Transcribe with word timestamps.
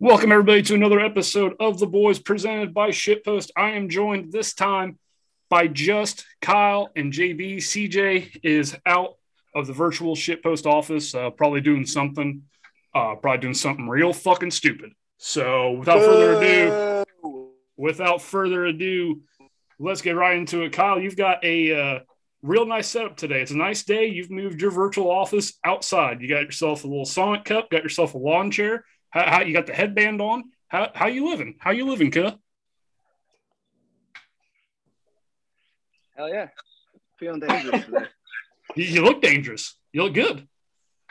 Welcome, 0.00 0.30
everybody, 0.30 0.62
to 0.62 0.74
another 0.74 1.00
episode 1.00 1.54
of 1.58 1.80
The 1.80 1.86
Boys 1.88 2.20
presented 2.20 2.72
by 2.72 2.90
Shitpost. 2.90 3.50
I 3.56 3.70
am 3.70 3.88
joined 3.88 4.30
this 4.30 4.54
time 4.54 4.96
by 5.50 5.66
just 5.66 6.24
Kyle 6.40 6.88
and 6.94 7.12
JB. 7.12 7.56
CJ 7.56 8.38
is 8.44 8.76
out 8.86 9.16
of 9.56 9.66
the 9.66 9.72
virtual 9.72 10.14
Shitpost 10.14 10.66
office, 10.66 11.16
uh, 11.16 11.30
probably 11.30 11.62
doing 11.62 11.84
something, 11.84 12.44
uh, 12.94 13.16
probably 13.16 13.40
doing 13.40 13.54
something 13.54 13.88
real 13.88 14.12
fucking 14.12 14.52
stupid. 14.52 14.92
So, 15.16 15.72
without 15.72 15.98
further 15.98 16.40
ado, 16.40 17.50
without 17.76 18.22
further 18.22 18.66
ado, 18.66 19.22
let's 19.80 20.00
get 20.00 20.14
right 20.14 20.38
into 20.38 20.62
it. 20.62 20.72
Kyle, 20.72 21.00
you've 21.00 21.16
got 21.16 21.44
a 21.44 21.74
uh, 21.74 21.98
real 22.42 22.66
nice 22.66 22.86
setup 22.86 23.16
today. 23.16 23.42
It's 23.42 23.50
a 23.50 23.56
nice 23.56 23.82
day. 23.82 24.06
You've 24.06 24.30
moved 24.30 24.62
your 24.62 24.70
virtual 24.70 25.10
office 25.10 25.54
outside. 25.64 26.20
You 26.20 26.28
got 26.28 26.44
yourself 26.44 26.84
a 26.84 26.86
little 26.86 27.04
Sonic 27.04 27.44
cup, 27.44 27.68
got 27.68 27.82
yourself 27.82 28.14
a 28.14 28.18
lawn 28.18 28.52
chair. 28.52 28.84
How, 29.10 29.24
how 29.30 29.40
you 29.42 29.52
got 29.52 29.66
the 29.66 29.72
headband 29.74 30.20
on? 30.20 30.44
How 30.68 30.90
how 30.94 31.06
you 31.06 31.28
living? 31.28 31.56
How 31.58 31.70
you 31.70 31.86
living, 31.88 32.10
cuh? 32.10 32.32
Hell 36.16 36.28
yeah. 36.28 36.48
Feeling 37.18 37.40
dangerous 37.40 37.84
today. 37.84 37.98
You, 38.76 38.84
you 38.84 39.02
look 39.02 39.22
dangerous. 39.22 39.76
You 39.94 40.02
look 40.02 40.12
good. 40.12 40.46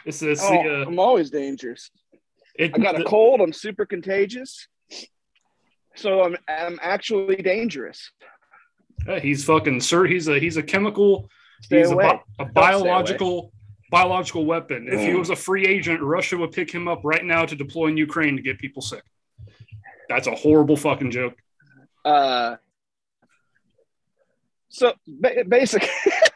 It's, 0.05 0.21
it's 0.21 0.43
Oh, 0.43 0.51
the, 0.63 0.81
uh, 0.83 0.85
I'm 0.85 0.99
always 0.99 1.31
dangerous. 1.31 1.89
it, 2.53 2.71
I 2.75 2.77
got 2.77 3.01
a 3.01 3.03
cold. 3.03 3.41
I'm 3.41 3.51
super 3.51 3.83
contagious. 3.83 4.67
So 5.95 6.21
I'm 6.23 6.37
I'm 6.47 6.77
actually 6.83 7.37
dangerous. 7.37 8.11
uh, 9.07 9.19
he's 9.19 9.43
fucking 9.43 9.81
sir. 9.81 10.05
He's 10.05 10.27
a 10.27 10.37
he's 10.39 10.55
a 10.57 10.63
chemical. 10.63 11.29
Stay 11.63 11.79
he's 11.79 11.89
a, 11.89 11.93
away. 11.93 12.21
a 12.39 12.43
stay 12.43 12.51
biological 12.53 13.51
biological 13.89 14.45
weapon. 14.45 14.87
If 14.87 14.99
he 15.01 15.07
Mm. 15.07 15.19
was 15.19 15.29
a 15.29 15.35
free 15.35 15.65
agent, 15.65 16.01
Russia 16.01 16.37
would 16.37 16.51
pick 16.51 16.71
him 16.71 16.87
up 16.87 17.01
right 17.03 17.23
now 17.23 17.45
to 17.45 17.55
deploy 17.55 17.87
in 17.87 17.97
Ukraine 17.97 18.35
to 18.35 18.41
get 18.41 18.59
people 18.59 18.81
sick. 18.81 19.03
That's 20.09 20.27
a 20.27 20.35
horrible 20.35 20.77
fucking 20.77 21.11
joke. 21.11 21.35
Uh, 22.05 22.57
so 24.69 24.93
ba- 25.07 25.43
basically, 25.47 25.89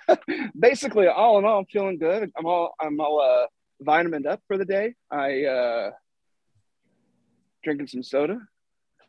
basically, 0.59 1.07
all 1.07 1.39
in 1.39 1.45
all, 1.45 1.59
I'm 1.59 1.65
feeling 1.65 1.97
good. 1.97 2.31
I'm 2.37 2.45
all 2.45 2.73
I'm 2.79 2.99
all 2.99 3.21
uh, 3.21 3.47
vitamined 3.81 4.27
up 4.27 4.41
for 4.47 4.57
the 4.57 4.65
day. 4.65 4.95
I 5.09 5.43
uh, 5.45 5.91
drinking 7.63 7.87
some 7.87 8.03
soda. 8.03 8.39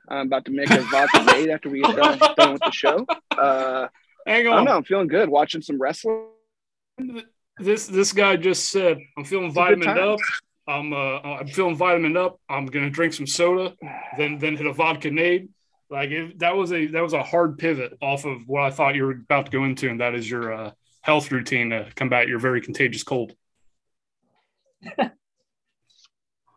I'm 0.09 0.27
about 0.27 0.45
to 0.47 0.51
make 0.53 0.71
a 0.71 0.81
vodka 0.83 1.23
made 1.27 1.49
after 1.49 1.71
we 1.71 1.81
get 1.83 1.97
done, 1.97 2.19
done 2.37 2.53
with 2.55 2.63
the 2.63 2.71
show. 2.73 3.07
Uh, 3.31 3.89
Hang 4.27 4.41
I 4.41 4.51
don't 4.51 4.53
on. 4.59 4.65
know. 4.65 4.77
I'm 4.77 4.85
feeling 4.85 5.09
good. 5.09 5.29
Watching 5.29 5.63
some 5.63 5.81
wrestling. 5.81 6.27
This 7.59 7.87
this 7.87 8.13
guy 8.13 8.37
just 8.37 8.71
said, 8.71 8.99
"I'm 9.17 9.25
feeling 9.25 9.53
vitamin 9.53 9.99
up. 9.99 10.19
I'm 10.67 10.93
uh 10.93 11.21
I'm 11.21 11.49
feeling 11.49 11.77
vitamin 11.77 12.17
up. 12.17 12.41
I'm 12.49 12.67
gonna 12.67 12.91
drink 12.91 13.13
some 13.13 13.27
soda, 13.27 13.75
then 14.17 14.39
then 14.39 14.57
hit 14.57 14.67
a 14.67 14.73
vodka 14.73 15.11
nade." 15.11 15.49
Like 15.91 16.11
it, 16.11 16.39
that 16.39 16.57
was 16.57 16.73
a 16.73 16.87
that 16.87 17.03
was 17.03 17.13
a 17.13 17.23
hard 17.23 17.59
pivot 17.59 17.99
off 18.01 18.25
of 18.25 18.49
what 18.49 18.63
I 18.63 18.71
thought 18.71 18.95
you 18.95 19.05
were 19.05 19.13
about 19.13 19.47
to 19.47 19.53
go 19.53 19.65
into, 19.65 19.91
and 19.91 20.01
that 20.01 20.15
is 20.15 20.29
your 20.29 20.53
uh, 20.53 20.71
health 21.03 21.31
routine 21.31 21.71
to 21.71 21.89
combat 21.95 22.29
your 22.29 22.39
very 22.39 22.63
contagious 22.63 23.03
cold. 23.03 23.35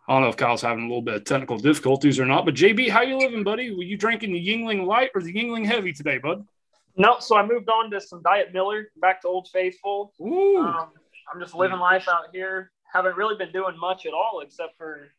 I 0.07 0.13
don't 0.13 0.21
know 0.21 0.29
if 0.29 0.37
Kyle's 0.37 0.61
having 0.61 0.85
a 0.85 0.87
little 0.87 1.01
bit 1.01 1.15
of 1.15 1.23
technical 1.25 1.57
difficulties 1.57 2.19
or 2.19 2.25
not, 2.25 2.45
but 2.45 2.53
JB, 2.53 2.89
how 2.89 3.01
you 3.01 3.17
living, 3.17 3.43
buddy? 3.43 3.75
Were 3.75 3.83
you 3.83 3.97
drinking 3.97 4.33
the 4.33 4.47
Yuengling 4.47 4.85
Light 4.85 5.09
or 5.15 5.21
the 5.21 5.33
Yuengling 5.33 5.65
Heavy 5.65 5.93
today, 5.93 6.19
bud? 6.19 6.45
No, 6.97 7.19
so 7.19 7.35
I 7.35 7.45
moved 7.45 7.69
on 7.69 7.91
to 7.91 7.99
some 7.99 8.21
Diet 8.21 8.53
Miller, 8.53 8.91
back 8.97 9.21
to 9.21 9.27
Old 9.27 9.49
Faithful. 9.51 10.13
Ooh, 10.21 10.57
Um, 10.57 10.91
I'm 11.33 11.39
just 11.41 11.53
living 11.55 11.79
life 11.79 12.07
out 12.07 12.25
here. 12.33 12.71
Haven't 12.93 13.17
really 13.17 13.35
been 13.35 13.51
doing 13.51 13.77
much 13.77 14.05
at 14.05 14.13
all 14.13 14.41
except 14.41 14.77
for 14.77 15.09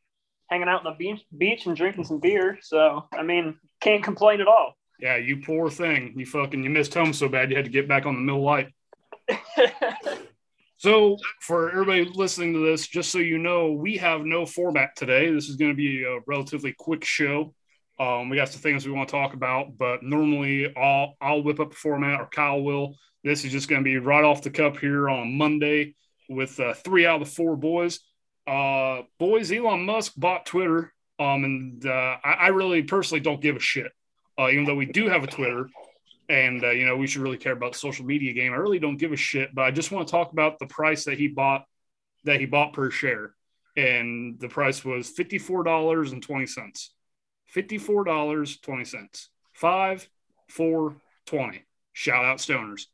hanging 0.48 0.68
out 0.68 0.86
on 0.86 0.92
the 0.92 0.96
beach, 0.96 1.22
beach 1.36 1.66
and 1.66 1.76
drinking 1.76 2.04
some 2.04 2.20
beer. 2.20 2.58
So, 2.62 3.04
I 3.12 3.22
mean, 3.22 3.58
can't 3.80 4.02
complain 4.02 4.40
at 4.40 4.46
all. 4.46 4.74
yeah, 5.00 5.16
you 5.16 5.38
poor 5.38 5.68
thing. 5.68 6.14
You 6.16 6.24
fucking 6.24 6.62
you 6.62 6.70
missed 6.70 6.94
home 6.94 7.12
so 7.12 7.28
bad 7.28 7.50
you 7.50 7.56
had 7.56 7.66
to 7.66 7.70
get 7.70 7.88
back 7.88 8.06
on 8.06 8.14
the 8.14 8.20
mill 8.20 8.42
light. 8.42 8.68
So, 10.78 11.16
for 11.40 11.70
everybody 11.70 12.04
listening 12.04 12.52
to 12.52 12.58
this, 12.58 12.86
just 12.86 13.10
so 13.10 13.16
you 13.16 13.38
know, 13.38 13.72
we 13.72 13.96
have 13.96 14.26
no 14.26 14.44
format 14.44 14.90
today. 14.94 15.32
This 15.32 15.48
is 15.48 15.56
going 15.56 15.70
to 15.70 15.74
be 15.76 16.04
a 16.04 16.18
relatively 16.26 16.74
quick 16.78 17.02
show. 17.02 17.54
Um, 17.98 18.28
we 18.28 18.36
got 18.36 18.50
some 18.50 18.60
things 18.60 18.86
we 18.86 18.92
want 18.92 19.08
to 19.08 19.12
talk 19.12 19.32
about, 19.34 19.78
but 19.78 20.02
normally 20.02 20.74
I'll 20.76 21.16
I'll 21.20 21.42
whip 21.42 21.60
up 21.60 21.72
a 21.72 21.74
format 21.74 22.20
or 22.20 22.26
Kyle 22.26 22.60
will. 22.60 22.96
This 23.24 23.44
is 23.44 23.52
just 23.52 23.68
going 23.68 23.80
to 23.80 23.84
be 23.84 23.98
right 23.98 24.24
off 24.24 24.42
the 24.42 24.50
cup 24.50 24.78
here 24.78 25.08
on 25.08 25.36
Monday 25.36 25.94
with 26.28 26.60
uh, 26.60 26.74
three 26.74 27.06
out 27.06 27.20
of 27.20 27.28
the 27.28 27.34
four 27.34 27.56
boys. 27.56 28.00
Uh, 28.46 29.02
boys, 29.18 29.50
Elon 29.50 29.84
Musk 29.84 30.12
bought 30.16 30.46
Twitter, 30.46 30.92
um, 31.18 31.44
and 31.44 31.86
uh, 31.86 32.16
I, 32.22 32.32
I 32.32 32.46
really 32.48 32.82
personally 32.82 33.20
don't 33.20 33.40
give 33.40 33.56
a 33.56 33.60
shit. 33.60 33.90
Uh, 34.38 34.50
even 34.50 34.64
though 34.64 34.74
we 34.74 34.86
do 34.86 35.08
have 35.08 35.24
a 35.24 35.26
Twitter, 35.26 35.68
and 36.28 36.62
uh, 36.62 36.70
you 36.70 36.86
know 36.86 36.96
we 36.96 37.06
should 37.06 37.22
really 37.22 37.38
care 37.38 37.52
about 37.52 37.72
the 37.72 37.78
social 37.78 38.04
media 38.04 38.32
game. 38.32 38.52
I 38.52 38.56
really 38.56 38.78
don't 38.78 38.98
give 38.98 39.12
a 39.12 39.16
shit, 39.16 39.54
but 39.54 39.62
I 39.62 39.70
just 39.70 39.90
want 39.90 40.06
to 40.06 40.10
talk 40.10 40.32
about 40.32 40.58
the 40.58 40.66
price 40.66 41.04
that 41.04 41.18
he 41.18 41.28
bought 41.28 41.64
that 42.24 42.40
he 42.40 42.46
bought 42.46 42.72
per 42.72 42.90
share, 42.90 43.34
and 43.76 44.38
the 44.38 44.48
price 44.48 44.84
was 44.84 45.08
fifty 45.08 45.38
four 45.38 45.64
dollars 45.64 46.12
and 46.12 46.22
twenty 46.22 46.46
cents. 46.46 46.92
Fifty 47.46 47.78
four 47.78 48.04
dollars 48.04 48.58
twenty 48.58 48.84
cents. 48.84 49.30
Five 49.52 50.08
four 50.48 50.96
twenty. 51.26 51.64
Shout 51.92 52.24
out 52.24 52.38
stoners. 52.38 52.86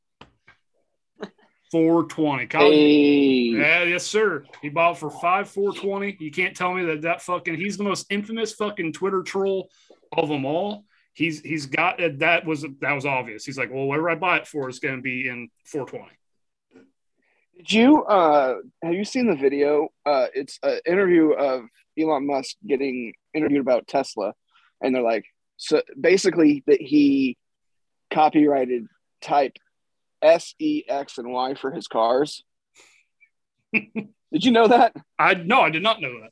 Four 1.70 2.04
twenty. 2.04 2.46
Hey. 2.50 3.58
Yeah, 3.58 3.84
yes, 3.84 4.06
sir. 4.06 4.44
He 4.60 4.68
bought 4.68 4.98
for 4.98 5.10
five 5.10 5.48
four 5.48 5.72
twenty. 5.72 6.16
You 6.20 6.30
can't 6.30 6.54
tell 6.54 6.74
me 6.74 6.84
that 6.84 7.02
that 7.02 7.22
fucking 7.22 7.56
he's 7.56 7.78
the 7.78 7.84
most 7.84 8.06
infamous 8.10 8.52
fucking 8.52 8.92
Twitter 8.92 9.22
troll 9.22 9.70
of 10.16 10.28
them 10.28 10.44
all. 10.44 10.84
He's 11.14 11.40
he's 11.40 11.66
got 11.66 11.98
that 12.18 12.46
was 12.46 12.66
that 12.80 12.92
was 12.92 13.06
obvious. 13.06 13.44
He's 13.44 13.58
like, 13.58 13.72
well, 13.72 13.86
whatever 13.86 14.10
I 14.10 14.14
buy 14.16 14.36
it 14.38 14.46
for 14.46 14.68
is 14.68 14.78
going 14.78 14.96
to 14.96 15.02
be 15.02 15.28
in 15.28 15.48
four 15.64 15.86
twenty. 15.86 16.12
Did 17.56 17.72
you 17.72 18.04
uh 18.04 18.56
have 18.82 18.94
you 18.94 19.04
seen 19.04 19.26
the 19.26 19.36
video? 19.36 19.88
Uh 20.04 20.26
it's 20.34 20.58
an 20.62 20.80
interview 20.86 21.30
of 21.30 21.64
Elon 21.98 22.26
Musk 22.26 22.56
getting 22.66 23.14
interviewed 23.34 23.60
about 23.60 23.86
Tesla 23.86 24.34
and 24.82 24.94
they're 24.94 25.02
like 25.02 25.24
so 25.56 25.82
basically 25.98 26.62
that 26.66 26.80
he 26.80 27.36
copyrighted 28.10 28.86
type 29.20 29.56
S 30.20 30.54
E 30.58 30.84
X 30.88 31.18
and 31.18 31.30
Y 31.30 31.54
for 31.54 31.70
his 31.70 31.88
cars. 31.88 32.42
Did 33.72 34.44
you 34.44 34.50
know 34.50 34.68
that? 34.68 34.94
I 35.18 35.34
no, 35.34 35.60
I 35.60 35.70
did 35.70 35.82
not 35.82 36.00
know 36.00 36.12
that. 36.20 36.30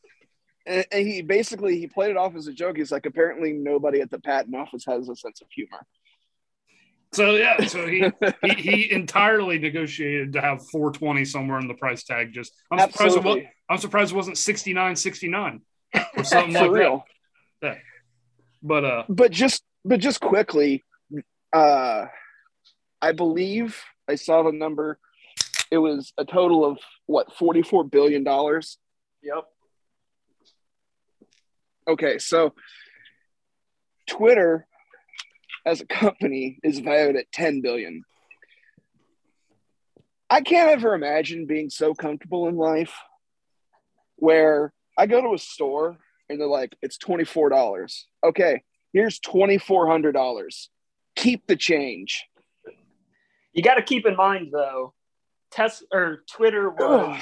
And, 0.66 0.86
and 0.90 1.06
he 1.06 1.22
basically 1.22 1.78
he 1.78 1.86
played 1.86 2.10
it 2.10 2.16
off 2.16 2.34
as 2.34 2.46
a 2.46 2.52
joke. 2.52 2.76
He's 2.76 2.92
like 2.92 3.06
apparently 3.06 3.52
nobody 3.52 4.00
at 4.00 4.10
the 4.10 4.20
patent 4.20 4.54
office 4.54 4.84
has 4.86 5.08
a 5.08 5.16
sense 5.16 5.40
of 5.40 5.48
humor. 5.50 5.86
So 7.12 7.32
yeah, 7.32 7.66
so 7.66 7.86
he 7.86 8.04
he, 8.44 8.54
he 8.54 8.92
entirely 8.92 9.58
negotiated 9.58 10.32
to 10.34 10.40
have 10.40 10.66
four 10.68 10.92
twenty 10.92 11.24
somewhere 11.24 11.58
in 11.58 11.68
the 11.68 11.74
price 11.74 12.04
tag. 12.04 12.32
Just 12.32 12.52
I'm 12.70 12.90
surprised 12.90 13.00
it 13.00 13.04
was, 13.04 13.16
Absolutely. 13.16 13.50
I'm 13.68 13.78
surprised 13.78 14.12
it 14.12 14.16
wasn't 14.16 14.38
sixty 14.38 14.72
nine 14.72 14.96
sixty 14.96 15.28
nine 15.28 15.60
or 16.16 16.24
something 16.24 16.54
like 16.54 16.70
real. 16.70 17.04
that. 17.62 17.78
But 18.62 18.84
uh, 18.84 19.04
but 19.08 19.30
just 19.30 19.62
but 19.84 20.00
just 20.00 20.20
quickly 20.20 20.84
uh 21.52 22.06
i 23.02 23.12
believe 23.12 23.80
i 24.08 24.14
saw 24.14 24.42
the 24.42 24.52
number. 24.52 24.98
It 25.70 25.78
was 25.78 26.12
a 26.18 26.24
total 26.24 26.64
of 26.64 26.78
what 27.06 27.32
44 27.32 27.84
billion 27.84 28.24
dollars? 28.24 28.76
Yep. 29.22 29.44
okay 31.88 32.18
so 32.18 32.54
twitter 34.08 34.66
as 35.66 35.80
a 35.80 35.86
company 35.86 36.58
is 36.62 36.78
valued 36.78 37.16
at 37.16 37.30
10 37.32 37.60
billion. 37.60 38.02
I 40.30 40.40
can't 40.40 40.70
ever 40.70 40.94
imagine 40.94 41.44
being 41.46 41.68
so 41.68 41.92
comfortable 41.92 42.48
in 42.48 42.56
life 42.56 42.94
where 44.16 44.72
i 44.98 45.06
go 45.06 45.20
to 45.20 45.34
a 45.34 45.38
store 45.38 45.98
and 46.30 46.40
they're 46.40 46.46
like 46.46 46.74
it's 46.80 46.96
$24 46.98 48.04
okay 48.24 48.62
here's 48.92 49.20
$2400 49.20 50.68
keep 51.16 51.46
the 51.46 51.56
change 51.56 52.24
You 53.52 53.62
got 53.62 53.74
to 53.74 53.82
keep 53.82 54.06
in 54.06 54.14
mind, 54.16 54.50
though, 54.52 54.94
Tesla 55.50 55.86
or 55.92 56.24
Twitter 56.30 56.70
was 56.78 57.20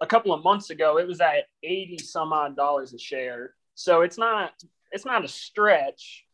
a 0.00 0.06
couple 0.06 0.32
of 0.34 0.42
months 0.42 0.70
ago, 0.70 0.98
it 0.98 1.06
was 1.06 1.20
at 1.20 1.44
80 1.62 1.98
some 1.98 2.32
odd 2.32 2.56
dollars 2.56 2.92
a 2.92 2.98
share. 2.98 3.54
So 3.74 4.02
it's 4.02 4.18
not 4.18 4.52
it's 4.90 5.06
not 5.06 5.24
a 5.24 5.28
stretch 5.28 6.24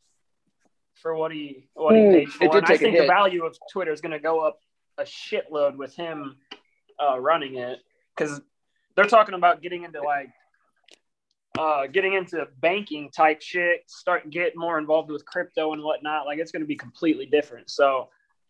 for 0.95 1.15
what 1.15 1.31
he 1.31 1.69
what 1.75 1.95
he 1.95 2.03
Mm, 2.03 2.13
paid 2.13 2.29
for. 2.31 2.57
And 2.57 2.67
I 2.67 2.77
think 2.77 2.97
the 2.97 3.07
value 3.07 3.45
of 3.45 3.57
Twitter 3.71 3.93
is 3.93 4.01
going 4.01 4.13
to 4.13 4.19
go 4.19 4.41
up 4.41 4.59
a 4.97 5.03
shitload 5.05 5.77
with 5.77 5.95
him 5.95 6.37
uh, 7.01 7.21
running 7.21 7.57
it 7.57 7.79
because 8.17 8.41
they're 8.97 9.05
talking 9.05 9.35
about 9.35 9.63
getting 9.63 9.85
into 9.85 10.03
like 10.03 10.31
uh, 11.59 11.87
getting 11.89 12.15
into 12.15 12.47
banking 12.61 13.11
type 13.11 13.43
shit, 13.43 13.83
start 13.89 14.31
get 14.31 14.57
more 14.57 14.79
involved 14.79 15.11
with 15.11 15.25
crypto 15.27 15.73
and 15.73 15.83
whatnot. 15.83 16.25
Like 16.25 16.39
it's 16.39 16.53
going 16.53 16.63
to 16.63 16.67
be 16.67 16.77
completely 16.77 17.27
different. 17.27 17.69
So 17.69 18.09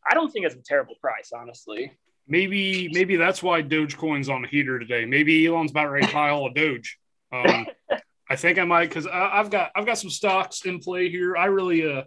I 0.08 0.14
don't 0.14 0.30
think 0.30 0.44
it's 0.46 0.54
a 0.54 0.62
terrible 0.62 0.94
price, 1.00 1.32
honestly. 1.34 1.92
maybe 2.26 2.90
maybe 2.92 3.16
that's 3.16 3.42
why 3.42 3.62
Dogecoin's 3.62 4.28
on 4.28 4.42
the 4.42 4.48
heater 4.48 4.78
today. 4.78 5.06
Maybe 5.06 5.46
Elon's 5.46 5.70
about 5.70 5.90
ready 5.90 6.06
to 6.06 6.12
buy 6.12 6.28
all 6.28 6.46
of 6.46 6.54
Doge. 6.54 6.98
Um, 7.32 7.66
I 8.30 8.36
think 8.36 8.58
I 8.58 8.64
might 8.64 8.90
because 8.90 9.06
I've 9.06 9.50
got 9.50 9.70
I've 9.74 9.86
got 9.86 9.98
some 9.98 10.10
stocks 10.10 10.66
in 10.66 10.78
play 10.80 11.08
here. 11.08 11.36
I 11.36 11.46
really 11.46 11.90
uh 11.90 12.02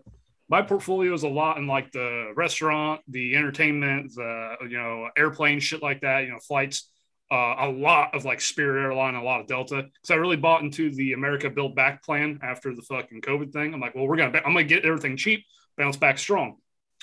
my 0.49 0.61
portfolio 0.61 1.13
is 1.13 1.23
a 1.23 1.29
lot 1.29 1.57
in 1.57 1.65
like 1.65 1.91
the 1.91 2.33
restaurant, 2.35 3.01
the 3.07 3.35
entertainment, 3.35 4.13
the 4.13 4.55
you 4.61 4.77
know 4.77 5.09
airplane 5.17 5.59
shit 5.59 5.81
like 5.81 6.01
that. 6.01 6.25
You 6.25 6.31
know 6.31 6.39
flights. 6.47 6.90
Uh, 7.31 7.55
a 7.59 7.69
lot 7.69 8.13
of 8.13 8.25
like 8.25 8.41
Spirit 8.41 8.81
Airline, 8.81 9.15
a 9.15 9.23
lot 9.23 9.39
of 9.39 9.47
Delta. 9.47 9.83
Because 9.83 10.11
I 10.11 10.15
really 10.15 10.35
bought 10.35 10.63
into 10.63 10.93
the 10.93 11.13
America 11.13 11.49
Build 11.49 11.75
Back 11.75 12.03
plan 12.03 12.39
after 12.43 12.75
the 12.75 12.81
fucking 12.81 13.21
COVID 13.21 13.53
thing. 13.53 13.73
I'm 13.73 13.79
like, 13.79 13.95
well, 13.95 14.05
we're 14.05 14.17
gonna, 14.17 14.37
I'm 14.39 14.53
gonna 14.53 14.65
get 14.65 14.85
everything 14.85 15.15
cheap, 15.15 15.45
bounce 15.77 15.95
back 15.95 16.17
strong. 16.17 16.57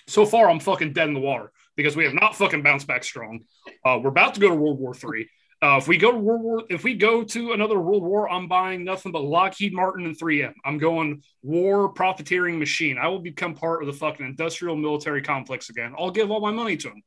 So 0.07 0.27
far, 0.27 0.51
I'm 0.51 0.61
fucking 0.61 0.93
dead 0.93 1.09
in 1.09 1.15
the 1.15 1.21
water 1.21 1.51
because 1.77 1.97
we 1.97 2.05
have 2.05 2.13
not 2.13 2.37
fucking 2.37 2.63
bounced 2.63 2.87
back 2.87 3.05
strong. 3.05 3.41
Uh, 3.85 3.99
we're 4.03 4.11
about 4.11 4.35
to 4.35 4.41
go 4.41 4.51
to 4.51 4.55
World 4.55 4.79
War 4.79 4.93
Three. 4.95 5.29
Uh, 5.61 5.77
if 5.79 5.89
we 5.89 5.97
go 5.97 6.13
to 6.13 6.19
World 6.19 6.43
War, 6.43 6.63
if 6.69 6.85
we 6.85 6.95
go 6.95 7.25
to 7.25 7.53
another 7.53 7.81
World 7.81 8.03
War, 8.03 8.31
I'm 8.31 8.49
buying 8.49 8.85
nothing 8.85 9.11
but 9.11 9.25
Lockheed 9.25 9.73
Martin 9.73 10.07
and 10.07 10.17
3M. 10.17 10.53
I'm 10.65 10.79
going 10.79 11.23
war 11.43 11.89
profiteering 11.89 12.59
machine. 12.59 12.97
I 12.97 13.09
will 13.09 13.19
become 13.19 13.55
part 13.55 13.83
of 13.83 13.87
the 13.87 13.93
fucking 13.93 14.25
industrial 14.25 14.77
military 14.77 15.21
complex 15.21 15.69
again. 15.69 15.95
I'll 15.99 16.13
give 16.13 16.31
all 16.31 16.41
my 16.41 16.53
money 16.53 16.77
to 16.77 16.89
them 16.89 17.03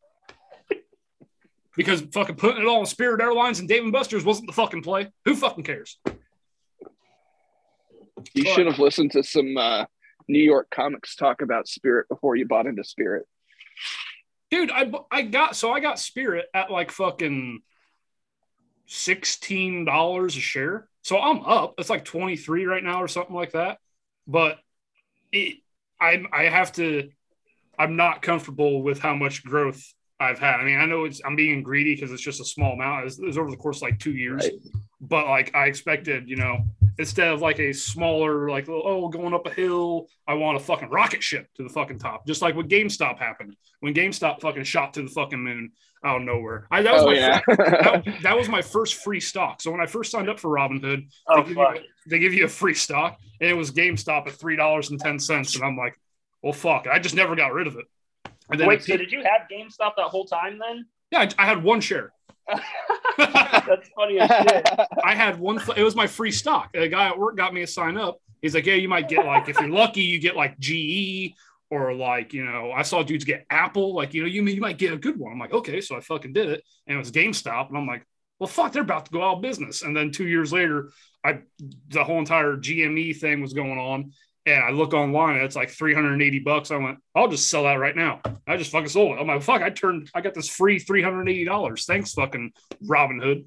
because 1.76 2.02
fucking 2.02 2.36
putting 2.36 2.62
it 2.62 2.68
all 2.68 2.80
on 2.80 2.86
Spirit 2.86 3.22
Airlines 3.22 3.60
and 3.60 3.68
Dave 3.68 3.84
and 3.84 3.92
Buster's 3.92 4.26
wasn't 4.26 4.48
the 4.48 4.54
fucking 4.54 4.84
play. 4.84 5.12
Who 5.26 5.36
fucking 5.36 5.64
cares? 5.64 5.98
You 8.34 8.46
should 8.46 8.68
have 8.68 8.80
listened 8.80 9.12
to 9.12 9.24
some 9.24 9.58
uh, 9.58 9.86
New 10.28 10.44
York 10.44 10.70
comics 10.70 11.16
talk 11.16 11.42
about 11.42 11.68
Spirit 11.68 12.08
before 12.10 12.36
you 12.36 12.48
bought 12.48 12.68
into 12.68 12.84
Spirit. 12.84 13.26
Dude, 14.50 14.72
I 14.72 14.92
I 15.10 15.22
got 15.24 15.56
so 15.56 15.72
I 15.72 15.80
got 15.80 16.00
Spirit 16.00 16.46
at 16.54 16.70
like 16.70 16.92
fucking 16.92 17.62
sixteen 18.86 19.86
dollars 19.86 20.36
a 20.36 20.42
share. 20.42 20.88
So 21.04 21.18
I'm 21.20 21.42
up. 21.44 21.76
It's 21.78 21.90
like 21.90 22.06
twenty 22.06 22.36
three 22.36 22.66
right 22.66 22.84
now 22.84 23.02
or 23.02 23.08
something 23.08 23.36
like 23.36 23.54
that. 23.54 23.80
But 24.28 24.60
it, 25.32 25.58
I 26.00 26.24
I 26.32 26.44
have 26.44 26.74
to. 26.74 27.10
I'm 27.80 27.96
not 27.96 28.22
comfortable 28.22 28.84
with 28.84 29.00
how 29.00 29.16
much 29.16 29.44
growth 29.44 29.82
I've 30.22 30.40
had. 30.40 30.60
I 30.60 30.64
mean, 30.64 30.80
I 30.80 30.86
know 30.86 31.06
it's 31.06 31.22
I'm 31.26 31.36
being 31.36 31.64
greedy 31.64 31.96
because 31.96 32.12
it's 32.12 32.22
just 32.22 32.40
a 32.40 32.46
small 32.46 32.74
amount. 32.74 33.08
It 33.08 33.26
was 33.26 33.38
over 33.38 33.50
the 33.50 33.58
course 33.58 33.78
of 33.78 33.84
like 33.84 34.00
two 34.00 34.14
years. 34.14 34.44
Right. 34.44 34.54
But 35.02 35.28
like 35.28 35.56
I 35.56 35.66
expected, 35.66 36.30
you 36.30 36.36
know, 36.36 36.60
instead 37.00 37.30
of 37.30 37.42
like 37.42 37.60
a 37.60 37.74
smaller, 37.74 38.50
like 38.50 38.70
oh, 38.70 38.82
oh 38.86 39.10
going 39.10 39.34
up 39.34 39.48
a 39.48 39.50
hill, 39.50 40.08
I 40.28 40.36
want 40.36 40.58
a 40.58 40.60
fucking 40.60 40.90
rocket 40.90 41.24
ship 41.24 41.48
to 41.56 41.64
the 41.64 41.70
fucking 41.70 42.00
top, 42.00 42.28
just 42.28 42.42
like 42.42 42.56
what 42.56 42.68
GameStop 42.68 43.18
happened 43.18 43.56
when 43.80 43.94
GameStop 43.94 44.42
fucking 44.42 44.64
shot 44.64 44.94
to 44.94 45.02
the 45.02 45.10
fucking 45.10 45.40
moon 45.40 45.72
out 46.04 46.18
of 46.18 46.24
nowhere. 46.24 46.68
I, 46.70 46.84
that 46.84 46.94
was 46.94 47.04
oh, 47.04 47.08
my 47.08 47.14
yeah. 47.14 47.42
first, 47.46 47.58
that, 47.58 48.04
that, 48.24 48.38
was 48.38 48.48
my 48.48 48.62
first 48.62 48.96
free 48.96 49.20
stock. 49.20 49.62
So 49.62 49.72
when 49.72 49.82
I 49.82 49.86
first 49.86 50.12
signed 50.12 50.30
up 50.30 50.40
for 50.40 50.50
Robinhood, 50.50 51.08
oh, 51.28 51.44
they, 51.44 51.50
give 51.50 51.58
you, 51.58 51.80
they 52.08 52.20
give 52.20 52.34
you 52.34 52.46
a 52.46 52.50
free 52.50 52.74
stock, 52.74 53.20
and 53.40 53.50
it 53.50 53.54
was 53.54 53.72
GameStop 53.72 54.28
at 54.28 54.34
three 54.34 54.56
dollars 54.56 54.92
and 54.92 55.00
ten 55.00 55.20
cents, 55.20 55.56
and 55.56 55.64
I'm 55.64 55.78
like, 55.78 56.00
well, 56.44 56.54
fuck, 56.54 56.88
I 56.88 57.00
just 57.00 57.16
never 57.16 57.36
got 57.36 57.54
rid 57.54 57.68
of 57.68 57.76
it. 57.76 57.86
Wait, 58.60 58.84
so 58.84 58.98
did 58.98 59.12
you 59.12 59.24
have 59.24 59.48
GameStop 59.52 59.94
that 59.98 60.08
whole 60.08 60.26
time 60.26 60.60
then? 60.60 60.86
Yeah, 61.12 61.20
I, 61.20 61.44
I 61.44 61.46
had 61.46 61.64
one 61.64 61.82
share. 61.82 62.12
That's 63.18 63.90
funny 63.96 64.20
as 64.20 64.30
shit. 64.30 64.70
I 65.04 65.16
had 65.16 65.40
one. 65.40 65.60
It 65.76 65.84
was 65.84 65.96
my 65.96 66.08
free 66.08 66.32
stock. 66.32 66.70
A 66.74 66.88
guy 66.88 67.08
at 67.08 67.18
work 67.18 67.38
got 67.38 67.54
me 67.54 67.62
a 67.62 67.68
sign 67.68 67.98
up. 67.98 68.20
He's 68.42 68.56
like, 68.56 68.66
"Yeah, 68.66 68.76
you 68.76 68.90
might 68.90 69.08
get 69.08 69.26
like 69.26 69.50
if 69.50 69.60
you're 69.60 69.70
lucky, 69.70 70.02
you 70.02 70.20
get 70.20 70.36
like 70.36 70.58
GE 70.60 71.34
or 71.70 71.94
like 71.94 72.34
you 72.34 72.44
know, 72.44 72.72
I 72.72 72.82
saw 72.82 73.04
dudes 73.04 73.26
get 73.26 73.46
Apple. 73.50 73.94
Like 73.94 74.14
you 74.14 74.24
know, 74.24 74.28
you 74.28 74.44
you 74.44 74.62
might 74.62 74.78
get 74.78 74.94
a 74.94 74.98
good 74.98 75.18
one." 75.20 75.34
I'm 75.34 75.40
like, 75.40 75.54
"Okay," 75.54 75.82
so 75.82 75.96
I 75.96 76.02
fucking 76.02 76.34
did 76.34 76.50
it, 76.50 76.64
and 76.88 76.96
it 76.96 77.00
was 77.00 77.12
GameStop, 77.12 77.70
and 77.70 77.78
I'm 77.78 77.88
like, 77.88 78.06
"Well, 78.40 78.48
fuck, 78.48 78.72
they're 78.72 78.82
about 78.82 79.06
to 79.06 79.12
go 79.12 79.22
out 79.24 79.38
of 79.38 79.42
business." 79.42 79.84
And 79.84 79.96
then 79.96 80.12
two 80.12 80.28
years 80.28 80.52
later, 80.52 80.92
I 81.24 81.42
the 81.90 82.04
whole 82.04 82.20
entire 82.20 82.56
GME 82.58 83.18
thing 83.18 83.42
was 83.42 83.54
going 83.54 83.78
on, 83.78 84.14
and 84.46 84.64
I 84.64 84.72
look 84.72 84.94
online 84.94 85.36
and 85.36 85.46
it's 85.46 85.56
like 85.56 85.70
380 85.70 86.40
bucks. 86.40 86.72
I 86.72 86.78
went, 86.78 86.98
I'll 87.14 87.28
just 87.28 87.50
sell 87.50 87.64
that 87.64 87.76
right 87.76 87.96
now. 87.96 88.22
I 88.48 88.58
just 88.58 88.72
fucking 88.72 88.90
sold 88.90 89.18
it. 89.18 89.22
I'm 89.22 89.28
like, 89.28 89.42
fuck, 89.44 89.62
I 89.62 89.70
turned, 89.70 90.10
I 90.16 90.22
got 90.22 90.34
this 90.34 90.50
free 90.50 90.80
$380. 90.80 91.86
Thanks, 91.86 92.14
fucking 92.14 92.52
Robinhood. 92.84 93.46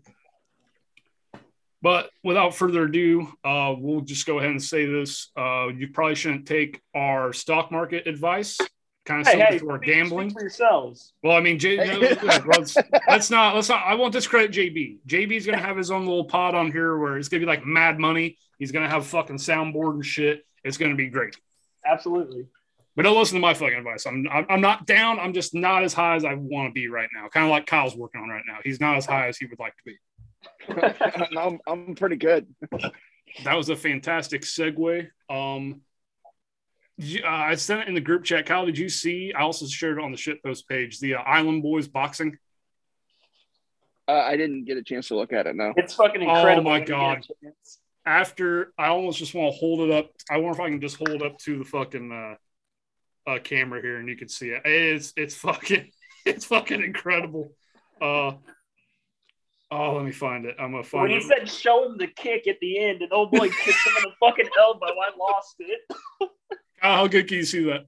But 1.82 2.08
without 2.22 2.54
further 2.54 2.84
ado, 2.84 3.28
uh, 3.44 3.74
we'll 3.76 4.00
just 4.00 4.24
go 4.24 4.38
ahead 4.38 4.50
and 4.50 4.62
say 4.62 4.86
this. 4.86 5.30
Uh, 5.36 5.68
you 5.68 5.88
probably 5.88 6.14
shouldn't 6.14 6.46
take 6.46 6.80
our 6.94 7.32
stock 7.34 7.70
market 7.70 8.06
advice. 8.06 8.58
Kind 9.04 9.20
of 9.20 9.26
hey, 9.26 9.32
similar 9.32 9.50
hey, 9.50 9.58
to 9.58 9.70
our 9.70 9.78
gambling. 9.78 10.30
For 10.30 10.40
yourselves. 10.40 11.12
Well, 11.22 11.36
I 11.36 11.40
mean, 11.40 11.58
J- 11.58 11.76
no, 11.76 11.98
let's, 11.98 12.76
let's 13.06 13.30
not. 13.30 13.54
Let's 13.54 13.68
not. 13.68 13.84
I 13.84 13.96
won't 13.96 14.14
discredit 14.14 14.50
JB. 14.50 15.00
JB's 15.06 15.44
gonna 15.44 15.60
have 15.60 15.76
his 15.76 15.90
own 15.90 16.06
little 16.06 16.24
pod 16.24 16.54
on 16.54 16.72
here 16.72 16.96
where 16.96 17.18
it's 17.18 17.28
gonna 17.28 17.40
be 17.40 17.46
like 17.46 17.66
Mad 17.66 17.98
Money. 17.98 18.38
He's 18.58 18.72
gonna 18.72 18.88
have 18.88 19.04
fucking 19.06 19.36
soundboard 19.36 19.96
and 19.96 20.06
shit. 20.06 20.42
It's 20.64 20.76
going 20.76 20.90
to 20.90 20.96
be 20.96 21.08
great. 21.08 21.36
Absolutely. 21.86 22.46
But 22.96 23.02
don't 23.02 23.18
listen 23.18 23.34
to 23.34 23.40
my 23.40 23.54
fucking 23.54 23.76
advice. 23.76 24.06
I'm, 24.06 24.26
I'm 24.30 24.60
not 24.60 24.86
down. 24.86 25.18
I'm 25.18 25.32
just 25.32 25.52
not 25.52 25.82
as 25.82 25.92
high 25.92 26.14
as 26.14 26.24
I 26.24 26.34
want 26.34 26.70
to 26.70 26.72
be 26.72 26.88
right 26.88 27.08
now. 27.12 27.28
Kind 27.28 27.44
of 27.44 27.50
like 27.50 27.66
Kyle's 27.66 27.96
working 27.96 28.20
on 28.20 28.28
right 28.28 28.44
now. 28.46 28.58
He's 28.62 28.80
not 28.80 28.96
as 28.96 29.04
high 29.04 29.26
as 29.26 29.36
he 29.36 29.46
would 29.46 29.58
like 29.58 29.74
to 29.76 29.82
be. 29.84 31.36
I'm, 31.38 31.58
I'm 31.66 31.94
pretty 31.96 32.16
good. 32.16 32.46
that 33.42 33.54
was 33.54 33.68
a 33.68 33.76
fantastic 33.76 34.42
segue. 34.42 35.08
Um, 35.28 35.80
uh, 37.02 37.26
I 37.26 37.56
sent 37.56 37.82
it 37.82 37.88
in 37.88 37.94
the 37.94 38.00
group 38.00 38.22
chat. 38.22 38.46
Kyle, 38.46 38.64
did 38.64 38.78
you 38.78 38.88
see? 38.88 39.32
I 39.36 39.42
also 39.42 39.66
shared 39.66 39.98
it 39.98 40.04
on 40.04 40.12
the 40.12 40.16
shitpost 40.16 40.68
page. 40.68 41.00
The 41.00 41.16
uh, 41.16 41.22
Island 41.22 41.64
Boys 41.64 41.88
boxing. 41.88 42.38
Uh, 44.06 44.12
I 44.12 44.36
didn't 44.36 44.66
get 44.66 44.76
a 44.76 44.82
chance 44.82 45.08
to 45.08 45.16
look 45.16 45.32
at 45.32 45.46
it. 45.46 45.56
No, 45.56 45.72
it's 45.76 45.94
fucking 45.94 46.22
incredible. 46.22 46.70
Oh 46.70 46.78
my 46.78 46.80
god! 46.80 47.26
After 48.06 48.72
I 48.78 48.88
almost 48.88 49.18
just 49.18 49.34
want 49.34 49.52
to 49.52 49.58
hold 49.58 49.80
it 49.80 49.90
up. 49.90 50.10
I 50.30 50.36
wonder 50.36 50.52
if 50.52 50.60
I 50.60 50.70
can 50.70 50.80
just 50.80 50.96
hold 50.96 51.22
up 51.22 51.38
to 51.38 51.58
the 51.58 51.64
fucking 51.64 52.12
uh, 52.12 53.30
uh, 53.30 53.38
camera 53.38 53.80
here 53.80 53.96
and 53.98 54.08
you 54.08 54.16
can 54.16 54.28
see 54.28 54.50
it. 54.50 54.62
It's 54.64 55.12
it's 55.16 55.34
fucking 55.34 55.90
it's 56.26 56.44
fucking 56.46 56.82
incredible. 56.82 57.52
Uh, 58.00 58.32
oh, 59.70 59.94
let 59.94 60.04
me 60.04 60.12
find 60.12 60.44
it. 60.46 60.56
I'm 60.58 60.72
gonna 60.72 60.84
find 60.84 61.02
when 61.02 61.12
it. 61.12 61.22
he 61.22 61.28
said 61.28 61.48
show 61.48 61.86
him 61.86 61.98
the 61.98 62.08
kick 62.08 62.46
at 62.46 62.58
the 62.60 62.78
end, 62.78 63.02
and 63.02 63.12
old 63.12 63.30
boy 63.30 63.48
kicked 63.48 63.86
him 63.86 63.94
in 63.98 64.02
the 64.04 64.12
fucking 64.20 64.48
elbow. 64.58 64.86
I 64.86 65.16
lost 65.18 65.56
it. 65.58 65.80
how 66.78 67.06
good 67.06 67.28
can 67.28 67.38
you 67.38 67.44
see 67.44 67.64
that? 67.64 67.86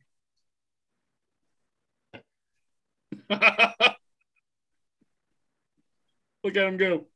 Look 6.44 6.56
at 6.56 6.66
him 6.68 6.76
go. 6.76 7.06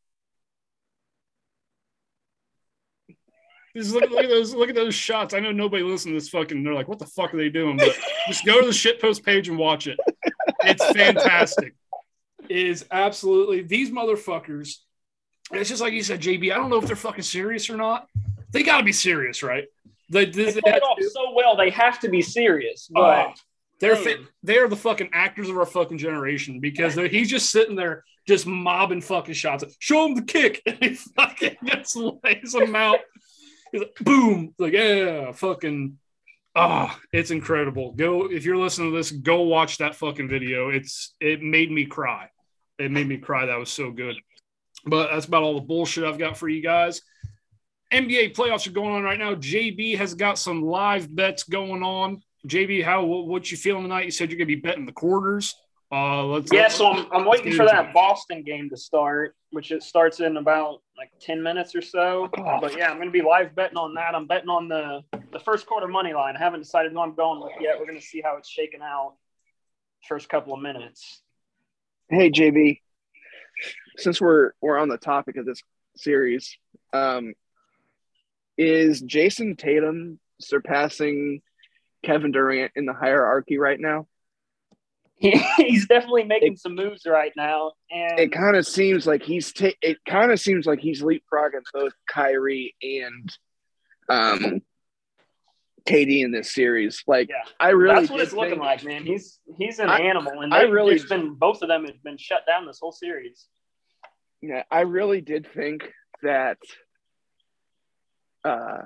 Just 3.77 3.93
look, 3.93 4.11
look, 4.11 4.25
at 4.25 4.29
those 4.29 4.55
look 4.55 4.69
at 4.69 4.75
those 4.75 4.95
shots. 4.95 5.33
I 5.33 5.41
know 5.41 5.53
nobody 5.53 5.83
listens 5.83 6.11
to 6.11 6.13
this 6.15 6.29
fucking. 6.29 6.65
They're 6.65 6.75
like, 6.75 6.89
what 6.89 6.99
the 6.99 7.07
fuck 7.07 7.33
are 7.33 7.37
they 7.37 7.49
doing? 7.49 7.77
But 7.77 7.97
just 8.27 8.45
go 8.45 8.61
to 8.61 8.67
the 8.67 8.73
shitpost 8.73 9.23
page 9.23 9.49
and 9.49 9.57
watch 9.57 9.87
it. 9.87 9.99
It's 10.65 10.85
fantastic. 10.93 11.75
It 12.49 12.67
is 12.67 12.85
absolutely 12.91 13.63
these 13.63 13.93
motherfuckers. 13.93 14.79
It's 15.53 15.69
just 15.69 15.81
like 15.81 15.93
you 15.93 16.03
said, 16.03 16.21
JB. 16.21 16.51
I 16.53 16.57
don't 16.57 16.69
know 16.69 16.79
if 16.79 16.87
they're 16.87 16.97
fucking 16.97 17.23
serious 17.23 17.71
or 17.71 17.77
not. 17.77 18.09
They 18.51 18.65
got 18.65 18.79
to 18.79 18.83
be 18.83 18.93
serious, 18.93 19.45
right? 19.45 19.67
They, 20.09 20.25
they, 20.25 20.51
they 20.51 20.59
it 20.59 20.83
off 20.83 20.99
so 21.13 21.33
well. 21.33 21.55
They 21.55 21.71
have 21.71 22.01
to 22.01 22.09
be 22.09 22.23
serious. 22.23 22.91
Oh, 22.97 23.03
but 23.03 23.41
they're 23.79 23.95
fit, 23.95 24.19
they 24.43 24.59
are 24.59 24.69
the 24.69 24.75
fucking 24.75 25.11
actors 25.13 25.49
of 25.49 25.57
our 25.57 25.67
fucking 25.67 25.99
generation 25.99 26.59
because 26.59 26.95
he's 26.95 27.31
just 27.31 27.51
sitting 27.51 27.77
there 27.77 28.05
just 28.27 28.47
mobbing 28.47 29.01
fucking 29.01 29.35
shots. 29.35 29.65
Show 29.79 30.07
him 30.07 30.15
the 30.15 30.23
kick, 30.23 30.63
and 30.67 30.79
he 30.81 30.95
fucking 30.95 31.57
just 31.65 31.97
lays 31.97 32.53
them 32.53 32.75
out. 32.77 32.99
He's 33.73 33.83
like, 33.83 33.97
boom, 34.01 34.55
like 34.59 34.73
yeah, 34.73 35.33
fucking. 35.33 35.99
Ah, 36.57 36.93
oh, 36.93 37.01
it's 37.13 37.31
incredible. 37.31 37.93
Go 37.93 38.31
if 38.31 38.45
you're 38.45 38.57
listening 38.57 38.91
to 38.91 38.97
this, 38.97 39.13
go 39.13 39.43
watch 39.43 39.79
that 39.79 39.95
fucking 39.95 40.29
video. 40.29 40.71
It's 40.71 41.15
it 41.21 41.43
made 41.43 41.71
me 41.71 41.87
cry. 41.87 42.29
It 42.79 42.91
made 42.91 43.07
me 43.07 43.19
cry. 43.19 43.47
That 43.47 43.59
was 43.59 43.71
so 43.71 43.91
good. 43.91 44.17
But 44.85 45.11
that's 45.13 45.27
about 45.27 45.43
all 45.43 45.55
the 45.55 45.61
bullshit 45.61 46.05
I've 46.05 46.19
got 46.19 46.37
for 46.37 46.49
you 46.49 46.63
guys. 46.63 47.03
NBA 47.93 48.35
playoffs 48.35 48.67
are 48.67 48.73
going 48.73 48.95
on 48.95 49.03
right 49.03 49.19
now. 49.19 49.35
JB 49.35 49.99
has 49.99 50.15
got 50.15 50.39
some 50.39 50.63
live 50.63 51.15
bets 51.15 51.43
going 51.45 51.83
on. 51.83 52.23
JB, 52.47 52.85
how 52.85 53.05
what, 53.05 53.27
what 53.27 53.51
you 53.51 53.57
feeling 53.57 53.83
tonight? 53.83 54.07
You 54.07 54.11
said 54.11 54.31
you're 54.31 54.39
gonna 54.39 54.47
be 54.47 54.55
betting 54.57 54.87
the 54.87 54.93
quarters. 54.93 55.55
Uh, 55.93 56.25
let's, 56.25 56.53
yeah, 56.53 56.69
so 56.69 56.87
I'm, 56.87 57.07
I'm 57.13 57.25
waiting 57.25 57.53
for 57.53 57.65
that 57.65 57.93
Boston 57.93 58.45
game 58.45 58.71
to 58.71 58.77
start, 58.77 59.35
which 59.51 59.73
it 59.73 59.83
starts 59.83 60.21
in 60.21 60.37
about 60.37 60.83
like 61.01 61.11
10 61.19 61.43
minutes 61.43 61.75
or 61.75 61.81
so. 61.81 62.29
Oh. 62.37 62.59
But 62.61 62.77
yeah, 62.77 62.91
I'm 62.91 62.97
going 62.97 63.09
to 63.09 63.13
be 63.13 63.23
live 63.23 63.55
betting 63.55 63.79
on 63.79 63.95
that. 63.95 64.15
I'm 64.15 64.27
betting 64.27 64.51
on 64.51 64.69
the, 64.69 65.03
the 65.33 65.41
first 65.41 65.65
quarter 65.67 65.89
money 65.89 66.13
line. 66.13 66.37
I 66.37 66.39
haven't 66.39 66.61
decided 66.61 66.93
who 66.93 67.01
I'm 67.01 67.15
going 67.15 67.41
with 67.41 67.53
yet. 67.59 67.79
We're 67.79 67.87
going 67.87 67.99
to 67.99 68.05
see 68.05 68.21
how 68.21 68.37
it's 68.37 68.51
shaking 68.51 68.83
out 68.83 69.15
first 70.07 70.29
couple 70.29 70.53
of 70.53 70.61
minutes. 70.61 71.23
Hey, 72.11 72.31
JB, 72.31 72.81
since 73.97 74.21
we're, 74.21 74.53
we're 74.61 74.77
on 74.77 74.91
the 74.91 74.99
topic 74.99 75.39
of 75.39 75.47
this 75.47 75.63
series, 75.97 76.55
um, 76.93 77.33
is 78.59 79.01
Jayson 79.01 79.57
Tatum 79.57 80.19
surpassing 80.39 81.41
Kevin 82.05 82.31
Durant 82.31 82.73
in 82.77 82.85
the 82.85 82.93
hierarchy 82.93 83.57
right 83.57 83.81
now? 83.81 84.07
he's 85.59 85.87
definitely 85.87 86.25
making 86.25 86.55
it, 86.55 86.59
some 86.59 86.75
moves 86.75 87.03
right 87.07 87.33
now, 87.37 87.73
and 87.91 88.19
it 88.19 88.33
kind 88.33 88.57
of 88.57 88.67
seems 88.67 89.07
like 89.07 89.23
he's 89.23 89.53
ta- 89.53 89.77
it 89.83 89.99
kind 90.09 90.33
of 90.33 90.41
seems 90.41 90.65
like 90.67 90.81
he's 90.81 91.03
leapfrogging 91.03 91.63
both 91.75 91.93
Kyrie 92.09 92.75
and 92.83 93.31
um, 94.09 94.63
KD 95.87 96.25
in 96.25 96.31
this 96.33 96.55
series. 96.55 97.03
Like 97.07 97.29
Yeah. 97.29 97.43
I 97.61 97.71
really 97.71 97.95
That's 98.01 98.11
what 98.11 98.21
it's 98.21 98.33
looking 98.33 98.53
think- 98.53 98.63
like, 98.63 98.85
man. 98.85 99.05
He's 99.05 99.39
he's 99.59 99.79
an 99.79 99.91
I- 99.91 100.01
animal, 100.01 100.41
and 100.41 100.55
I 100.55 100.63
really- 100.63 100.99
been 101.07 101.35
both 101.35 101.61
of 101.63 101.69
them 101.69 101.85
have 101.85 102.03
been 102.03 102.17
shut 102.19 102.47
down 102.47 102.67
this 102.67 102.79
whole 102.81 102.93
series. 102.93 103.47
Yeah, 104.43 104.63
I 104.71 104.81
really 104.81 105.21
did 105.21 105.47
think 105.53 105.93
that 106.23 106.57
uh, 108.43 108.79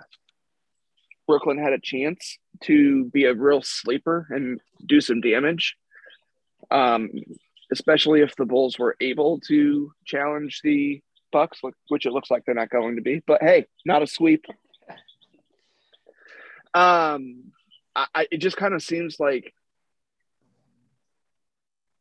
Brooklyn 1.28 1.58
had 1.58 1.72
a 1.72 1.78
chance 1.80 2.38
to 2.64 3.04
be 3.06 3.24
a 3.26 3.34
real 3.34 3.62
sleeper 3.62 4.26
and 4.30 4.60
do 4.84 5.00
some 5.00 5.20
damage. 5.20 5.76
Um, 6.70 7.10
especially 7.72 8.20
if 8.20 8.36
the 8.36 8.44
Bulls 8.44 8.78
were 8.78 8.96
able 9.00 9.40
to 9.40 9.92
challenge 10.04 10.60
the 10.62 11.02
Bucks, 11.32 11.60
which 11.88 12.06
it 12.06 12.12
looks 12.12 12.30
like 12.30 12.44
they're 12.44 12.54
not 12.54 12.70
going 12.70 12.96
to 12.96 13.02
be. 13.02 13.22
But 13.26 13.42
hey, 13.42 13.66
not 13.84 14.02
a 14.02 14.06
sweep. 14.06 14.44
Um, 16.72 17.52
I, 17.94 18.06
I 18.14 18.26
it 18.30 18.38
just 18.38 18.56
kind 18.56 18.74
of 18.74 18.82
seems 18.82 19.18
like 19.18 19.52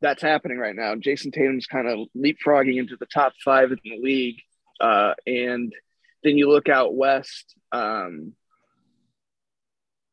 that's 0.02 0.22
happening 0.22 0.58
right 0.58 0.76
now. 0.76 0.96
Jayson 0.96 1.32
Tatum's 1.32 1.66
kind 1.66 1.88
of 1.88 2.08
leapfrogging 2.16 2.78
into 2.78 2.98
the 3.00 3.06
top 3.06 3.34
five 3.44 3.72
in 3.72 3.80
the 3.84 3.98
league. 3.98 4.42
Uh, 4.80 5.14
and 5.26 5.74
then 6.24 6.38
you 6.38 6.50
look 6.50 6.68
out 6.68 6.94
west, 6.94 7.56
um, 7.72 8.34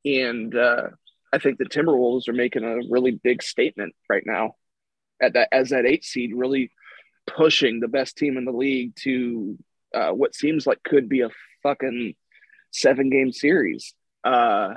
and 0.04 0.54
uh, 0.54 0.88
I 1.32 1.38
think 1.38 1.58
the 1.58 1.64
Timberwolves 1.64 2.28
are 2.28 2.32
making 2.34 2.64
a 2.64 2.80
really 2.88 3.12
big 3.12 3.42
statement 3.42 3.94
right 4.08 4.24
now 4.26 4.56
at 5.22 5.34
that 5.34 5.48
as 5.52 5.70
that 5.70 5.86
eight 5.86 6.04
seed, 6.04 6.32
really 6.34 6.72
pushing 7.26 7.80
the 7.80 7.88
best 7.88 8.16
team 8.16 8.36
in 8.36 8.44
the 8.44 8.52
league 8.52 8.94
to 8.96 9.58
uh, 9.94 10.10
what 10.10 10.34
seems 10.34 10.66
like 10.66 10.82
could 10.82 11.08
be 11.08 11.20
a 11.20 11.30
fucking 11.62 12.14
seven 12.70 13.10
game 13.10 13.32
series. 13.32 13.94
Uh, 14.24 14.74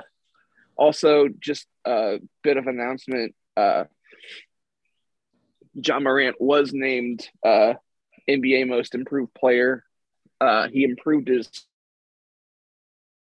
also, 0.76 1.28
just 1.40 1.66
a 1.84 2.18
bit 2.42 2.56
of 2.56 2.66
announcement. 2.66 3.34
Uh, 3.56 3.84
Ja 5.74 5.98
Morant 5.98 6.36
was 6.40 6.72
named 6.72 7.28
uh, 7.44 7.74
NBA 8.28 8.68
Most 8.68 8.94
Improved 8.94 9.34
Player. 9.34 9.84
Uh, 10.40 10.68
he 10.68 10.84
improved 10.84 11.28
his 11.28 11.48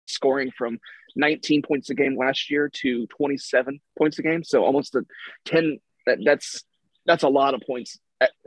scoring 0.07 0.51
from 0.57 0.79
19 1.17 1.63
points 1.63 1.91
a 1.91 1.95
game 1.95 2.17
last 2.17 2.51
year 2.51 2.69
to 2.69 3.07
27 3.09 3.81
points 3.99 4.19
a 4.19 4.23
game, 4.23 4.45
so 4.45 4.65
almost 4.65 4.95
a 4.95 5.05
10. 5.47 5.79
That, 6.07 6.19
that's 6.25 6.63
that's 7.05 7.25
a 7.25 7.29
lot 7.29 7.55
of 7.55 7.63
points 7.63 7.99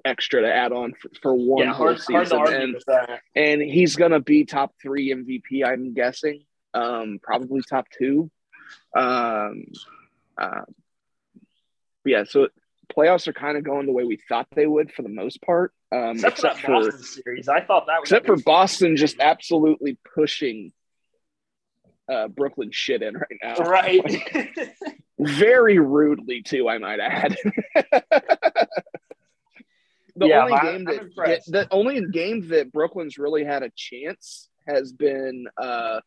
extra 0.05 0.41
to 0.41 0.53
add 0.53 0.71
on 0.71 0.93
for, 0.93 1.09
for 1.21 1.33
one 1.33 1.65
yeah, 1.65 1.73
whole 1.73 1.95
season. 1.97 2.41
And 2.47 2.75
and 3.35 3.61
he's 3.61 3.95
gonna 3.95 4.19
be 4.19 4.45
top 4.45 4.73
three 4.81 5.13
MVP. 5.13 5.65
I'm 5.65 5.93
guessing, 5.93 6.43
um, 6.73 7.19
probably 7.21 7.61
top 7.67 7.87
two. 7.97 8.31
Um, 8.95 9.65
uh, 10.37 10.61
yeah, 12.05 12.23
so 12.23 12.47
playoffs 12.95 13.27
are 13.27 13.33
kind 13.33 13.57
of 13.57 13.63
going 13.63 13.85
the 13.85 13.91
way 13.91 14.03
we 14.03 14.19
thought 14.27 14.47
they 14.55 14.65
would 14.65 14.91
for 14.91 15.01
the 15.01 15.09
most 15.09 15.41
part, 15.41 15.73
um, 15.91 16.11
Except, 16.11 16.37
for 16.37 16.41
that 16.41 16.67
Boston 16.67 17.03
series, 17.03 17.49
I 17.49 17.61
thought 17.61 17.87
that 17.87 18.01
was 18.01 18.09
except 18.09 18.25
for 18.25 18.37
Boston 18.37 18.95
just 18.95 19.19
absolutely 19.19 19.97
pushing 20.15 20.71
uh, 22.09 22.27
Brooklyn 22.27 22.69
shit 22.71 23.01
in 23.01 23.15
right 23.15 23.39
now, 23.43 23.55
right. 23.63 24.23
very 25.19 25.79
rudely 25.79 26.41
too, 26.41 26.67
I 26.69 26.77
might 26.77 26.99
add. 26.99 27.37
the 30.15 30.27
Yeah, 30.27 30.43
only 30.43 30.53
I'm- 30.53 30.65
game 30.65 30.83
that 30.85 31.01
impressed. 31.01 31.51
the 31.51 31.67
only 31.71 32.05
game 32.07 32.47
that 32.49 32.71
Brooklyn's 32.71 33.17
really 33.17 33.43
had 33.43 33.63
a 33.63 33.71
chance 33.75 34.49
has 34.67 34.91
been 34.91 35.47
uh, 35.57 35.99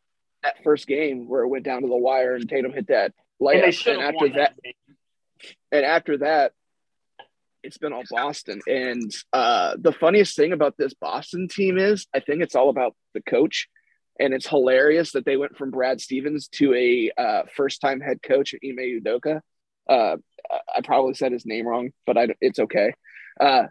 that 0.43 0.63
first 0.65 0.87
game 0.87 1.29
where 1.29 1.43
it 1.43 1.49
went 1.49 1.65
down 1.65 1.83
to 1.83 1.89
the 1.89 1.97
wire 1.97 2.35
and 2.35 2.49
Tatum 2.49 2.73
hit 2.73 2.89
that 2.89 3.13
and 3.41 3.49
layup, 3.49 3.73
should 3.73 3.97
and, 3.97 4.03
after 4.03 4.29
that, 4.31 4.55
that 4.63 4.75
and 5.73 5.85
after 5.85 6.19
that, 6.19 6.53
it's 7.63 7.79
been 7.79 7.93
all 7.93 8.03
Boston. 8.11 8.61
And 8.67 9.13
uh, 9.33 9.77
the 9.79 9.93
funniest 9.93 10.37
thing 10.37 10.53
about 10.53 10.77
this 10.77 10.95
Boston 10.95 11.49
team 11.49 11.79
is, 11.79 12.07
I 12.15 12.21
think 12.21 12.43
it's 12.43 12.55
all 12.57 12.69
about 12.71 12.95
the 13.15 13.23
coach. 13.23 13.69
And 14.23 14.33
it's 14.33 14.47
hilarious 14.47 15.13
that 15.13 15.25
they 15.25 15.37
went 15.37 15.57
from 15.57 15.71
Brad 15.71 16.01
Stevens 16.01 16.49
to 16.59 16.73
a 16.75 17.11
uh, 17.19 17.43
first-time 17.57 18.01
head 18.01 18.23
coach, 18.23 18.55
at 18.55 18.61
Ime 18.65 19.01
Udoka. 19.01 19.41
Uh, 19.89 20.17
I 20.77 20.81
probably 20.85 21.15
said 21.15 21.33
his 21.33 21.45
name 21.45 21.67
wrong, 21.67 21.91
but 22.07 22.17
I, 22.17 22.29
it's 22.41 22.61
okay. 22.61 22.95
Uh, 23.41 23.65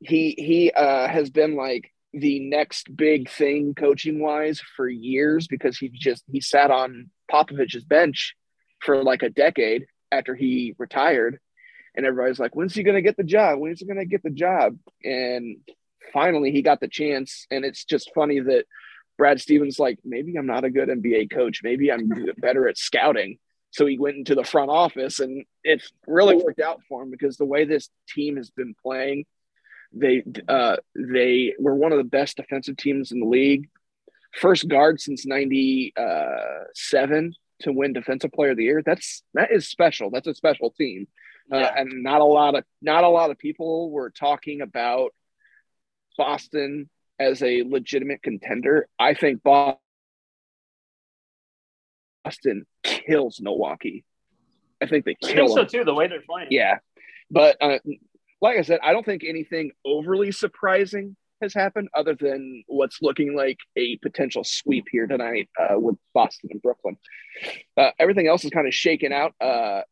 he 0.00 0.34
he 0.38 0.70
uh, 0.70 1.08
has 1.08 1.30
been 1.30 1.56
like 1.56 1.92
the 2.12 2.38
next 2.38 2.94
big 2.94 3.28
thing 3.28 3.74
coaching 3.74 4.20
wise 4.20 4.60
for 4.76 4.88
years 4.88 5.48
because 5.48 5.76
he 5.76 5.88
just 5.88 6.22
he 6.30 6.40
sat 6.40 6.70
on 6.70 7.10
Popovich's 7.30 7.84
bench 7.84 8.34
for 8.80 9.02
like 9.02 9.24
a 9.24 9.30
decade 9.30 9.86
after 10.12 10.34
he 10.34 10.74
retired 10.78 11.40
and 11.98 12.06
everybody's 12.06 12.38
like, 12.38 12.54
when's 12.54 12.74
he 12.74 12.84
going 12.84 12.94
to 12.94 13.02
get 13.02 13.16
the 13.16 13.24
job? 13.24 13.58
When's 13.58 13.80
he 13.80 13.86
going 13.86 13.98
to 13.98 14.06
get 14.06 14.22
the 14.22 14.30
job? 14.30 14.78
And 15.02 15.56
finally, 16.12 16.52
he 16.52 16.62
got 16.62 16.80
the 16.80 16.86
chance. 16.86 17.46
And 17.50 17.64
it's 17.64 17.84
just 17.84 18.12
funny 18.14 18.38
that 18.38 18.66
Brad 19.18 19.38
Stevens, 19.40 19.78
like, 19.78 19.98
maybe 20.04 20.38
I'm 20.38 20.46
not 20.46 20.64
a 20.64 20.70
good 20.70 20.88
NBA 20.88 21.30
coach. 21.30 21.60
Maybe 21.62 21.92
I'm 21.92 22.08
better 22.38 22.66
at 22.68 22.78
scouting. 22.78 23.36
So 23.70 23.84
he 23.84 23.98
went 23.98 24.16
into 24.16 24.34
the 24.34 24.44
front 24.44 24.70
office, 24.70 25.20
and 25.20 25.44
it's 25.62 25.92
really 26.06 26.36
worked 26.36 26.60
out 26.60 26.80
for 26.88 27.02
him 27.02 27.10
because 27.10 27.36
the 27.36 27.44
way 27.44 27.66
this 27.66 27.90
team 28.08 28.36
has 28.36 28.48
been 28.50 28.74
playing, 28.82 29.26
they 29.92 30.22
uh, 30.48 30.76
they 30.94 31.52
were 31.58 31.74
one 31.74 31.92
of 31.92 31.98
the 31.98 32.04
best 32.04 32.38
defensive 32.38 32.78
teams 32.78 33.12
in 33.12 33.20
the 33.20 33.26
league. 33.26 33.68
First 34.32 34.68
guard 34.68 35.02
since 35.02 35.26
'97 35.26 37.34
to 37.60 37.72
win 37.72 37.92
Defensive 37.92 38.32
Player 38.32 38.52
of 38.52 38.56
the 38.56 38.64
Year. 38.64 38.82
That's 38.84 39.22
that 39.34 39.52
is 39.52 39.68
special. 39.68 40.10
That's 40.10 40.26
a 40.26 40.34
special 40.34 40.70
team. 40.70 41.06
Uh, 41.50 41.66
and 41.76 42.02
not 42.02 42.20
a 42.20 42.24
lot 42.24 42.54
of 42.54 42.64
not 42.80 43.04
a 43.04 43.08
lot 43.08 43.30
of 43.30 43.38
people 43.38 43.90
were 43.90 44.10
talking 44.10 44.60
about 44.60 45.14
Boston 46.16 46.88
as 47.18 47.42
a 47.42 47.62
legitimate 47.62 48.22
contender. 48.22 48.88
I 48.98 49.14
think 49.14 49.42
Boston 49.42 49.78
kills 52.82 53.40
Milwaukee. 53.40 54.04
I 54.80 54.86
think 54.86 55.04
they 55.04 55.14
kill. 55.14 55.30
I 55.30 55.34
think 55.34 55.48
so 55.50 55.54
them. 55.56 55.66
too. 55.66 55.84
The 55.84 55.94
way 55.94 56.06
they're 56.08 56.20
playing. 56.20 56.48
Yeah, 56.50 56.78
but 57.30 57.56
uh, 57.60 57.78
like 58.40 58.58
I 58.58 58.62
said, 58.62 58.80
I 58.82 58.92
don't 58.92 59.04
think 59.04 59.24
anything 59.24 59.72
overly 59.84 60.30
surprising 60.32 61.16
has 61.42 61.54
happened 61.54 61.88
other 61.94 62.16
than 62.18 62.64
what's 62.66 63.00
looking 63.00 63.36
like 63.36 63.58
a 63.76 63.96
potential 63.98 64.42
sweep 64.44 64.86
here 64.90 65.06
tonight 65.06 65.48
uh, 65.58 65.78
with 65.78 65.96
Boston 66.14 66.50
and 66.52 66.60
Brooklyn. 66.62 66.96
Uh, 67.76 67.90
everything 67.98 68.26
else 68.26 68.44
is 68.44 68.50
kind 68.50 68.66
of 68.66 68.74
shaken 68.74 69.12
out. 69.12 69.34
Uh, 69.40 69.82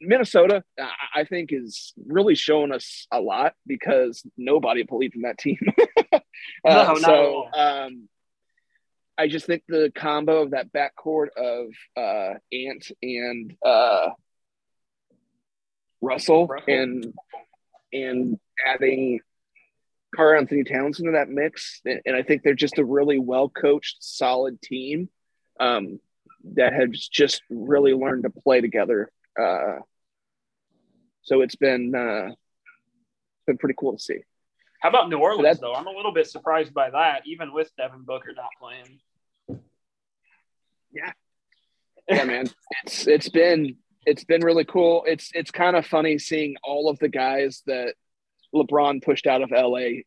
Minnesota, 0.00 0.62
I- 0.78 1.20
I 1.20 1.24
think, 1.24 1.50
is 1.52 1.92
really 2.06 2.34
showing 2.34 2.72
us 2.72 3.06
a 3.12 3.20
lot 3.20 3.54
because 3.66 4.22
nobody 4.36 4.82
believed 4.82 5.14
in 5.16 5.22
that 5.22 5.36
team. 5.38 5.58
uh, 6.64 6.94
No, 6.94 6.98
so 6.98 7.48
um, 7.52 8.08
I 9.16 9.26
just 9.26 9.46
think 9.46 9.64
the 9.68 9.92
combo 9.94 10.42
of 10.42 10.52
that 10.52 10.72
backcourt 10.72 11.28
of 11.36 11.68
uh, 11.96 12.34
Ant 12.52 12.90
and 13.02 13.54
uh, 13.64 14.10
Russell, 16.00 16.46
Russell. 16.46 16.64
and 16.72 17.14
and 17.92 18.38
adding 18.64 19.20
Karl-Anthony 20.14 20.64
Towns 20.64 21.00
into 21.00 21.12
that 21.12 21.28
mix, 21.28 21.80
and 21.84 22.00
and 22.06 22.16
I 22.16 22.22
think 22.22 22.42
they're 22.42 22.54
just 22.54 22.78
a 22.78 22.84
really 22.84 23.18
well 23.18 23.48
coached, 23.48 23.96
solid 24.00 24.62
team 24.62 25.08
um, 25.58 26.00
that 26.54 26.72
has 26.72 27.08
just 27.08 27.42
really 27.50 27.92
learned 27.94 28.22
to 28.22 28.30
play 28.30 28.60
together. 28.60 29.10
Uh, 29.40 29.78
so 31.22 31.42
it's 31.42 31.56
been 31.56 31.94
uh, 31.94 32.30
been 33.46 33.58
pretty 33.58 33.74
cool 33.76 33.96
to 33.96 33.98
see. 33.98 34.20
How 34.80 34.88
about 34.90 35.08
New 35.08 35.18
Orleans 35.18 35.58
that- 35.58 35.60
though? 35.60 35.74
I'm 35.74 35.86
a 35.86 35.92
little 35.92 36.12
bit 36.12 36.28
surprised 36.28 36.72
by 36.72 36.90
that, 36.90 37.22
even 37.26 37.52
with 37.52 37.70
Devin 37.76 38.02
Booker 38.02 38.32
not 38.34 38.48
playing. 38.60 39.00
Yeah. 40.92 41.12
Yeah, 42.08 42.24
man. 42.24 42.48
It's 42.84 43.06
it's 43.06 43.28
been 43.28 43.76
it's 44.06 44.24
been 44.24 44.40
really 44.42 44.64
cool. 44.64 45.04
It's 45.06 45.30
it's 45.34 45.50
kind 45.50 45.76
of 45.76 45.84
funny 45.86 46.18
seeing 46.18 46.56
all 46.64 46.88
of 46.88 46.98
the 46.98 47.08
guys 47.08 47.62
that 47.66 47.94
LeBron 48.54 49.02
pushed 49.04 49.26
out 49.26 49.42
of 49.42 49.50
LA 49.50 50.02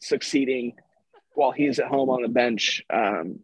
succeeding 0.00 0.74
while 1.34 1.52
he's 1.52 1.78
at 1.78 1.88
home 1.88 2.08
on 2.08 2.22
the 2.22 2.28
bench. 2.28 2.82
Um, 2.88 3.40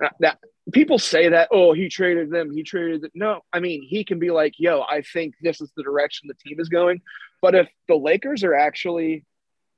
that, 0.00 0.14
that 0.20 0.38
people 0.72 0.98
say 0.98 1.28
that 1.30 1.48
oh 1.52 1.72
he 1.72 1.88
traded 1.88 2.30
them 2.30 2.50
he 2.52 2.62
traded 2.62 3.02
them. 3.02 3.10
no 3.14 3.40
I 3.52 3.60
mean 3.60 3.82
he 3.82 4.04
can 4.04 4.18
be 4.18 4.30
like 4.30 4.54
yo 4.58 4.82
I 4.82 5.02
think 5.02 5.34
this 5.40 5.60
is 5.60 5.72
the 5.76 5.82
direction 5.82 6.28
the 6.28 6.34
team 6.34 6.60
is 6.60 6.68
going 6.68 7.02
but 7.40 7.54
if 7.54 7.68
the 7.88 7.96
Lakers 7.96 8.44
are 8.44 8.54
actually 8.54 9.24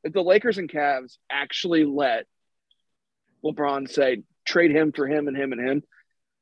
if 0.04 0.12
the 0.12 0.22
Lakers 0.22 0.58
and 0.58 0.70
Cavs 0.70 1.18
actually 1.30 1.84
let 1.84 2.26
LeBron 3.44 3.90
say 3.90 4.22
trade 4.46 4.70
him 4.70 4.92
for 4.92 5.06
him 5.06 5.28
and 5.28 5.36
him 5.36 5.52
and 5.52 5.68
him 5.68 5.82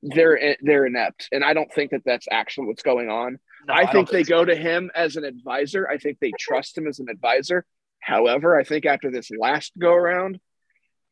they're 0.03 0.57
they're 0.61 0.87
inept, 0.87 1.29
and 1.31 1.45
I 1.45 1.55
don't 1.55 1.73
think 1.73 1.93
that 1.93 2.03
that's 2.05 2.27
actually 2.31 2.67
what's 2.67 2.83
going 2.83 3.09
on. 3.09 3.39
No, 3.67 3.75
I 3.75 3.85
don't 3.85 3.93
think 3.93 4.11
they 4.11 4.25
go 4.25 4.45
to 4.45 4.57
him 4.57 4.91
as 4.95 5.15
an 5.17 5.25
advisor. 5.25 5.89
I 5.89 5.99
think 5.99 6.19
they 6.19 6.33
trust 6.39 6.77
him 6.77 6.89
as 6.89 6.99
an 6.99 7.07
advisor. 7.09 7.65
However, 8.01 8.59
I 8.59 8.65
think 8.65 8.85
after 8.85 9.13
this 9.13 9.31
last 9.31 9.73
go 9.79 9.95
around, 9.95 10.41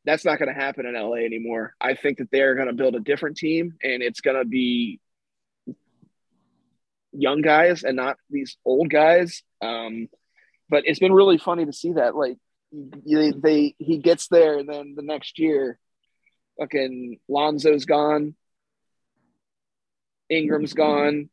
that's 0.05 0.25
not 0.25 0.41
going 0.41 0.53
to 0.53 0.61
happen 0.61 0.87
in 0.87 0.95
LA 0.95 1.19
anymore. 1.19 1.75
I 1.81 1.95
think 1.95 2.19
that 2.19 2.33
they're 2.33 2.57
going 2.57 2.67
to 2.67 2.73
build 2.75 2.97
a 2.97 3.01
different 3.01 3.37
team, 3.37 3.75
and 3.81 4.03
it's 4.03 4.21
going 4.21 4.37
to 4.37 4.45
be 4.45 4.99
young 7.13 7.43
guys 7.43 7.85
and 7.85 7.97
not 7.97 8.17
these 8.29 8.57
old 8.65 8.91
guys. 8.91 9.45
Um, 9.63 10.09
but 10.71 10.85
it's 10.87 11.01
been 11.01 11.13
really 11.13 11.37
funny 11.37 11.67
to 11.67 11.73
see 11.73 11.93
that. 11.93 12.15
Like 12.15 12.39
they, 12.73 13.33
they 13.33 13.75
he 13.79 13.99
gets 13.99 14.29
there, 14.29 14.59
and 14.59 14.69
then 14.69 14.95
the 14.97 15.03
next 15.03 15.39
year, 15.39 15.79
fucking 16.59 17.19
Lonzo's 17.29 17.85
gone, 17.85 18.35
Ingram's 20.29 20.73
gone, 20.73 21.29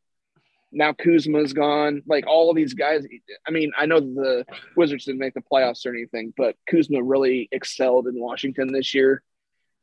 now 0.72 0.92
Kuzma's 0.92 1.52
gone. 1.52 2.02
Like 2.06 2.26
all 2.26 2.50
of 2.50 2.56
these 2.56 2.74
guys. 2.74 3.06
I 3.46 3.50
mean, 3.50 3.72
I 3.78 3.86
know 3.86 4.00
the 4.00 4.44
Wizards 4.76 5.04
didn't 5.04 5.20
make 5.20 5.34
the 5.34 5.40
playoffs 5.40 5.86
or 5.86 5.90
anything, 5.90 6.34
but 6.36 6.56
Kuzma 6.68 7.02
really 7.02 7.48
excelled 7.52 8.08
in 8.08 8.20
Washington 8.20 8.72
this 8.72 8.92
year 8.94 9.22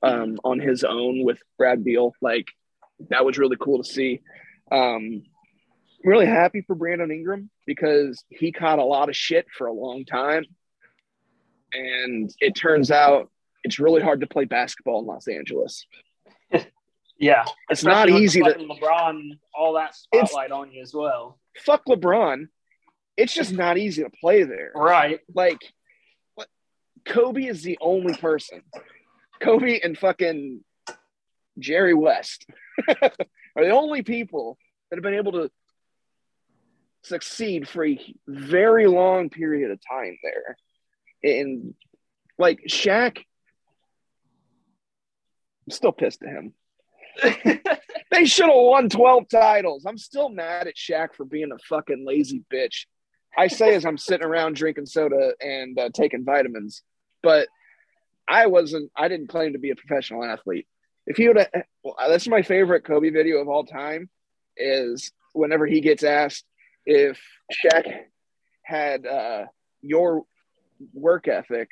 um, 0.03 0.37
on 0.43 0.59
his 0.59 0.83
own 0.83 1.23
with 1.23 1.39
Brad 1.57 1.83
Beal. 1.83 2.13
Like 2.21 2.47
that 3.09 3.25
was 3.25 3.37
really 3.37 3.57
cool 3.59 3.81
to 3.81 3.89
see. 3.89 4.21
Um, 4.71 5.23
really 6.03 6.25
happy 6.25 6.61
for 6.61 6.75
Brandon 6.75 7.11
Ingram 7.11 7.49
because 7.65 8.23
he 8.29 8.51
caught 8.51 8.79
a 8.79 8.83
lot 8.83 9.09
of 9.09 9.15
shit 9.15 9.47
for 9.55 9.67
a 9.67 9.73
long 9.73 10.05
time. 10.05 10.45
And 11.73 12.33
it 12.39 12.55
turns 12.55 12.91
out 12.91 13.29
it's 13.63 13.79
really 13.79 14.01
hard 14.01 14.21
to 14.21 14.27
play 14.27 14.45
basketball 14.45 14.99
in 14.99 15.05
Los 15.05 15.27
Angeles. 15.27 15.85
yeah. 17.19 17.45
It's 17.69 17.83
not 17.83 18.09
easy 18.09 18.41
to 18.41 18.53
LeBron 18.53 19.39
all 19.53 19.73
that 19.73 19.95
spotlight 19.95 20.51
on 20.51 20.71
you 20.71 20.81
as 20.81 20.93
well. 20.93 21.39
Fuck 21.57 21.85
LeBron. 21.85 22.47
It's 23.17 23.33
just 23.33 23.53
not 23.53 23.77
easy 23.77 24.03
to 24.03 24.09
play 24.09 24.43
there. 24.43 24.71
Right. 24.75 25.19
Like 25.33 25.61
Kobe 27.05 27.45
is 27.45 27.63
the 27.63 27.77
only 27.81 28.15
person. 28.15 28.61
Kobe 29.41 29.79
and 29.79 29.97
fucking 29.97 30.61
Jerry 31.59 31.93
West 31.93 32.45
are 33.01 33.11
the 33.55 33.69
only 33.69 34.01
people 34.01 34.57
that 34.89 34.97
have 34.97 35.03
been 35.03 35.13
able 35.13 35.33
to 35.33 35.51
succeed 37.05 37.67
for 37.67 37.85
a 37.85 37.99
very 38.27 38.87
long 38.87 39.29
period 39.29 39.71
of 39.71 39.79
time 39.87 40.17
there. 40.23 40.57
And 41.23 41.75
like 42.37 42.61
Shaq, 42.67 43.17
I'm 43.17 43.23
still 45.71 45.91
pissed 45.91 46.23
at 46.23 46.29
him. 46.29 46.53
they 48.11 48.25
should 48.25 48.47
have 48.47 48.55
won 48.55 48.89
12 48.89 49.29
titles. 49.29 49.85
I'm 49.85 49.97
still 49.97 50.29
mad 50.29 50.67
at 50.67 50.75
Shaq 50.75 51.15
for 51.15 51.25
being 51.25 51.51
a 51.51 51.57
fucking 51.69 52.05
lazy 52.05 52.43
bitch. 52.51 52.85
I 53.37 53.47
say 53.47 53.75
as 53.75 53.85
I'm 53.85 53.97
sitting 53.97 54.25
around 54.25 54.55
drinking 54.55 54.85
soda 54.85 55.33
and 55.41 55.77
uh, 55.77 55.89
taking 55.93 56.23
vitamins, 56.23 56.81
but 57.21 57.47
I 58.27 58.47
wasn't, 58.47 58.91
I 58.95 59.07
didn't 59.07 59.27
claim 59.27 59.53
to 59.53 59.59
be 59.59 59.71
a 59.71 59.75
professional 59.75 60.23
athlete. 60.23 60.67
If 61.05 61.17
he 61.17 61.27
would 61.27 61.37
have, 61.37 61.49
well, 61.83 61.95
that's 62.07 62.27
my 62.27 62.41
favorite 62.41 62.85
Kobe 62.85 63.09
video 63.09 63.37
of 63.37 63.49
all 63.49 63.65
time 63.65 64.09
is 64.57 65.11
whenever 65.33 65.65
he 65.65 65.81
gets 65.81 66.03
asked, 66.03 66.45
if 66.85 67.19
Shaq 67.51 67.85
had 68.63 69.05
uh, 69.05 69.45
your 69.81 70.23
work 70.93 71.27
ethic, 71.27 71.71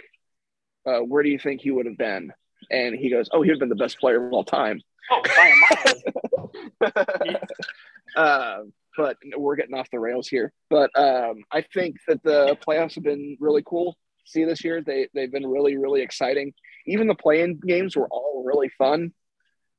uh, 0.85 0.99
where 0.99 1.23
do 1.23 1.29
you 1.29 1.39
think 1.39 1.61
he 1.61 1.71
would 1.71 1.85
have 1.85 1.97
been? 1.97 2.31
And 2.71 2.95
he 2.95 3.09
goes, 3.09 3.29
"Oh, 3.31 3.41
he 3.41 3.49
would 3.49 3.55
have 3.55 3.59
been 3.59 3.69
the 3.69 3.75
best 3.75 3.99
player 3.99 4.25
of 4.25 4.33
all 4.33 4.43
time." 4.43 4.81
Oh, 5.11 5.21
by 5.35 5.53
a 5.53 6.91
mile. 6.91 7.35
uh, 8.15 8.57
but 8.95 9.17
we're 9.35 9.55
getting 9.55 9.75
off 9.75 9.89
the 9.91 9.99
rails 9.99 10.27
here. 10.27 10.53
But 10.69 10.97
um, 10.97 11.43
I 11.51 11.61
think 11.61 11.97
that 12.07 12.23
the 12.23 12.57
playoffs 12.65 12.95
have 12.95 13.03
been 13.03 13.37
really 13.39 13.63
cool. 13.65 13.97
See 14.25 14.45
this 14.45 14.63
year, 14.63 14.81
they 14.81 15.09
they've 15.13 15.31
been 15.31 15.47
really 15.47 15.77
really 15.77 16.01
exciting. 16.01 16.53
Even 16.85 17.07
the 17.07 17.15
playing 17.15 17.59
games 17.65 17.95
were 17.95 18.07
all 18.09 18.43
really 18.45 18.69
fun. 18.69 19.13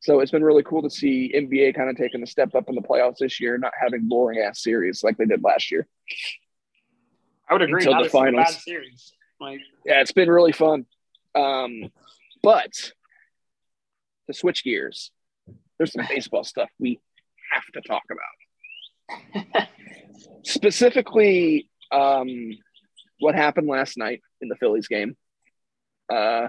So 0.05 0.21
it's 0.21 0.31
been 0.31 0.45
really 0.45 0.63
cool 0.63 0.83
to 0.83 0.91
see 0.91 1.33
NBA 1.35 1.75
kind 1.75 1.89
of 1.89 1.97
taking 1.97 2.23
a 2.23 2.27
step 2.27 2.55
up 2.55 2.69
in 2.69 2.75
the 2.75 2.83
playoffs 2.83 3.17
this 3.21 3.41
year, 3.41 3.57
not 3.57 3.73
having 3.81 4.07
boring 4.07 4.39
ass 4.39 4.63
series 4.63 5.03
like 5.03 5.17
they 5.17 5.25
did 5.25 5.43
last 5.43 5.71
year. 5.73 5.87
I 7.49 7.55
would 7.55 7.63
agree. 7.63 7.87
Until 7.87 8.03
the 8.03 8.11
finals. 8.11 8.63
series. 8.63 9.15
Like, 9.41 9.61
yeah, 9.87 10.03
it's 10.03 10.13
been 10.13 10.29
really 10.29 10.53
fun. 10.53 10.85
Um, 11.35 11.91
but 12.43 12.71
to 14.27 14.35
switch 14.35 14.63
gears, 14.63 15.11
there's 15.79 15.95
some 15.95 16.05
baseball 16.07 16.45
stuff 16.45 16.69
we 16.79 17.01
have 17.55 17.65
to 17.73 17.89
talk 17.89 18.03
about. 19.47 19.69
Specifically, 20.45 21.71
um, 21.91 22.29
what 23.21 23.35
happened 23.35 23.69
last 23.69 23.97
night 23.97 24.21
in 24.43 24.49
the 24.49 24.57
Phillies 24.57 24.87
game. 24.87 25.17
Uh, 26.13 26.49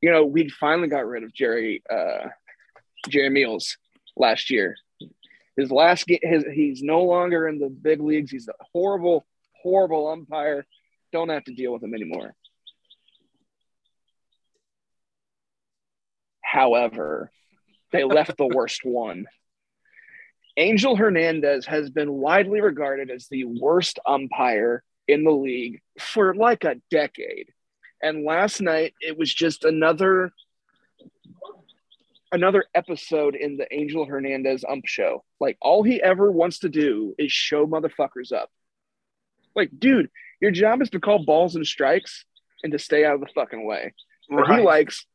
you 0.00 0.10
know, 0.10 0.24
we 0.24 0.48
finally 0.48 0.88
got 0.88 1.06
rid 1.06 1.22
of 1.22 1.32
Jerry 1.32 1.82
uh, 1.90 2.28
Jerry 3.08 3.30
Meals 3.30 3.76
last 4.16 4.50
year. 4.50 4.76
His 5.56 5.70
last 5.70 6.06
game, 6.06 6.18
his 6.22 6.44
he's 6.52 6.82
no 6.82 7.02
longer 7.02 7.48
in 7.48 7.58
the 7.58 7.70
big 7.70 8.00
leagues. 8.00 8.30
He's 8.30 8.48
a 8.48 8.52
horrible, 8.72 9.26
horrible 9.62 10.08
umpire. 10.08 10.66
Don't 11.12 11.30
have 11.30 11.44
to 11.44 11.54
deal 11.54 11.72
with 11.72 11.82
him 11.82 11.94
anymore. 11.94 12.34
However, 16.42 17.30
they 17.92 18.04
left 18.04 18.36
the 18.36 18.46
worst 18.46 18.80
one. 18.84 19.26
Angel 20.58 20.96
Hernandez 20.96 21.66
has 21.66 21.90
been 21.90 22.12
widely 22.12 22.60
regarded 22.60 23.10
as 23.10 23.28
the 23.28 23.44
worst 23.44 23.98
umpire 24.06 24.82
in 25.06 25.22
the 25.22 25.30
league 25.30 25.80
for 25.98 26.34
like 26.34 26.64
a 26.64 26.76
decade. 26.90 27.48
And 28.02 28.24
last 28.24 28.60
night 28.60 28.94
it 29.00 29.18
was 29.18 29.32
just 29.32 29.64
another 29.64 30.32
another 32.32 32.64
episode 32.74 33.34
in 33.34 33.56
the 33.56 33.72
Angel 33.72 34.04
Hernandez 34.04 34.64
ump 34.68 34.86
show. 34.86 35.24
Like 35.40 35.56
all 35.60 35.82
he 35.82 36.02
ever 36.02 36.30
wants 36.30 36.60
to 36.60 36.68
do 36.68 37.14
is 37.18 37.32
show 37.32 37.66
motherfuckers 37.66 38.32
up. 38.32 38.50
Like, 39.54 39.70
dude, 39.78 40.10
your 40.40 40.50
job 40.50 40.82
is 40.82 40.90
to 40.90 41.00
call 41.00 41.24
balls 41.24 41.56
and 41.56 41.66
strikes 41.66 42.24
and 42.62 42.72
to 42.72 42.78
stay 42.78 43.04
out 43.04 43.14
of 43.14 43.20
the 43.20 43.28
fucking 43.34 43.64
way. 43.64 43.94
Right. 44.30 44.46
But 44.46 44.56
he 44.56 44.62
likes 44.62 45.06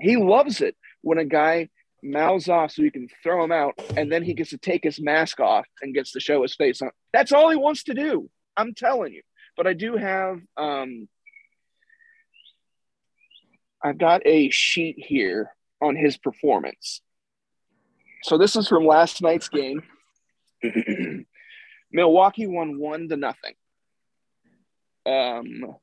he 0.00 0.16
loves 0.16 0.60
it 0.60 0.76
when 1.02 1.18
a 1.18 1.24
guy 1.24 1.68
mouths 2.02 2.48
off 2.48 2.72
so 2.72 2.82
he 2.82 2.90
can 2.90 3.08
throw 3.22 3.42
him 3.42 3.52
out 3.52 3.74
and 3.96 4.10
then 4.10 4.22
he 4.22 4.34
gets 4.34 4.50
to 4.50 4.58
take 4.58 4.84
his 4.84 5.00
mask 5.00 5.40
off 5.40 5.66
and 5.80 5.94
gets 5.94 6.12
to 6.12 6.20
show 6.20 6.42
his 6.42 6.54
face 6.54 6.82
on. 6.82 6.90
That's 7.12 7.32
all 7.32 7.50
he 7.50 7.56
wants 7.56 7.84
to 7.84 7.94
do. 7.94 8.28
I'm 8.56 8.74
telling 8.74 9.12
you. 9.12 9.22
But 9.56 9.66
I 9.66 9.72
do 9.72 9.96
have 9.96 10.40
um 10.56 11.08
I've 13.84 13.98
got 13.98 14.22
a 14.24 14.48
sheet 14.48 14.96
here 14.98 15.50
on 15.82 15.94
his 15.94 16.16
performance. 16.16 17.02
So 18.22 18.38
this 18.38 18.56
is 18.56 18.66
from 18.66 18.86
last 18.86 19.20
night's 19.20 19.50
game. 19.50 19.82
Milwaukee 21.92 22.46
won 22.46 22.78
one 22.78 23.10
to 23.10 23.16
nothing. 23.16 23.52
Um, 25.04 25.76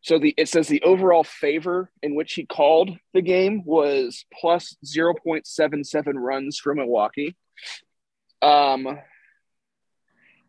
so 0.00 0.18
the 0.18 0.34
it 0.36 0.48
says 0.48 0.66
the 0.66 0.82
overall 0.82 1.22
favor 1.22 1.88
in 2.02 2.16
which 2.16 2.32
he 2.32 2.44
called 2.44 2.90
the 3.14 3.22
game 3.22 3.62
was 3.64 4.24
plus 4.40 4.76
0.77 4.84 6.14
runs 6.16 6.58
for 6.58 6.74
Milwaukee. 6.74 7.36
Um, 8.42 8.98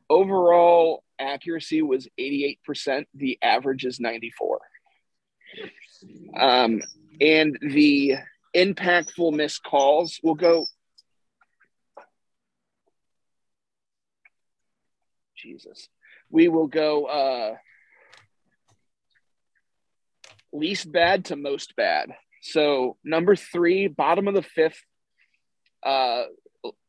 overall 0.10 1.04
accuracy 1.20 1.84
was 1.84 2.08
88%. 2.20 3.06
The 3.14 3.38
average 3.44 3.86
is 3.86 4.00
94. 4.00 4.60
Um, 6.36 6.82
and 7.22 7.58
the 7.62 8.16
impactful 8.56 9.34
missed 9.34 9.64
calls 9.64 10.20
will 10.24 10.36
go. 10.36 10.66
Jesus. 15.36 15.90
We 16.30 16.48
will 16.48 16.68
go 16.68 17.06
uh, 17.06 17.56
least 20.52 20.92
bad 20.92 21.26
to 21.26 21.36
most 21.36 21.76
bad. 21.76 22.12
So, 22.42 22.98
number 23.04 23.36
three, 23.36 23.88
bottom 23.88 24.28
of 24.28 24.34
the 24.34 24.42
fifth, 24.42 24.82
uh, 25.86 26.24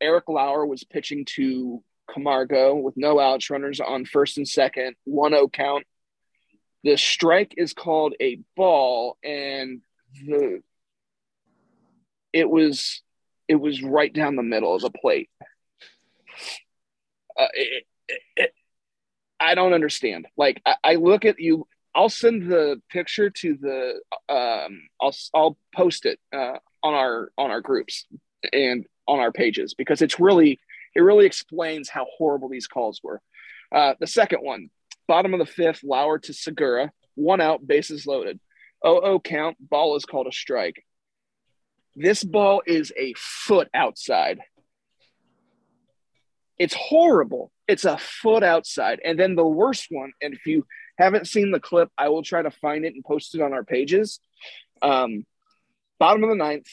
Eric 0.01 0.29
Lauer 0.29 0.67
was 0.67 0.85
pitching 0.85 1.27
to 1.37 1.83
Camargo 2.13 2.77
with 2.77 2.97
no 2.97 3.19
outs, 3.19 3.51
runners 3.51 3.81
on 3.81 4.05
first 4.05 4.37
and 4.37 4.49
second, 4.49 4.97
1 5.05 5.33
0 5.33 5.49
count 5.49 5.85
the 6.85 6.97
strike 6.99 7.55
is 7.57 7.73
called 7.73 8.15
a 8.21 8.39
ball 8.57 9.17
and 9.25 9.81
the 10.27 10.63
it 12.33 12.49
was 12.49 13.03
it 13.49 13.57
was 13.57 13.83
right 13.83 14.13
down 14.13 14.37
the 14.37 14.43
middle 14.43 14.75
of 14.75 14.83
the 14.83 14.91
plate. 14.91 15.31
Uh, 17.39 17.47
it, 18.37 18.55
i 19.41 19.55
don't 19.55 19.73
understand. 19.73 20.27
Like 20.37 20.61
I, 20.65 20.75
I, 20.85 20.95
look 20.97 21.25
at 21.25 21.41
you 21.41 21.67
i'll 21.95 22.09
send 22.09 22.51
the 22.51 22.81
picture 22.91 23.31
to 23.31 23.57
the 23.61 24.01
um 24.29 24.83
i'll 25.01 25.15
i'll 25.33 25.57
post 25.75 26.07
it 26.07 26.19
uh, 26.33 26.59
on 26.83 26.95
our 26.95 27.31
on 27.39 27.51
our 27.51 27.61
groups 27.61 28.07
and 28.53 28.85
on 29.09 29.21
our 29.21 29.33
pages 29.33 29.75
because 29.75 30.03
it's 30.03 30.21
really 30.21 30.61
it 30.95 31.01
really 31.01 31.27
explains 31.27 31.89
how 31.89 32.07
horrible 32.17 32.49
these 32.49 32.67
calls 32.67 33.01
were. 33.03 33.21
Uh, 33.73 33.95
the 33.99 34.07
second 34.07 34.41
one 34.41 34.71
bottom 35.07 35.35
of 35.35 35.39
the 35.39 35.47
fifth, 35.47 35.83
Lauer 35.85 36.19
to 36.21 36.33
Segura. 36.33 36.93
one 37.15 37.41
out, 37.41 37.67
bases 37.67 38.07
loaded. 38.07 38.41
Oh, 38.83 39.01
oh, 39.01 39.21
count, 39.21 39.57
ball 39.61 39.97
is 39.97 40.05
called 40.05 40.27
a 40.27 40.33
strike. 40.33 40.85
This 41.97 42.25
ball 42.25 42.63
is 42.67 42.93
a 42.97 43.15
foot 43.17 43.69
outside. 43.73 44.41
It's 46.59 46.75
horrible. 46.75 47.51
It's 47.67 47.85
a 47.85 47.99
foot 47.99 48.43
outside. 48.43 49.01
And 49.05 49.19
then 49.19 49.37
the 49.37 49.47
worst 49.47 49.87
one, 49.91 50.13
and 50.21 50.35
if 50.35 50.47
you 50.47 50.67
haven't 50.99 51.29
seen 51.29 51.51
the 51.51 51.61
clip, 51.61 51.91
I 51.97 52.09
will 52.09 52.23
try 52.23 52.43
to 52.43 52.51
find 52.51 52.85
it 52.85 52.95
and 52.95 53.05
post 53.05 53.35
it 53.35 53.41
on 53.41 53.53
our 53.53 53.65
pages. 53.65 54.21
Um, 54.83 55.25
bottom 55.99 56.23
of 56.23 56.31
the 56.31 56.37
ninth, 56.37 56.69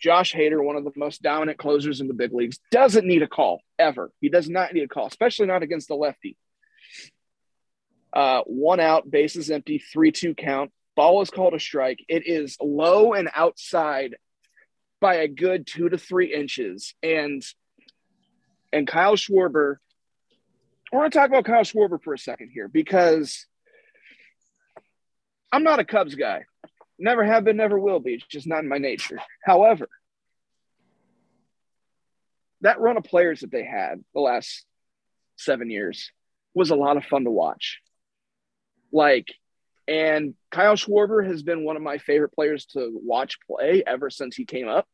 Josh 0.00 0.34
Hader, 0.34 0.62
one 0.62 0.76
of 0.76 0.84
the 0.84 0.92
most 0.96 1.22
dominant 1.22 1.58
closers 1.58 2.00
in 2.00 2.08
the 2.08 2.14
big 2.14 2.32
leagues, 2.32 2.58
doesn't 2.70 3.06
need 3.06 3.22
a 3.22 3.28
call 3.28 3.60
ever. 3.78 4.10
He 4.20 4.28
does 4.28 4.48
not 4.48 4.72
need 4.72 4.84
a 4.84 4.88
call, 4.88 5.06
especially 5.06 5.46
not 5.46 5.62
against 5.62 5.88
the 5.88 5.94
lefty. 5.94 6.36
Uh, 8.12 8.42
one 8.46 8.80
out, 8.80 9.10
bases 9.10 9.50
empty, 9.50 9.78
3 9.78 10.12
2 10.12 10.34
count. 10.34 10.72
Ball 10.94 11.20
is 11.20 11.30
called 11.30 11.54
a 11.54 11.60
strike. 11.60 12.02
It 12.08 12.26
is 12.26 12.56
low 12.60 13.12
and 13.12 13.28
outside 13.34 14.16
by 15.00 15.16
a 15.16 15.28
good 15.28 15.66
two 15.66 15.90
to 15.90 15.98
three 15.98 16.34
inches. 16.34 16.94
And 17.02 17.44
and 18.72 18.86
Kyle 18.86 19.16
Schwarber, 19.16 19.76
I 20.92 20.96
want 20.96 21.12
to 21.12 21.18
talk 21.18 21.28
about 21.28 21.44
Kyle 21.44 21.62
Schwarber 21.62 22.02
for 22.02 22.14
a 22.14 22.18
second 22.18 22.50
here 22.52 22.68
because 22.68 23.46
I'm 25.52 25.62
not 25.62 25.80
a 25.80 25.84
Cubs 25.84 26.14
guy. 26.14 26.44
Never 26.98 27.24
have 27.24 27.44
been, 27.44 27.58
never 27.58 27.78
will 27.78 28.00
be. 28.00 28.14
It's 28.14 28.26
just 28.26 28.46
not 28.46 28.60
in 28.62 28.68
my 28.68 28.78
nature. 28.78 29.18
However, 29.44 29.88
that 32.62 32.80
run 32.80 32.96
of 32.96 33.04
players 33.04 33.40
that 33.40 33.50
they 33.50 33.64
had 33.64 34.02
the 34.14 34.20
last 34.20 34.64
seven 35.36 35.70
years 35.70 36.10
was 36.54 36.70
a 36.70 36.74
lot 36.74 36.96
of 36.96 37.04
fun 37.04 37.24
to 37.24 37.30
watch. 37.30 37.80
Like, 38.96 39.34
and 39.86 40.32
Kyle 40.50 40.74
Schwarber 40.74 41.26
has 41.26 41.42
been 41.42 41.64
one 41.64 41.76
of 41.76 41.82
my 41.82 41.98
favorite 41.98 42.32
players 42.32 42.64
to 42.72 42.98
watch 43.04 43.36
play 43.46 43.82
ever 43.86 44.08
since 44.08 44.34
he 44.34 44.46
came 44.46 44.68
up. 44.68 44.88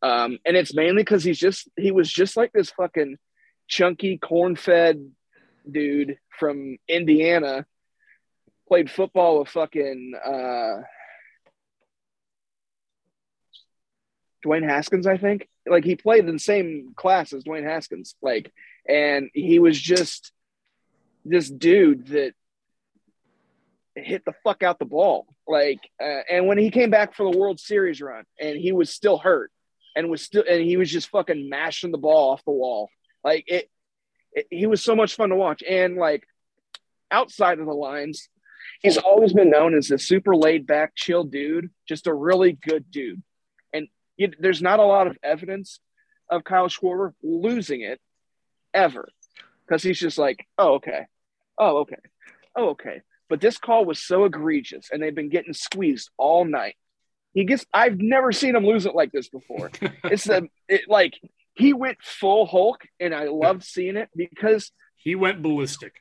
Um, 0.00 0.38
and 0.46 0.56
it's 0.56 0.72
mainly 0.72 1.02
because 1.02 1.24
he's 1.24 1.38
just 1.38 1.68
he 1.76 1.90
was 1.90 2.08
just 2.08 2.36
like 2.36 2.52
this 2.52 2.70
fucking 2.70 3.16
chunky 3.66 4.16
corn-fed 4.16 5.10
dude 5.68 6.18
from 6.38 6.76
Indiana. 6.86 7.66
Played 8.68 8.92
football 8.92 9.40
with 9.40 9.48
fucking 9.48 10.12
uh, 10.24 10.82
Dwayne 14.44 14.68
Haskins, 14.68 15.08
I 15.08 15.16
think. 15.16 15.48
Like 15.66 15.84
he 15.84 15.96
played 15.96 16.28
in 16.28 16.34
the 16.34 16.38
same 16.38 16.92
class 16.94 17.32
as 17.32 17.42
Dwayne 17.42 17.64
Haskins. 17.64 18.14
Like, 18.22 18.52
and 18.88 19.30
he 19.34 19.58
was 19.58 19.80
just 19.80 20.30
this 21.24 21.50
dude 21.50 22.06
that 22.06 22.34
hit 23.96 24.24
the 24.24 24.34
fuck 24.44 24.62
out 24.62 24.78
the 24.78 24.84
ball. 24.84 25.26
Like, 25.48 25.80
uh, 26.00 26.22
and 26.30 26.46
when 26.46 26.58
he 26.58 26.70
came 26.70 26.90
back 26.90 27.14
for 27.14 27.30
the 27.30 27.38
World 27.38 27.58
Series 27.58 28.00
run, 28.00 28.24
and 28.40 28.56
he 28.56 28.72
was 28.72 28.90
still 28.90 29.18
hurt, 29.18 29.50
and 29.94 30.10
was 30.10 30.22
still, 30.22 30.44
and 30.48 30.62
he 30.62 30.76
was 30.76 30.90
just 30.90 31.08
fucking 31.08 31.48
mashing 31.48 31.92
the 31.92 31.98
ball 31.98 32.32
off 32.32 32.44
the 32.44 32.52
wall. 32.52 32.90
Like 33.24 33.44
it, 33.48 33.70
it 34.32 34.46
he 34.50 34.66
was 34.66 34.82
so 34.82 34.94
much 34.94 35.16
fun 35.16 35.30
to 35.30 35.36
watch. 35.36 35.62
And 35.62 35.96
like 35.96 36.24
outside 37.10 37.58
of 37.58 37.66
the 37.66 37.72
lines, 37.72 38.28
he's 38.82 38.98
always 38.98 39.32
been 39.32 39.50
known 39.50 39.74
as 39.74 39.90
a 39.90 39.98
super 39.98 40.36
laid 40.36 40.66
back, 40.66 40.92
chill 40.94 41.24
dude, 41.24 41.70
just 41.88 42.06
a 42.06 42.14
really 42.14 42.52
good 42.52 42.90
dude 42.90 43.22
you, 44.16 44.32
there's 44.38 44.62
not 44.62 44.80
a 44.80 44.84
lot 44.84 45.06
of 45.06 45.18
evidence 45.22 45.80
of 46.30 46.44
Kyle 46.44 46.68
Schwarber 46.68 47.12
losing 47.22 47.82
it 47.82 48.00
ever 48.74 49.08
because 49.66 49.82
he's 49.82 49.98
just 49.98 50.18
like, 50.18 50.46
oh, 50.58 50.74
okay. 50.74 51.06
Oh, 51.58 51.78
okay. 51.78 51.96
Oh, 52.54 52.70
okay. 52.70 53.02
But 53.28 53.40
this 53.40 53.58
call 53.58 53.84
was 53.84 53.98
so 53.98 54.24
egregious 54.24 54.88
and 54.90 55.02
they've 55.02 55.14
been 55.14 55.28
getting 55.28 55.52
squeezed 55.52 56.10
all 56.16 56.44
night. 56.44 56.76
He 57.34 57.44
gets, 57.44 57.66
I've 57.74 57.98
never 57.98 58.32
seen 58.32 58.56
him 58.56 58.64
lose 58.64 58.86
it 58.86 58.94
like 58.94 59.12
this 59.12 59.28
before. 59.28 59.70
it's 60.04 60.24
the, 60.24 60.48
it, 60.68 60.82
like, 60.88 61.14
he 61.54 61.72
went 61.72 61.98
full 62.02 62.46
Hulk 62.46 62.82
and 63.00 63.14
I 63.14 63.24
loved 63.24 63.64
seeing 63.64 63.96
it 63.96 64.08
because 64.14 64.70
he 64.96 65.14
went 65.14 65.42
ballistic. 65.42 65.94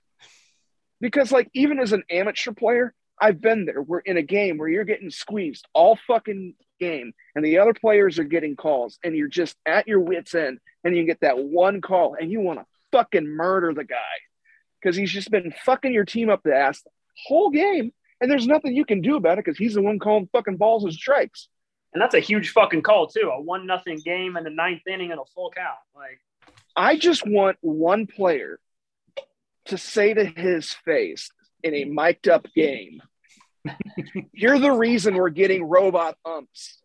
Because, 1.01 1.31
like, 1.31 1.49
even 1.53 1.79
as 1.79 1.93
an 1.93 2.03
amateur 2.09 2.51
player, 2.51 2.93
I've 3.19 3.41
been 3.41 3.65
there. 3.65 3.81
We're 3.81 3.99
in 3.99 4.17
a 4.17 4.21
game 4.21 4.57
where 4.57 4.67
you're 4.67 4.85
getting 4.85 5.09
squeezed 5.09 5.67
all 5.73 5.97
fucking 6.07 6.55
game 6.79 7.13
and 7.35 7.45
the 7.45 7.59
other 7.59 7.73
players 7.73 8.19
are 8.19 8.25
getting 8.25 8.55
calls 8.55 8.99
and 9.03 9.15
you're 9.15 9.27
just 9.27 9.55
at 9.65 9.87
your 9.87 9.99
wits 9.99 10.35
end 10.35 10.59
and 10.83 10.95
you 10.95 11.05
get 11.05 11.21
that 11.21 11.39
one 11.39 11.81
call 11.81 12.15
and 12.19 12.31
you 12.31 12.41
want 12.41 12.59
to 12.59 12.65
fucking 12.91 13.27
murder 13.27 13.73
the 13.73 13.83
guy 13.83 13.95
because 14.81 14.95
he's 14.95 15.11
just 15.11 15.31
been 15.31 15.53
fucking 15.63 15.93
your 15.93 16.05
team 16.05 16.29
up 16.29 16.41
the 16.43 16.55
ass 16.55 16.83
whole 17.27 17.49
game 17.49 17.91
and 18.21 18.29
there's 18.29 18.47
nothing 18.47 18.75
you 18.75 18.85
can 18.85 19.01
do 19.01 19.15
about 19.15 19.37
it 19.37 19.45
because 19.45 19.57
he's 19.57 19.73
the 19.73 19.81
one 19.81 19.99
calling 19.99 20.29
fucking 20.31 20.57
balls 20.57 20.83
and 20.83 20.93
strikes. 20.93 21.49
And 21.93 22.01
that's 22.01 22.15
a 22.15 22.19
huge 22.19 22.51
fucking 22.51 22.81
call 22.81 23.07
too. 23.07 23.31
A 23.33 23.41
one 23.41 23.65
nothing 23.65 23.97
game 24.03 24.37
in 24.37 24.43
the 24.43 24.49
ninth 24.49 24.81
inning 24.87 25.11
and 25.11 25.19
a 25.19 25.25
full 25.33 25.51
count. 25.51 25.77
Like 25.95 26.19
I 26.75 26.97
just 26.97 27.25
want 27.25 27.57
one 27.61 28.07
player 28.07 28.59
to 29.65 29.77
say 29.77 30.13
to 30.13 30.25
his 30.25 30.73
face 30.73 31.31
in 31.63 31.73
a 31.73 31.85
mic'd 31.85 32.27
up 32.27 32.47
game 32.53 33.01
you're 34.33 34.59
the 34.59 34.71
reason 34.71 35.15
we're 35.15 35.29
getting 35.29 35.63
robot 35.63 36.17
umps. 36.25 36.81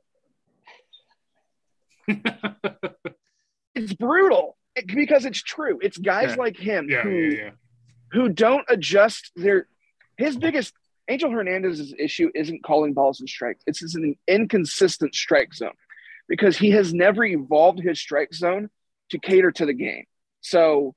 it's 3.74 3.92
brutal 3.98 4.56
because 4.86 5.24
it's 5.24 5.42
true. 5.42 5.78
It's 5.82 5.98
guys 5.98 6.30
yeah. 6.30 6.36
like 6.36 6.56
him 6.56 6.88
yeah, 6.88 7.02
who, 7.02 7.10
yeah, 7.10 7.50
who 8.12 8.28
don't 8.28 8.64
adjust 8.68 9.30
their. 9.36 9.66
His 10.20 10.36
biggest 10.36 10.74
Angel 11.08 11.30
Hernandez's 11.30 11.94
issue 11.98 12.30
isn't 12.34 12.62
calling 12.62 12.92
balls 12.92 13.20
and 13.20 13.28
strikes. 13.28 13.62
It's 13.66 13.94
an 13.94 14.16
inconsistent 14.28 15.14
strike 15.14 15.54
zone 15.54 15.72
because 16.28 16.58
he 16.58 16.72
has 16.72 16.92
never 16.92 17.24
evolved 17.24 17.80
his 17.80 17.98
strike 17.98 18.34
zone 18.34 18.68
to 19.12 19.18
cater 19.18 19.50
to 19.52 19.64
the 19.64 19.72
game. 19.72 20.04
So 20.42 20.94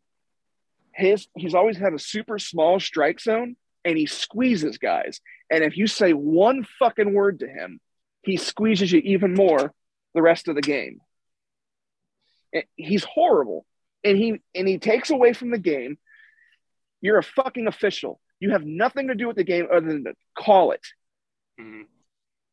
his 0.91 1.27
he's 1.37 1.55
always 1.55 1.77
had 1.77 1.93
a 1.93 1.99
super 1.99 2.37
small 2.37 2.81
strike 2.81 3.21
zone 3.21 3.55
and 3.85 3.97
he 3.97 4.07
squeezes 4.07 4.77
guys. 4.77 5.21
And 5.49 5.63
if 5.63 5.77
you 5.77 5.87
say 5.87 6.11
one 6.11 6.65
fucking 6.77 7.13
word 7.13 7.39
to 7.39 7.47
him, 7.47 7.79
he 8.23 8.35
squeezes 8.35 8.91
you 8.91 8.99
even 9.05 9.33
more 9.33 9.73
the 10.13 10.21
rest 10.21 10.49
of 10.49 10.55
the 10.55 10.61
game. 10.61 10.99
Eh, 12.53 12.63
he's 12.75 13.05
horrible. 13.05 13.65
And 14.03 14.17
he 14.17 14.41
and 14.53 14.67
he 14.67 14.79
takes 14.79 15.11
away 15.11 15.31
from 15.31 15.51
the 15.51 15.57
game. 15.57 15.97
You're 16.99 17.19
a 17.19 17.23
fucking 17.23 17.67
official. 17.67 18.19
You 18.43 18.51
have 18.51 18.65
nothing 18.65 19.07
to 19.07 19.15
do 19.15 19.27
with 19.27 19.35
the 19.35 19.43
game 19.43 19.67
other 19.71 19.87
than 19.87 20.03
to 20.03 20.13
call 20.37 20.71
it. 20.71 20.85
Mm-hmm. 21.59 21.83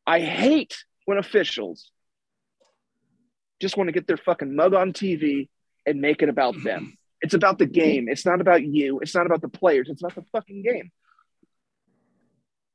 I 0.07 0.19
hate 0.19 0.75
when 1.05 1.17
officials 1.17 1.91
just 3.61 3.77
want 3.77 3.87
to 3.89 3.91
get 3.91 4.07
their 4.07 4.17
fucking 4.17 4.55
mug 4.55 4.73
on 4.73 4.93
TV 4.93 5.49
and 5.85 6.01
make 6.01 6.21
it 6.21 6.29
about 6.29 6.55
them. 6.63 6.97
It's 7.21 7.33
about 7.33 7.59
the 7.59 7.65
game. 7.65 8.07
It's 8.09 8.25
not 8.25 8.41
about 8.41 8.63
you. 8.63 8.99
It's 8.99 9.13
not 9.13 9.25
about 9.25 9.41
the 9.41 9.49
players. 9.49 9.89
It's 9.89 10.01
about 10.01 10.15
the 10.15 10.25
fucking 10.31 10.63
game 10.63 10.91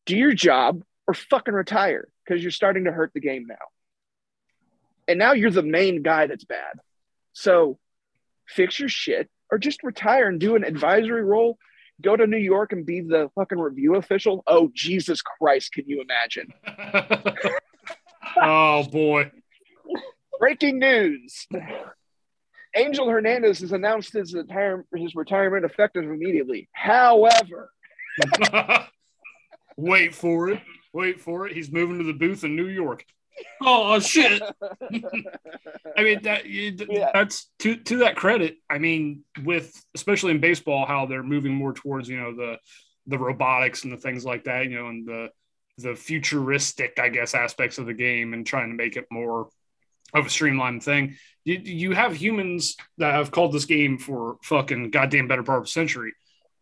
do 0.07 0.17
your 0.17 0.33
job 0.33 0.83
or 1.07 1.15
fucking 1.15 1.53
retire 1.53 2.09
because 2.25 2.43
you're 2.43 2.51
starting 2.51 2.85
to 2.85 2.93
hurt 2.93 3.13
the 3.13 3.21
game 3.21 3.47
now. 3.47 3.55
And 5.07 5.19
now 5.19 5.33
you're 5.33 5.51
the 5.51 5.63
main 5.63 6.03
guy 6.03 6.27
that's 6.27 6.45
bad. 6.45 6.79
So 7.33 7.79
fix 8.49 8.81
your 8.81 8.89
shit 8.89 9.29
or 9.51 9.59
just 9.59 9.83
retire 9.83 10.29
and 10.29 10.41
do 10.41 10.57
an 10.57 10.65
advisory 10.65 11.23
role. 11.23 11.59
Go 12.03 12.17
to 12.17 12.27
New 12.27 12.37
York 12.37 12.73
and 12.73 12.85
be 12.85 13.01
the 13.01 13.31
fucking 13.35 13.59
review 13.59 13.97
official. 13.97 14.43
Oh, 14.47 14.71
Jesus 14.75 15.23
Christ, 15.23 15.73
can 15.73 15.85
you 15.87 16.03
imagine? 16.03 16.53
oh, 18.37 18.85
boy. 18.85 19.31
Breaking 20.39 20.79
news. 20.79 21.47
Angel 22.75 23.09
Hernandez 23.09 23.61
has 23.61 23.73
announced 23.73 24.13
his, 24.13 24.35
retire- 24.35 24.85
his 24.95 25.15
retirement 25.15 25.65
effective 25.65 26.05
immediately. 26.05 26.69
However, 26.73 27.71
Wait 29.77 30.15
for 30.15 30.51
it. 30.51 30.63
Wait 30.93 31.21
for 31.21 31.47
it. 31.47 31.55
He's 31.55 31.71
moving 31.71 31.99
to 31.99 32.05
the 32.05 32.15
booth 32.15 32.45
in 32.45 32.57
New 32.57 32.69
York. 32.69 33.05
Oh 33.63 33.99
shit! 34.01 34.43
I 35.97 36.03
mean 36.03 36.23
that 36.23 36.47
yeah. 36.47 37.11
that's 37.13 37.51
to 37.61 37.77
to 37.77 37.99
that 37.99 38.17
credit. 38.17 38.57
I 38.69 38.79
mean, 38.79 39.25
with 39.45 39.73
especially 39.95 40.33
in 40.33 40.41
baseball, 40.41 40.87
how 40.87 41.07
they're 41.07 41.23
moving 41.23 41.55
more 41.55 41.73
towards 41.73 42.09
you 42.09 42.19
know 42.19 42.35
the 42.35 42.59
the 43.07 43.19
robotics 43.19 43.85
and 43.85 43.93
the 43.93 43.97
things 43.97 44.25
like 44.25 44.45
that, 44.45 44.65
you 44.65 44.79
know, 44.79 44.89
and 44.89 45.07
the 45.07 45.31
the 45.79 45.95
futuristic, 45.95 46.99
I 46.99 47.09
guess, 47.09 47.35
aspects 47.35 47.79
of 47.79 47.87
the 47.87 47.95
game, 47.95 48.33
and 48.33 48.47
trying 48.47 48.71
to 48.71 48.77
make 48.77 48.97
it 48.97 49.07
more 49.11 49.49
of 50.15 50.27
a 50.27 50.31
streamlined 50.31 50.83
thing. 50.83 51.17
You, 51.45 51.61
you 51.63 51.93
have 51.93 52.17
humans 52.17 52.77
that 52.99 53.15
have 53.15 53.31
called 53.31 53.53
this 53.53 53.67
game 53.67 53.99
for 53.99 54.37
fucking 54.43 54.91
goddamn 54.91 55.29
better 55.29 55.43
part 55.43 55.59
of 55.59 55.65
a 55.65 55.69
century. 55.69 56.13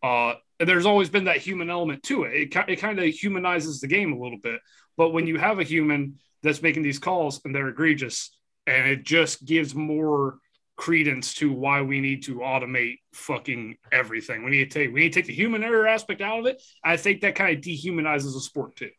Uh, 0.03 0.33
there's 0.59 0.85
always 0.85 1.09
been 1.09 1.25
that 1.25 1.37
human 1.37 1.69
element 1.69 2.03
to 2.03 2.23
it. 2.23 2.33
It, 2.33 2.69
it 2.69 2.75
kind 2.77 2.99
of 2.99 3.05
humanizes 3.05 3.79
the 3.79 3.87
game 3.87 4.13
a 4.13 4.19
little 4.19 4.39
bit. 4.41 4.59
But 4.97 5.11
when 5.11 5.27
you 5.27 5.37
have 5.37 5.59
a 5.59 5.63
human 5.63 6.19
that's 6.45 6.61
making 6.61 6.83
these 6.83 6.99
calls 6.99 7.41
and 7.43 7.53
they're 7.53 7.67
egregious, 7.67 8.35
and 8.65 8.87
it 8.89 9.03
just 9.03 9.45
gives 9.45 9.75
more 9.75 10.37
credence 10.77 11.33
to 11.35 11.51
why 11.51 11.81
we 11.81 12.01
need 12.01 12.23
to 12.23 12.35
automate 12.35 12.99
fucking 13.13 13.77
everything. 13.91 14.43
We 14.43 14.51
need 14.51 14.71
to 14.71 14.79
take 14.79 14.93
we 14.93 15.01
need 15.01 15.13
to 15.13 15.19
take 15.19 15.27
the 15.27 15.33
human 15.33 15.63
error 15.63 15.87
aspect 15.87 16.21
out 16.21 16.39
of 16.39 16.45
it. 16.45 16.61
I 16.83 16.97
think 16.97 17.21
that 17.21 17.35
kind 17.35 17.57
of 17.57 17.63
dehumanizes 17.63 18.33
the 18.33 18.41
sport 18.41 18.75
too. 18.75 18.91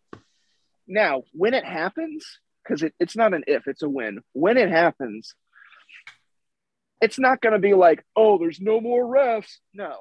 Now, 0.87 1.23
when 1.33 1.55
it 1.55 1.65
happens, 1.65 2.25
because 2.63 2.83
it, 2.83 2.95
it's 3.01 3.17
not 3.17 3.35
an 3.35 3.45
if, 3.47 3.67
it's 3.67 3.83
a 3.83 3.89
when. 3.89 4.21
When 4.33 4.57
it 4.57 4.71
happens, 4.71 5.35
it's 7.01 7.19
not 7.19 7.41
going 7.41 7.53
to 7.53 7.59
be 7.59 7.75
like, 7.75 8.05
oh, 8.15 8.39
there's 8.39 8.61
no 8.61 8.81
more 8.81 9.05
refs. 9.05 9.51
No. 9.75 9.97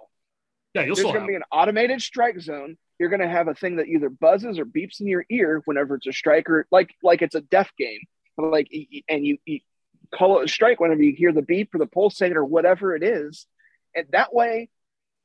Yeah, 0.73 0.81
you'll 0.81 0.95
There's 0.95 0.99
still 0.99 1.13
going 1.13 1.25
to 1.25 1.27
be 1.27 1.35
an 1.35 1.43
automated 1.51 2.01
strike 2.01 2.39
zone. 2.39 2.77
You're 2.99 3.09
going 3.09 3.21
to 3.21 3.27
have 3.27 3.47
a 3.47 3.53
thing 3.55 3.75
that 3.77 3.87
either 3.87 4.09
buzzes 4.09 4.57
or 4.57 4.65
beeps 4.65 5.01
in 5.01 5.07
your 5.07 5.25
ear 5.29 5.61
whenever 5.65 5.95
it's 5.95 6.07
a 6.07 6.13
striker, 6.13 6.65
like 6.71 6.93
like 7.03 7.21
it's 7.21 7.35
a 7.35 7.41
deaf 7.41 7.69
game. 7.77 7.99
Like, 8.37 8.69
and 9.07 9.25
you, 9.25 9.37
you 9.45 9.59
call 10.13 10.39
it 10.39 10.45
a 10.45 10.47
strike 10.47 10.79
whenever 10.79 11.01
you 11.01 11.13
hear 11.15 11.31
the 11.31 11.41
beep 11.41 11.73
or 11.73 11.77
the 11.77 11.87
pulsate 11.87 12.35
or 12.35 12.43
whatever 12.45 12.95
it 12.95 13.03
is, 13.03 13.47
and 13.95 14.07
that 14.11 14.33
way, 14.33 14.69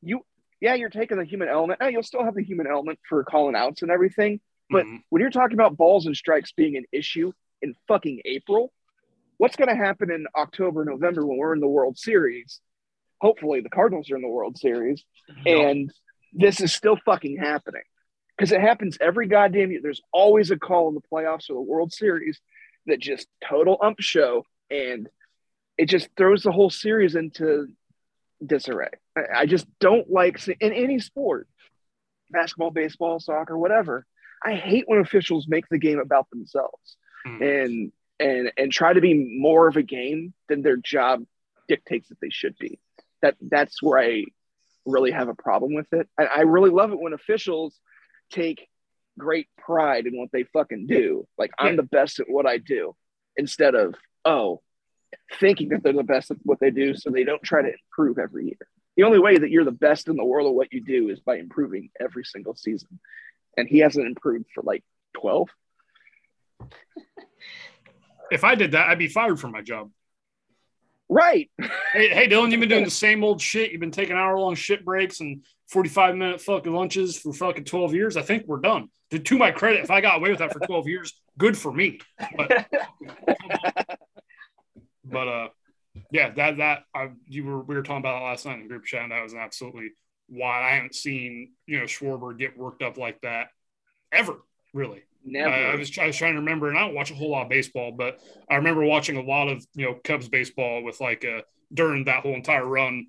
you 0.02 0.24
yeah, 0.60 0.74
you're 0.74 0.90
taking 0.90 1.16
the 1.18 1.24
human 1.24 1.48
element. 1.48 1.80
Now 1.80 1.88
you'll 1.88 2.02
still 2.02 2.24
have 2.24 2.34
the 2.34 2.44
human 2.44 2.66
element 2.66 2.98
for 3.08 3.24
calling 3.24 3.56
outs 3.56 3.82
and 3.82 3.90
everything, 3.90 4.40
but 4.68 4.84
Mhm. 4.84 5.02
when 5.08 5.20
you're 5.22 5.30
talking 5.30 5.54
about 5.54 5.76
balls 5.76 6.06
and 6.06 6.16
strikes 6.16 6.52
being 6.52 6.76
an 6.76 6.84
issue 6.92 7.32
in 7.62 7.74
fucking 7.88 8.20
April, 8.24 8.72
what's 9.38 9.56
going 9.56 9.68
to 9.68 9.74
happen 9.74 10.10
in 10.10 10.26
October, 10.36 10.84
November 10.84 11.26
when 11.26 11.38
we're 11.38 11.54
in 11.54 11.60
the 11.60 11.68
World 11.68 11.96
Series? 11.98 12.60
Hopefully, 13.20 13.60
the 13.60 13.70
Cardinals 13.70 14.10
are 14.10 14.16
in 14.16 14.22
the 14.22 14.28
World 14.28 14.58
Series, 14.58 15.04
and 15.46 15.90
this 16.32 16.60
is 16.60 16.72
still 16.72 16.96
fucking 17.04 17.36
happening 17.36 17.82
because 18.36 18.52
it 18.52 18.60
happens 18.60 18.96
every 19.00 19.26
goddamn 19.26 19.70
year. 19.70 19.80
There's 19.82 20.00
always 20.12 20.50
a 20.50 20.58
call 20.58 20.88
in 20.88 20.94
the 20.94 21.00
playoffs 21.12 21.50
or 21.50 21.54
the 21.54 21.60
World 21.60 21.92
Series 21.92 22.40
that 22.86 23.00
just 23.00 23.26
total 23.46 23.76
ump 23.82 24.00
show, 24.00 24.44
and 24.70 25.08
it 25.76 25.86
just 25.86 26.08
throws 26.16 26.42
the 26.42 26.52
whole 26.52 26.70
series 26.70 27.14
into 27.14 27.66
disarray. 28.44 28.90
I, 29.16 29.40
I 29.40 29.46
just 29.46 29.66
don't 29.80 30.10
like 30.10 30.38
see- 30.38 30.56
in 30.60 30.72
any 30.72 30.98
sport, 31.00 31.46
basketball, 32.30 32.70
baseball, 32.70 33.20
soccer, 33.20 33.56
whatever. 33.58 34.06
I 34.44 34.54
hate 34.54 34.84
when 34.86 35.00
officials 35.00 35.46
make 35.48 35.68
the 35.68 35.78
game 35.78 35.98
about 35.98 36.30
themselves 36.30 36.96
Mhm. 37.26 37.42
and 37.64 37.92
and 38.18 38.52
and 38.56 38.72
try 38.72 38.92
to 38.92 39.00
be 39.00 39.12
more 39.38 39.68
of 39.68 39.76
a 39.76 39.82
game 39.82 40.32
than 40.48 40.62
their 40.62 40.76
job 40.76 41.24
dictates 41.68 42.08
that 42.08 42.20
they 42.20 42.30
should 42.30 42.56
be. 42.58 42.78
That 43.22 43.36
that's 43.40 43.82
where 43.82 43.98
I 43.98 44.24
really 44.86 45.10
have 45.10 45.28
a 45.28 45.34
problem 45.34 45.74
with 45.74 45.92
it. 45.92 46.08
I, 46.18 46.24
I 46.24 46.40
really 46.40 46.70
love 46.70 46.92
it 46.92 47.00
when 47.00 47.12
officials 47.12 47.78
take 48.30 48.68
great 49.18 49.48
pride 49.58 50.06
in 50.06 50.18
what 50.18 50.30
they 50.32 50.44
fucking 50.44 50.86
do. 50.86 51.26
Like 51.38 51.50
I'm 51.58 51.76
the 51.76 51.82
best 51.82 52.20
at 52.20 52.28
what 52.28 52.46
I 52.46 52.58
do, 52.58 52.94
instead 53.36 53.74
of 53.74 53.94
oh, 54.24 54.60
thinking 55.38 55.70
that 55.70 55.82
they're 55.82 55.92
the 55.92 56.02
best 56.02 56.30
at 56.30 56.38
what 56.42 56.60
they 56.60 56.70
do, 56.70 56.94
so 56.94 57.10
they 57.10 57.24
don't 57.24 57.42
try 57.42 57.62
to 57.62 57.72
improve 57.72 58.18
every 58.18 58.46
year. 58.46 58.68
The 58.96 59.04
only 59.04 59.18
way 59.18 59.38
that 59.38 59.50
you're 59.50 59.64
the 59.64 59.72
best 59.72 60.08
in 60.08 60.16
the 60.16 60.24
world 60.24 60.48
at 60.48 60.54
what 60.54 60.72
you 60.72 60.82
do 60.84 61.08
is 61.08 61.20
by 61.20 61.36
improving 61.36 61.90
every 61.98 62.24
single 62.24 62.54
season. 62.54 63.00
And 63.56 63.68
he 63.68 63.78
hasn't 63.78 64.06
improved 64.06 64.46
for 64.54 64.62
like 64.62 64.84
12. 65.14 65.48
If 68.30 68.44
I 68.44 68.54
did 68.54 68.72
that, 68.72 68.88
I'd 68.88 68.98
be 68.98 69.08
fired 69.08 69.40
from 69.40 69.52
my 69.52 69.62
job. 69.62 69.90
Right. 71.10 71.50
Hey, 71.92 72.08
hey, 72.08 72.28
Dylan, 72.28 72.52
you've 72.52 72.60
been 72.60 72.68
doing 72.68 72.84
the 72.84 72.90
same 72.90 73.24
old 73.24 73.40
shit. 73.42 73.72
You've 73.72 73.80
been 73.80 73.90
taking 73.90 74.14
hour 74.16 74.38
long 74.38 74.54
shit 74.54 74.84
breaks 74.84 75.18
and 75.18 75.44
45 75.68 76.14
minute 76.14 76.40
fucking 76.40 76.72
lunches 76.72 77.18
for 77.18 77.32
fucking 77.32 77.64
12 77.64 77.94
years. 77.94 78.16
I 78.16 78.22
think 78.22 78.46
we're 78.46 78.60
done. 78.60 78.88
To, 79.10 79.18
to 79.18 79.36
my 79.36 79.50
credit, 79.50 79.82
if 79.82 79.90
I 79.90 80.00
got 80.00 80.18
away 80.18 80.30
with 80.30 80.38
that 80.38 80.52
for 80.52 80.60
12 80.60 80.86
years, 80.86 81.20
good 81.36 81.58
for 81.58 81.72
me. 81.72 81.98
But, 82.36 82.70
but 85.04 85.28
uh, 85.28 85.48
yeah, 86.12 86.30
that, 86.30 86.58
that, 86.58 86.84
I, 86.94 87.10
you 87.26 87.44
were, 87.44 87.60
we 87.60 87.74
were 87.74 87.82
talking 87.82 87.98
about 87.98 88.22
it 88.22 88.24
last 88.26 88.46
night 88.46 88.54
in 88.54 88.62
the 88.62 88.68
group 88.68 88.84
chat, 88.84 89.02
and 89.02 89.10
that 89.10 89.24
was 89.24 89.34
absolutely 89.34 89.90
why 90.28 90.62
I 90.62 90.76
haven't 90.76 90.94
seen, 90.94 91.54
you 91.66 91.80
know, 91.80 91.86
Schwarber 91.86 92.38
get 92.38 92.56
worked 92.56 92.84
up 92.84 92.96
like 92.96 93.20
that 93.22 93.48
ever, 94.12 94.36
really. 94.72 95.02
Never. 95.24 95.50
I, 95.50 95.72
I 95.72 95.76
was 95.76 95.96
I 95.98 96.06
was 96.06 96.16
trying 96.16 96.32
to 96.34 96.40
remember, 96.40 96.68
and 96.68 96.78
I 96.78 96.82
don't 96.86 96.94
watch 96.94 97.10
a 97.10 97.14
whole 97.14 97.30
lot 97.30 97.42
of 97.44 97.48
baseball, 97.48 97.92
but 97.92 98.18
I 98.50 98.56
remember 98.56 98.84
watching 98.84 99.16
a 99.16 99.22
lot 99.22 99.48
of 99.48 99.64
you 99.74 99.84
know 99.86 99.94
Cubs 100.02 100.28
baseball 100.28 100.82
with 100.82 101.00
like 101.00 101.24
uh 101.24 101.42
during 101.72 102.04
that 102.04 102.22
whole 102.22 102.34
entire 102.34 102.64
run, 102.66 103.06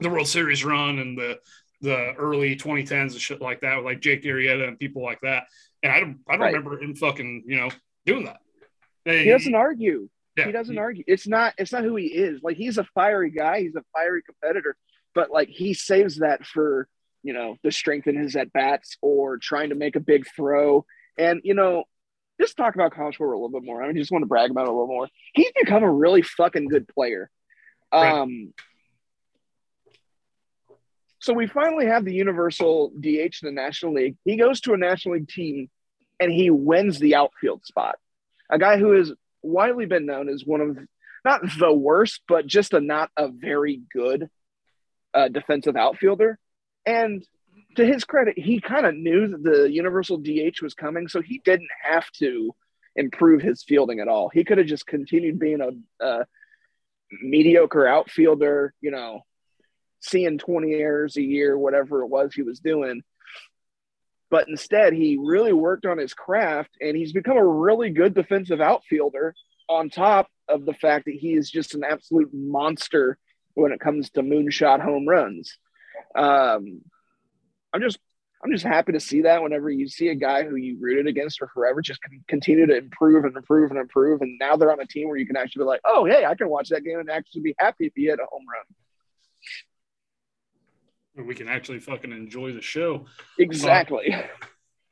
the 0.00 0.10
World 0.10 0.26
Series 0.26 0.64
run, 0.64 0.98
and 0.98 1.16
the 1.16 1.38
the 1.80 2.12
early 2.14 2.54
2010s 2.56 3.12
and 3.12 3.20
shit 3.20 3.40
like 3.40 3.60
that, 3.62 3.76
with 3.76 3.84
like 3.84 4.00
Jake 4.00 4.22
Arrieta 4.24 4.66
and 4.68 4.78
people 4.78 5.02
like 5.02 5.20
that. 5.22 5.44
And 5.82 5.92
I 5.92 6.00
don't 6.00 6.18
I 6.28 6.32
don't 6.32 6.40
Right. 6.42 6.54
remember 6.54 6.80
him 6.82 6.94
fucking 6.94 7.44
you 7.46 7.56
know 7.58 7.70
doing 8.06 8.24
that. 8.24 8.38
he 9.04 9.30
doesn't 9.30 9.54
argue. 9.54 10.08
yeah, 10.36 10.46
he 10.46 10.52
doesn't 10.52 10.78
argue. 10.78 11.04
It's 11.06 11.26
not 11.28 11.54
it's 11.58 11.72
not 11.72 11.84
who 11.84 11.96
he 11.96 12.06
is. 12.06 12.40
Like 12.42 12.56
he's 12.56 12.78
a 12.78 12.84
fiery 12.94 13.30
guy, 13.30 13.60
he's 13.62 13.76
a 13.76 13.84
fiery 13.92 14.22
competitor, 14.22 14.76
but 15.14 15.30
like 15.30 15.48
he 15.48 15.74
saves 15.74 16.18
that 16.18 16.44
for, 16.46 16.88
you 17.22 17.32
know, 17.32 17.56
the 17.62 17.70
strength 17.72 18.06
in 18.08 18.16
his 18.16 18.34
at 18.36 18.52
bats 18.52 18.96
or 19.00 19.38
trying 19.38 19.68
to 19.70 19.74
make 19.76 19.94
a 19.96 20.00
big 20.00 20.26
throw. 20.34 20.84
And 21.18 21.40
you 21.44 21.54
know, 21.54 21.84
just 22.40 22.56
talk 22.56 22.74
about 22.74 22.92
Kyle 22.92 23.10
Schwarber 23.10 23.32
a 23.32 23.36
little 23.36 23.50
bit 23.50 23.64
more. 23.64 23.82
I 23.82 23.86
mean, 23.86 23.96
just 23.96 24.10
want 24.10 24.22
to 24.22 24.26
brag 24.26 24.50
about 24.50 24.66
it 24.66 24.70
a 24.70 24.72
little 24.72 24.86
more. 24.86 25.08
He's 25.34 25.52
become 25.60 25.82
a 25.82 25.90
really 25.90 26.22
fucking 26.22 26.68
good 26.68 26.88
player. 26.88 27.30
Right. 27.92 28.12
Um 28.12 28.54
so 31.20 31.32
we 31.32 31.46
finally 31.46 31.86
have 31.86 32.04
the 32.04 32.14
universal 32.14 32.90
DH 32.98 33.06
in 33.06 33.30
the 33.42 33.52
National 33.52 33.94
League. 33.94 34.16
He 34.24 34.36
goes 34.36 34.60
to 34.62 34.72
a 34.72 34.76
National 34.76 35.14
League 35.14 35.28
team 35.28 35.70
and 36.18 36.32
he 36.32 36.50
wins 36.50 36.98
the 36.98 37.14
outfield 37.14 37.64
spot. 37.64 37.94
A 38.50 38.58
guy 38.58 38.76
who 38.76 38.90
has 38.92 39.12
widely 39.40 39.86
been 39.86 40.04
known 40.04 40.28
as 40.28 40.44
one 40.44 40.60
of 40.60 40.78
not 41.24 41.42
the 41.58 41.72
worst, 41.72 42.22
but 42.26 42.46
just 42.46 42.74
a 42.74 42.80
not 42.80 43.10
a 43.16 43.28
very 43.28 43.82
good 43.92 44.28
uh, 45.14 45.28
defensive 45.28 45.76
outfielder. 45.76 46.40
And 46.84 47.24
to 47.76 47.84
his 47.84 48.04
credit, 48.04 48.38
he 48.38 48.60
kind 48.60 48.86
of 48.86 48.94
knew 48.94 49.28
that 49.28 49.42
the 49.42 49.70
universal 49.70 50.18
DH 50.18 50.62
was 50.62 50.74
coming, 50.74 51.08
so 51.08 51.20
he 51.20 51.40
didn't 51.44 51.70
have 51.82 52.10
to 52.18 52.54
improve 52.96 53.42
his 53.42 53.62
fielding 53.62 54.00
at 54.00 54.08
all. 54.08 54.30
He 54.32 54.44
could 54.44 54.58
have 54.58 54.66
just 54.66 54.86
continued 54.86 55.38
being 55.38 55.60
a, 55.60 56.04
a 56.04 56.26
mediocre 57.22 57.86
outfielder, 57.86 58.74
you 58.80 58.90
know, 58.90 59.22
seeing 60.00 60.38
20 60.38 60.72
errors 60.74 61.16
a 61.16 61.22
year, 61.22 61.56
whatever 61.56 62.02
it 62.02 62.08
was 62.08 62.34
he 62.34 62.42
was 62.42 62.60
doing. 62.60 63.02
But 64.30 64.48
instead, 64.48 64.94
he 64.94 65.18
really 65.20 65.52
worked 65.52 65.84
on 65.84 65.98
his 65.98 66.14
craft 66.14 66.70
and 66.80 66.96
he's 66.96 67.12
become 67.12 67.36
a 67.36 67.46
really 67.46 67.90
good 67.90 68.14
defensive 68.14 68.60
outfielder 68.60 69.34
on 69.68 69.90
top 69.90 70.28
of 70.48 70.64
the 70.64 70.72
fact 70.74 71.04
that 71.04 71.14
he 71.14 71.34
is 71.34 71.50
just 71.50 71.74
an 71.74 71.84
absolute 71.84 72.30
monster 72.32 73.18
when 73.54 73.72
it 73.72 73.80
comes 73.80 74.10
to 74.10 74.22
moonshot 74.22 74.80
home 74.80 75.06
runs. 75.06 75.58
Um, 76.14 76.80
I'm 77.72 77.80
just 77.80 77.98
I'm 78.44 78.50
just 78.50 78.64
happy 78.64 78.92
to 78.92 79.00
see 79.00 79.22
that 79.22 79.42
whenever 79.42 79.70
you 79.70 79.88
see 79.88 80.08
a 80.08 80.14
guy 80.16 80.42
who 80.42 80.56
you 80.56 80.76
rooted 80.80 81.06
against 81.06 81.38
for 81.38 81.46
forever 81.48 81.80
just 81.80 82.00
continue 82.26 82.66
to 82.66 82.76
improve 82.76 83.24
and 83.24 83.36
improve 83.36 83.70
and 83.70 83.78
improve, 83.78 84.20
and 84.20 84.36
now 84.40 84.56
they're 84.56 84.72
on 84.72 84.80
a 84.80 84.86
team 84.86 85.08
where 85.08 85.16
you 85.16 85.26
can 85.26 85.36
actually 85.36 85.60
be 85.60 85.66
like, 85.66 85.80
oh 85.84 86.04
hey, 86.04 86.24
I 86.24 86.34
can 86.34 86.48
watch 86.48 86.68
that 86.70 86.84
game 86.84 86.98
and 86.98 87.10
actually 87.10 87.42
be 87.42 87.54
happy 87.58 87.86
if 87.86 87.92
he 87.94 88.06
hit 88.06 88.18
a 88.18 88.26
home 88.30 88.44
run. 91.16 91.26
we 91.26 91.34
can 91.34 91.48
actually 91.48 91.78
fucking 91.78 92.10
enjoy 92.10 92.52
the 92.52 92.62
show. 92.62 93.06
Exactly. 93.38 94.14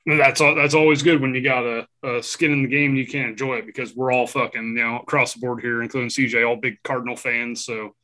And 0.07 0.19
That's 0.19 0.41
all. 0.41 0.55
That's 0.55 0.75
always 0.75 1.03
good 1.03 1.21
when 1.21 1.35
you 1.35 1.43
got 1.43 1.65
a, 1.65 1.87
a 2.03 2.23
skin 2.23 2.53
in 2.53 2.63
the 2.63 2.69
game 2.69 2.93
and 2.93 2.99
you 2.99 3.07
can't 3.07 3.31
enjoy 3.31 3.57
it 3.57 3.67
because 3.67 3.95
we're 3.95 4.11
all 4.11 4.27
fucking 4.27 4.75
you 4.77 4.83
know 4.83 4.99
across 4.99 5.35
the 5.35 5.41
board 5.41 5.61
here, 5.61 5.83
including 5.83 6.09
CJ, 6.09 6.49
all 6.49 6.57
big 6.57 6.83
Cardinal 6.83 7.17
fans. 7.17 7.65
So 7.65 7.95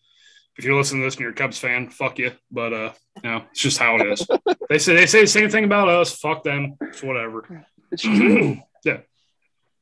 if 0.58 0.64
you're 0.64 0.76
listening 0.76 1.02
to 1.02 1.06
this 1.06 1.14
and 1.14 1.20
you're 1.22 1.30
a 1.30 1.34
Cubs 1.34 1.58
fan, 1.58 1.88
fuck 1.90 2.18
you. 2.18 2.32
But 2.50 2.72
uh, 2.72 2.92
you 3.22 3.30
know, 3.30 3.42
it's 3.50 3.60
just 3.60 3.78
how 3.78 3.96
it 3.96 4.06
is. 4.06 4.26
they 4.68 4.78
say 4.78 4.94
they 4.94 5.06
say 5.06 5.20
the 5.22 5.26
same 5.26 5.50
thing 5.50 5.64
about 5.64 5.88
us. 5.88 6.14
Fuck 6.16 6.44
them. 6.44 6.76
It's 6.80 7.02
whatever. 7.02 7.66
It's 7.92 8.02
true. 8.04 8.58
yeah. 8.84 8.98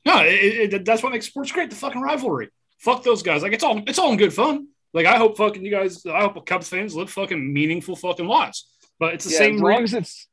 No, 0.05 0.19
it, 0.25 0.75
it, 0.75 0.85
that's 0.85 1.03
what 1.03 1.13
makes 1.13 1.27
sports 1.27 1.51
great. 1.53 1.71
The 1.71 1.77
fucking 1.77 2.01
rivalry. 2.03 2.51
Fuck 2.79 3.03
those 3.05 3.23
guys. 3.23 3.43
Like 3.43 3.53
it's 3.53 3.65
all 3.65 3.83
it's 3.87 3.99
all 3.99 4.13
in 4.13 4.19
good 4.19 4.33
fun. 4.35 4.69
Like 4.93 5.07
I 5.07 5.17
hope 5.17 5.37
fucking 5.37 5.65
you 5.65 5.71
guys. 5.71 6.05
I 6.07 6.21
hope 6.23 6.45
Cubs 6.47 6.69
fans 6.69 6.95
live 6.95 7.11
fucking 7.11 7.53
meaningful 7.53 7.97
fucking 7.97 8.27
lives. 8.27 8.69
But 8.99 9.15
it's 9.15 9.25
the 9.25 9.33
yeah, 9.33 9.39
same. 9.39 9.55
as 9.57 9.61
re- 9.63 9.75
long 9.75 9.83
as 9.85 9.95
it's 9.95 10.29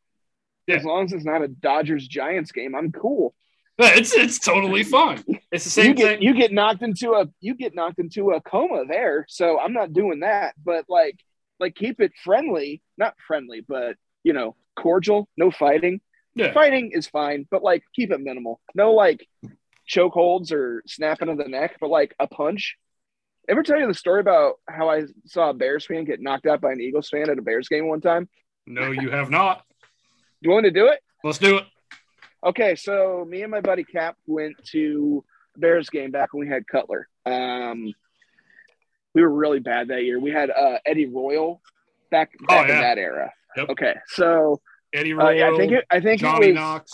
Yeah. 0.67 0.75
as 0.75 0.83
long 0.83 1.05
as 1.05 1.13
it's 1.13 1.25
not 1.25 1.41
a 1.41 1.47
Dodgers 1.47 2.07
Giants 2.07 2.51
game, 2.51 2.75
I'm 2.75 2.91
cool. 2.91 3.33
It's 3.83 4.13
it's 4.13 4.37
totally 4.39 4.83
fine. 4.83 5.23
It's 5.51 5.63
the 5.63 5.69
same 5.69 5.87
you 5.87 5.93
get 5.95 6.07
thing. 6.19 6.21
you 6.21 6.33
get 6.35 6.51
knocked 6.51 6.83
into 6.83 7.13
a 7.13 7.27
you 7.39 7.55
get 7.55 7.73
knocked 7.73 7.99
into 7.99 8.31
a 8.31 8.41
coma 8.41 8.85
there, 8.87 9.25
so 9.27 9.59
I'm 9.59 9.73
not 9.73 9.91
doing 9.93 10.19
that. 10.19 10.53
But 10.63 10.85
like 10.87 11.19
like 11.59 11.75
keep 11.75 11.99
it 11.99 12.11
friendly, 12.23 12.81
not 12.97 13.15
friendly, 13.27 13.61
but 13.67 13.95
you 14.23 14.33
know 14.33 14.55
cordial, 14.75 15.27
no 15.37 15.49
fighting. 15.51 15.99
yeah. 16.35 16.53
Fighting 16.53 16.91
is 16.93 17.07
fine, 17.07 17.47
but 17.49 17.63
like 17.63 17.83
keep 17.95 18.11
it 18.11 18.21
minimal. 18.21 18.61
No 18.75 18.91
like 18.93 19.25
chokeholds 19.89 20.51
or 20.51 20.83
snapping 20.85 21.29
of 21.29 21.37
the 21.37 21.47
neck, 21.47 21.77
but 21.79 21.89
like 21.89 22.15
a 22.19 22.27
punch. 22.27 22.77
Ever 23.49 23.63
tell 23.63 23.79
you 23.79 23.87
the 23.87 23.93
story 23.93 24.21
about 24.21 24.55
how 24.69 24.89
I 24.89 25.03
saw 25.25 25.49
a 25.49 25.53
Bears 25.53 25.85
fan 25.87 26.05
get 26.05 26.21
knocked 26.21 26.45
out 26.45 26.61
by 26.61 26.71
an 26.71 26.79
Eagles 26.79 27.09
fan 27.09 27.29
at 27.29 27.39
a 27.39 27.41
Bears 27.41 27.67
game 27.67 27.87
one 27.87 27.99
time? 28.01 28.29
No, 28.67 28.91
you 28.91 29.09
have 29.09 29.29
not. 29.31 29.63
Do 30.41 30.49
you 30.49 30.51
want 30.51 30.65
to 30.65 30.71
do 30.71 30.87
it? 30.87 30.99
Let's 31.23 31.39
do 31.39 31.57
it. 31.57 31.65
Okay, 32.43 32.75
so 32.75 33.25
me 33.27 33.43
and 33.43 33.51
my 33.51 33.61
buddy 33.61 33.83
Cap 33.83 34.17
went 34.25 34.55
to 34.71 35.23
Bears 35.57 35.89
game 35.89 36.11
back 36.11 36.33
when 36.33 36.47
we 36.47 36.51
had 36.51 36.67
Cutler. 36.67 37.07
Um, 37.25 37.93
we 39.13 39.21
were 39.21 39.29
really 39.31 39.59
bad 39.59 39.89
that 39.89 40.03
year. 40.03 40.19
We 40.19 40.31
had 40.31 40.49
uh, 40.49 40.77
Eddie 40.85 41.05
Royal 41.07 41.61
back 42.09 42.31
Oh, 42.43 42.47
back 42.47 42.67
yeah. 42.67 42.75
in 42.75 42.81
that 42.81 42.97
era. 42.97 43.31
Yep. 43.57 43.69
Okay, 43.69 43.93
so 44.07 44.59
Eddie 44.93 45.13
uh, 45.13 45.17
Royal, 45.17 45.33
yeah, 45.37 45.51
I 45.51 45.57
think 45.57 45.71
it, 45.73 45.85
I 45.91 45.99
think 45.99 46.21
Johnny 46.21 46.47
it 46.47 46.49
was 46.51 46.55
Knox. 46.55 46.91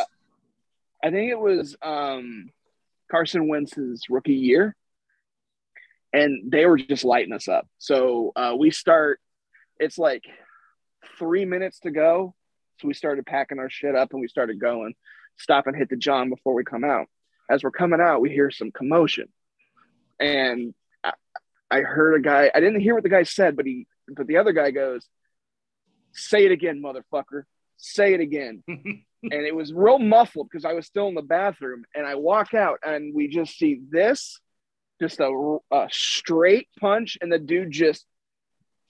I 1.04 1.12
think 1.12 1.32
it 1.32 1.40
was 1.40 1.76
um, 1.82 2.50
Carson 3.10 3.48
Wentz's 3.48 4.06
rookie 4.10 4.34
year, 4.34 4.76
and 6.12 6.52
they 6.52 6.66
were 6.66 6.78
just 6.78 7.06
lighting 7.06 7.34
us 7.34 7.48
up. 7.48 7.68
So 7.78 8.32
uh, 8.36 8.56
we 8.58 8.72
start. 8.72 9.20
It's 9.80 9.98
like 10.00 10.24
three 11.20 11.46
minutes 11.46 11.80
to 11.82 11.92
go, 11.92 12.34
so 12.82 12.88
we 12.88 12.94
started 12.94 13.26
packing 13.26 13.60
our 13.60 13.70
shit 13.70 13.96
up 13.96 14.12
and 14.12 14.20
we 14.20 14.28
started 14.28 14.60
going. 14.60 14.94
Stop 15.38 15.68
and 15.68 15.76
hit 15.76 15.90
the 15.90 15.96
John 15.96 16.30
before 16.30 16.54
we 16.54 16.64
come 16.64 16.84
out. 16.84 17.08
As 17.50 17.64
we're 17.64 17.72
coming 17.72 18.02
out, 18.02 18.22
we 18.22 18.30
hear 18.30 18.52
some 18.52 18.72
commotion, 18.72 19.30
and 20.20 20.74
I, 21.04 21.14
I 21.72 21.82
heard 21.82 22.16
a 22.16 22.22
guy. 22.22 22.52
I 22.54 22.60
didn't 22.60 22.82
hear 22.82 22.94
what 22.94 23.04
the 23.04 23.10
guy 23.10 23.24
said, 23.24 23.56
but 23.56 23.66
he, 23.66 23.88
but 24.08 24.28
the 24.28 24.38
other 24.38 24.52
guy 24.52 24.72
goes, 24.72 25.08
"Say 26.12 26.46
it 26.46 26.52
again, 26.52 26.82
motherfucker! 26.82 27.44
Say 27.78 28.14
it 28.14 28.20
again." 28.20 28.64
and 28.68 29.46
it 29.46 29.56
was 29.56 29.74
real 29.74 30.00
muffled 30.00 30.50
because 30.50 30.66
I 30.66 30.74
was 30.74 30.86
still 30.86 31.08
in 31.08 31.16
the 31.16 31.22
bathroom. 31.22 31.86
And 31.96 32.06
I 32.06 32.16
walk 32.16 32.54
out, 32.54 32.80
and 32.84 33.14
we 33.14 33.28
just 33.28 33.58
see 33.58 33.80
this, 33.90 34.40
just 35.00 35.20
a, 35.20 35.58
a 35.72 35.88
straight 35.92 36.68
punch, 36.80 37.18
and 37.22 37.32
the 37.32 37.40
dude 37.40 37.72
just 37.72 38.06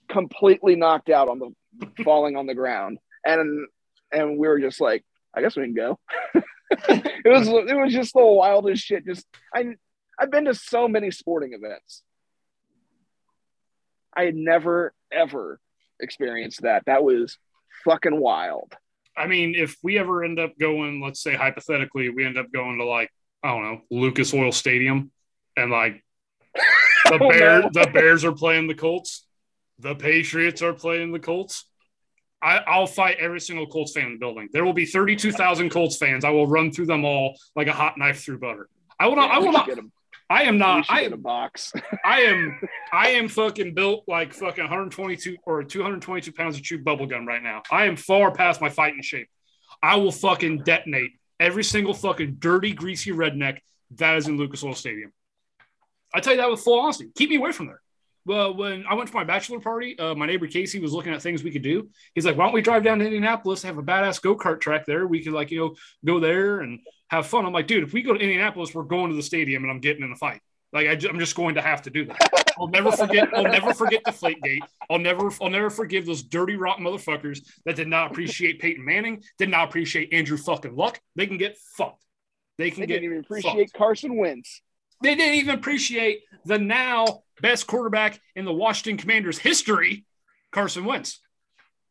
completely 0.08 0.74
knocked 0.74 1.10
out 1.10 1.28
on 1.28 1.38
the 1.38 2.02
falling 2.02 2.36
on 2.36 2.46
the 2.46 2.54
ground. 2.54 2.98
And 3.24 3.68
and 4.12 4.38
we 4.38 4.48
were 4.48 4.60
just 4.60 4.80
like, 4.80 5.04
I 5.34 5.42
guess 5.42 5.56
we 5.56 5.64
can 5.64 5.74
go. 5.74 5.98
it 6.88 7.28
was 7.28 7.48
it 7.48 7.76
was 7.76 7.92
just 7.92 8.12
the 8.12 8.24
wildest 8.24 8.84
shit. 8.84 9.06
Just 9.06 9.26
I 9.54 9.74
I've 10.18 10.30
been 10.30 10.44
to 10.46 10.54
so 10.54 10.86
many 10.86 11.10
sporting 11.10 11.54
events. 11.54 12.02
I 14.14 14.24
had 14.24 14.34
never 14.34 14.92
ever 15.10 15.60
experienced 16.00 16.62
that. 16.62 16.82
That 16.86 17.02
was 17.02 17.38
fucking 17.84 18.18
wild. 18.18 18.74
I 19.16 19.26
mean, 19.26 19.54
if 19.54 19.76
we 19.82 19.98
ever 19.98 20.22
end 20.22 20.38
up 20.38 20.58
going, 20.58 21.00
let's 21.00 21.22
say 21.22 21.34
hypothetically, 21.34 22.10
we 22.10 22.24
end 22.24 22.36
up 22.36 22.52
going 22.52 22.78
to 22.78 22.84
like 22.84 23.10
I 23.42 23.48
don't 23.48 23.62
know 23.62 23.80
Lucas 23.90 24.34
Oil 24.34 24.52
Stadium, 24.52 25.10
and 25.56 25.70
like 25.70 26.04
the 27.06 27.18
Oh, 27.18 27.30
Bear, 27.30 27.62
the 27.62 27.90
Bears 27.94 28.24
are 28.26 28.32
playing 28.32 28.68
the 28.68 28.74
Colts, 28.74 29.26
the 29.78 29.94
Patriots 29.94 30.60
are 30.60 30.74
playing 30.74 31.12
the 31.12 31.18
Colts. 31.18 31.64
I, 32.40 32.58
I'll 32.58 32.86
fight 32.86 33.16
every 33.18 33.40
single 33.40 33.66
Colts 33.66 33.92
fan 33.92 34.06
in 34.06 34.12
the 34.12 34.18
building. 34.18 34.48
There 34.52 34.64
will 34.64 34.72
be 34.72 34.86
thirty-two 34.86 35.32
thousand 35.32 35.70
Colts 35.70 35.96
fans. 35.96 36.24
I 36.24 36.30
will 36.30 36.46
run 36.46 36.70
through 36.70 36.86
them 36.86 37.04
all 37.04 37.36
like 37.56 37.66
a 37.66 37.72
hot 37.72 37.98
knife 37.98 38.22
through 38.22 38.38
butter. 38.38 38.68
I 38.98 39.08
will 39.08 39.16
not. 39.16 39.30
I 39.30 39.38
will 39.38 39.52
not. 39.52 39.68
I 40.30 40.42
am 40.42 40.58
not. 40.58 40.86
I 40.88 41.02
get 41.02 41.12
a 41.12 41.16
box. 41.16 41.72
I 42.04 42.22
am 42.22 42.60
I 42.92 43.10
am 43.10 43.28
fucking 43.28 43.74
built 43.74 44.04
like 44.06 44.34
fucking 44.34 44.64
122 44.64 45.36
or 45.44 45.64
222 45.64 46.32
pounds 46.32 46.56
of 46.56 46.62
chewed 46.62 46.84
bubble 46.84 47.06
gum 47.06 47.26
right 47.26 47.42
now. 47.42 47.62
I 47.70 47.86
am 47.86 47.96
far 47.96 48.30
past 48.32 48.60
my 48.60 48.68
fighting 48.68 49.02
shape. 49.02 49.28
I 49.82 49.96
will 49.96 50.12
fucking 50.12 50.64
detonate 50.64 51.12
every 51.40 51.64
single 51.64 51.94
fucking 51.94 52.36
dirty, 52.38 52.72
greasy 52.72 53.10
redneck 53.10 53.58
that 53.96 54.16
is 54.16 54.28
in 54.28 54.36
Lucas 54.36 54.62
Oil 54.62 54.74
Stadium. 54.74 55.12
I 56.14 56.20
tell 56.20 56.34
you 56.34 56.40
that 56.40 56.50
with 56.50 56.60
full 56.60 56.78
honesty. 56.78 57.10
Keep 57.14 57.30
me 57.30 57.36
away 57.36 57.52
from 57.52 57.66
there. 57.66 57.80
Well, 58.28 58.54
when 58.54 58.84
I 58.86 58.92
went 58.92 59.08
to 59.08 59.14
my 59.14 59.24
bachelor 59.24 59.58
party, 59.58 59.98
uh, 59.98 60.14
my 60.14 60.26
neighbor 60.26 60.46
Casey 60.46 60.80
was 60.80 60.92
looking 60.92 61.14
at 61.14 61.22
things 61.22 61.42
we 61.42 61.50
could 61.50 61.62
do. 61.62 61.88
He's 62.14 62.26
like, 62.26 62.36
"Why 62.36 62.44
don't 62.44 62.52
we 62.52 62.60
drive 62.60 62.84
down 62.84 62.98
to 62.98 63.06
Indianapolis? 63.06 63.62
Have 63.62 63.78
a 63.78 63.82
badass 63.82 64.20
go 64.20 64.36
kart 64.36 64.60
track 64.60 64.84
there. 64.84 65.06
We 65.06 65.24
could 65.24 65.32
like 65.32 65.50
you 65.50 65.58
know 65.58 65.76
go 66.04 66.20
there 66.20 66.60
and 66.60 66.80
have 67.08 67.26
fun." 67.26 67.46
I'm 67.46 67.54
like, 67.54 67.66
"Dude, 67.66 67.84
if 67.84 67.94
we 67.94 68.02
go 68.02 68.12
to 68.12 68.20
Indianapolis, 68.20 68.74
we're 68.74 68.82
going 68.82 69.08
to 69.08 69.16
the 69.16 69.22
stadium 69.22 69.62
and 69.62 69.72
I'm 69.72 69.80
getting 69.80 70.04
in 70.04 70.12
a 70.12 70.16
fight. 70.16 70.42
Like 70.74 70.88
I, 70.88 71.08
am 71.08 71.18
just 71.18 71.36
going 71.36 71.54
to 71.54 71.62
have 71.62 71.80
to 71.82 71.90
do 71.90 72.04
that. 72.04 72.18
I'll 72.58 72.68
never 72.68 72.92
forget. 72.92 73.30
I'll 73.34 73.44
never 73.44 73.72
forget 73.72 74.04
Deflate 74.04 74.42
Gate. 74.42 74.62
I'll 74.90 74.98
never. 74.98 75.30
I'll 75.40 75.48
never 75.48 75.70
forgive 75.70 76.04
those 76.04 76.22
dirty, 76.22 76.56
rotten 76.56 76.84
motherfuckers 76.84 77.40
that 77.64 77.76
did 77.76 77.88
not 77.88 78.10
appreciate 78.10 78.60
Peyton 78.60 78.84
Manning. 78.84 79.22
Did 79.38 79.48
not 79.48 79.68
appreciate 79.68 80.12
Andrew 80.12 80.36
fucking 80.36 80.76
Luck. 80.76 81.00
They 81.16 81.26
can 81.26 81.38
get 81.38 81.56
fucked. 81.78 82.04
They 82.58 82.70
can 82.70 82.80
They 82.80 82.88
get 82.88 82.94
didn't 82.96 83.04
even 83.06 83.18
appreciate 83.20 83.70
fucked. 83.70 83.78
Carson 83.78 84.18
Wentz. 84.18 84.60
They 85.02 85.14
didn't 85.14 85.34
even 85.34 85.54
appreciate 85.54 86.22
the 86.44 86.58
now 86.58 87.22
best 87.40 87.66
quarterback 87.66 88.20
in 88.34 88.44
the 88.44 88.52
Washington 88.52 88.96
Commanders 88.96 89.38
history, 89.38 90.04
Carson 90.50 90.84
Wentz. 90.84 91.20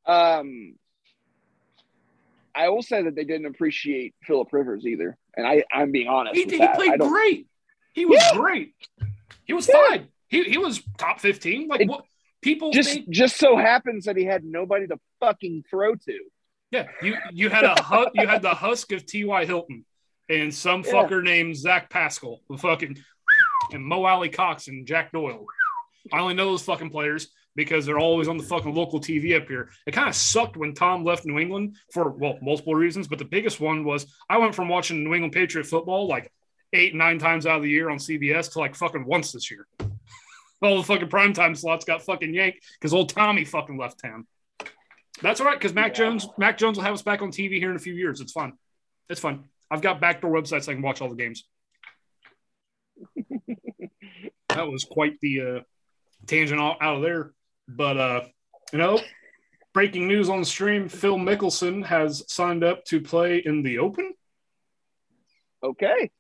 Um, 0.06 0.76
I 2.56 2.70
will 2.70 2.82
say 2.82 3.04
that 3.04 3.16
they 3.16 3.24
didn't 3.24 3.46
appreciate 3.46 4.16
Philip 4.24 4.52
Rivers 4.52 4.86
either, 4.86 5.18
and 5.36 5.46
I 5.46 5.64
I'm 5.72 5.92
being 5.92 6.08
honest. 6.08 6.36
He, 6.36 6.44
he. 6.44 6.68
Played 6.76 7.00
great. 7.00 7.48
He 7.94 8.06
was 8.06 8.20
Yeah. 8.22 8.38
great. 8.38 8.74
He 9.46 9.54
was 9.54 9.68
Yeah. 9.68 9.88
fine. 9.90 10.08
He, 10.28 10.44
he 10.44 10.58
was 10.58 10.82
top 10.98 11.20
15. 11.20 11.68
Like 11.68 11.82
It- 11.82 11.88
what 11.88 12.04
people 12.42 12.72
Just 12.72 12.92
think 12.92 13.10
just 13.10 13.38
so 13.38 13.56
happens 13.58 14.06
that 14.06 14.18
he 14.18 14.26
had 14.26 14.44
nobody 14.44 14.88
to 14.88 15.00
fucking 15.20 15.64
throw 15.70 15.96
to. 15.96 16.20
Yeah, 16.72 16.88
you 17.02 17.16
you 17.32 17.50
had 17.50 17.64
a 17.64 17.76
you 18.14 18.28
had 18.28 18.42
the 18.42 18.54
husk 18.54 18.92
of 18.92 19.06
T.Y. 19.06 19.46
Hilton 19.46 19.86
and 20.30 20.54
some 20.54 20.84
Yeah. 20.86 20.92
fucker 20.94 21.24
named 21.24 21.56
Zach 21.56 21.90
Pascal, 21.90 22.42
the 22.50 22.58
fucking 22.58 22.98
and 23.74 23.84
Mo 23.84 24.04
Alie-Cox 24.06 24.68
and 24.70 24.86
Jack 24.88 25.12
Doyle. 25.12 25.46
I 26.14 26.20
only 26.20 26.34
know 26.36 26.46
those 26.46 26.64
fucking 26.64 26.90
players 26.90 27.30
because 27.56 27.86
they're 27.86 28.00
always 28.00 28.28
on 28.28 28.38
the 28.38 28.44
fucking 28.44 28.74
local 28.74 29.00
TV 29.00 29.36
up 29.36 29.48
here. 29.48 29.72
It 29.86 29.92
kind 29.92 30.08
of 30.08 30.16
sucked 30.16 30.56
when 30.56 30.74
Tom 30.74 31.04
left 31.04 31.26
New 31.26 31.38
England 31.40 31.76
for 31.92 32.10
well 32.12 32.38
multiple 32.42 32.76
reasons, 32.76 33.08
but 33.08 33.20
the 33.20 33.26
biggest 33.26 33.60
one 33.60 33.84
was 33.84 34.06
I 34.30 34.38
went 34.38 34.56
from 34.56 34.70
watching 34.70 35.04
New 35.04 35.14
England 35.14 35.34
Patriot 35.34 35.66
football 35.66 36.08
like 36.08 36.32
eight 36.74 36.94
nine 36.96 37.18
times 37.20 37.46
out 37.46 37.58
of 37.58 37.64
the 37.64 37.70
year 37.70 37.90
on 37.90 37.98
CBS 37.98 38.52
to 38.54 38.60
like 38.60 38.76
fucking 38.76 39.06
once 39.06 39.32
this 39.32 39.50
year. 39.52 39.68
All 40.62 40.78
the 40.78 40.84
fucking 40.84 41.10
primetime 41.10 41.56
slots 41.58 41.84
got 41.86 42.02
fucking 42.04 42.34
yanked 42.34 42.60
because 42.80 42.94
old 42.94 43.10
Tommy 43.10 43.44
fucking 43.44 43.78
left 43.78 44.00
town. 44.02 44.26
That's 45.22 45.40
all 45.42 45.48
right 45.48 45.58
because 45.58 45.74
Mac 45.74 45.90
Yeah. 45.90 46.06
Jones, 46.06 46.28
Mac 46.38 46.58
Jones 46.58 46.78
will 46.78 46.84
have 46.84 46.94
us 46.94 47.02
back 47.02 47.22
on 47.22 47.32
TV 47.32 47.58
here 47.60 47.70
in 47.70 47.76
a 47.76 47.80
few 47.80 47.94
years. 47.94 48.22
It's 48.22 48.32
fun. 48.32 48.54
It's 49.10 49.20
fun. 49.20 49.46
I've 49.70 49.82
got 49.82 50.00
backdoor 50.02 50.32
websites 50.32 50.70
I 50.70 50.74
can 50.74 50.82
watch 50.82 51.02
all 51.02 51.10
the 51.10 51.16
games. 51.16 51.44
that 54.50 54.68
was 54.68 54.84
quite 54.84 55.20
the 55.22 55.42
uh, 55.42 55.60
tangent 56.26 56.60
out 56.60 56.82
of 56.82 57.02
there, 57.02 57.34
but 57.68 57.98
uh, 57.98 58.22
you 58.72 58.80
know, 58.80 59.00
breaking 59.74 60.08
news 60.08 60.30
on 60.30 60.40
the 60.40 60.46
stream: 60.46 60.90
Phil 60.90 61.18
Mickelson 61.18 61.86
has 61.86 62.24
signed 62.32 62.64
up 62.64 62.84
to 62.86 63.00
play 63.02 63.42
in 63.46 63.62
the 63.64 63.80
Open. 63.80 64.14
Okay, 65.64 66.12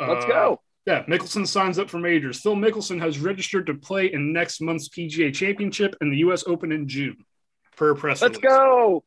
let's 0.00 0.24
Uh, 0.24 0.28
go. 0.28 0.60
Yeah, 0.86 1.04
Mickelson 1.04 1.46
signs 1.46 1.78
up 1.78 1.90
for 1.90 1.98
majors. 1.98 2.40
Phil 2.40 2.56
Mickelson 2.56 2.98
has 3.00 3.18
registered 3.18 3.66
to 3.66 3.74
play 3.74 4.10
in 4.10 4.32
next 4.32 4.62
month's 4.62 4.88
PGA 4.88 5.32
Championship 5.34 5.94
and 6.00 6.10
the 6.10 6.16
U.S. 6.18 6.44
Open 6.46 6.72
in 6.72 6.88
June, 6.88 7.16
per 7.76 7.94
press 7.94 8.22
Let's 8.22 8.38
release. 8.38 8.48
go. 8.58 9.04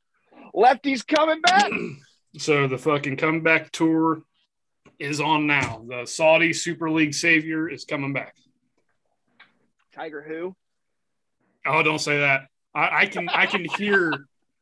Lefty's 0.53 1.01
coming 1.03 1.41
back. 1.41 1.71
So 2.37 2.67
the 2.67 2.77
fucking 2.77 3.17
comeback 3.17 3.71
tour 3.71 4.21
is 4.99 5.19
on 5.19 5.47
now. 5.47 5.83
The 5.87 6.05
Saudi 6.05 6.53
Super 6.53 6.89
League 6.89 7.13
savior 7.13 7.69
is 7.69 7.85
coming 7.85 8.13
back. 8.13 8.35
Tiger 9.93 10.21
who? 10.27 10.55
Oh, 11.65 11.83
don't 11.83 11.99
say 11.99 12.19
that. 12.19 12.43
I, 12.73 13.01
I 13.01 13.05
can 13.07 13.27
I 13.29 13.45
can 13.45 13.65
hear 13.65 14.13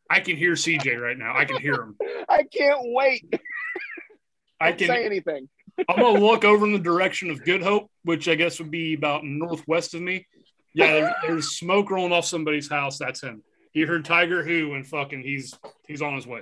I 0.09 0.19
can 0.19 0.35
hear 0.35 0.53
CJ 0.53 0.99
right 0.99 1.17
now. 1.17 1.35
I 1.37 1.45
can 1.45 1.57
hear 1.61 1.75
him. 1.75 1.95
I 2.29 2.43
can't 2.43 2.79
wait. 2.81 3.23
I 4.59 4.71
can't 4.71 4.91
say 4.91 5.05
anything. 5.05 5.47
I'm 5.87 5.97
gonna 6.01 6.19
look 6.19 6.43
over 6.43 6.65
in 6.65 6.73
the 6.73 6.79
direction 6.79 7.29
of 7.29 7.43
Good 7.45 7.61
Hope, 7.61 7.89
which 8.03 8.27
I 8.27 8.35
guess 8.35 8.59
would 8.59 8.71
be 8.71 8.95
about 8.95 9.23
northwest 9.23 9.93
of 9.93 10.01
me. 10.01 10.27
Yeah, 10.73 10.91
there- 10.91 11.15
there's 11.27 11.57
smoke 11.57 11.91
rolling 11.91 12.11
off 12.11 12.25
somebody's 12.25 12.69
house. 12.69 12.97
That's 12.97 13.21
him. 13.21 13.43
He 13.71 13.81
heard 13.81 14.03
Tiger 14.03 14.43
Who 14.43 14.73
and 14.73 14.85
fucking 14.85 15.21
he's 15.21 15.53
he's 15.87 16.01
on 16.01 16.15
his 16.15 16.25
way. 16.27 16.41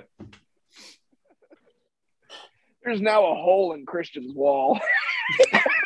There's 2.88 3.02
now 3.02 3.26
a 3.26 3.34
hole 3.34 3.74
in 3.74 3.84
Christian's 3.84 4.32
wall. 4.34 4.80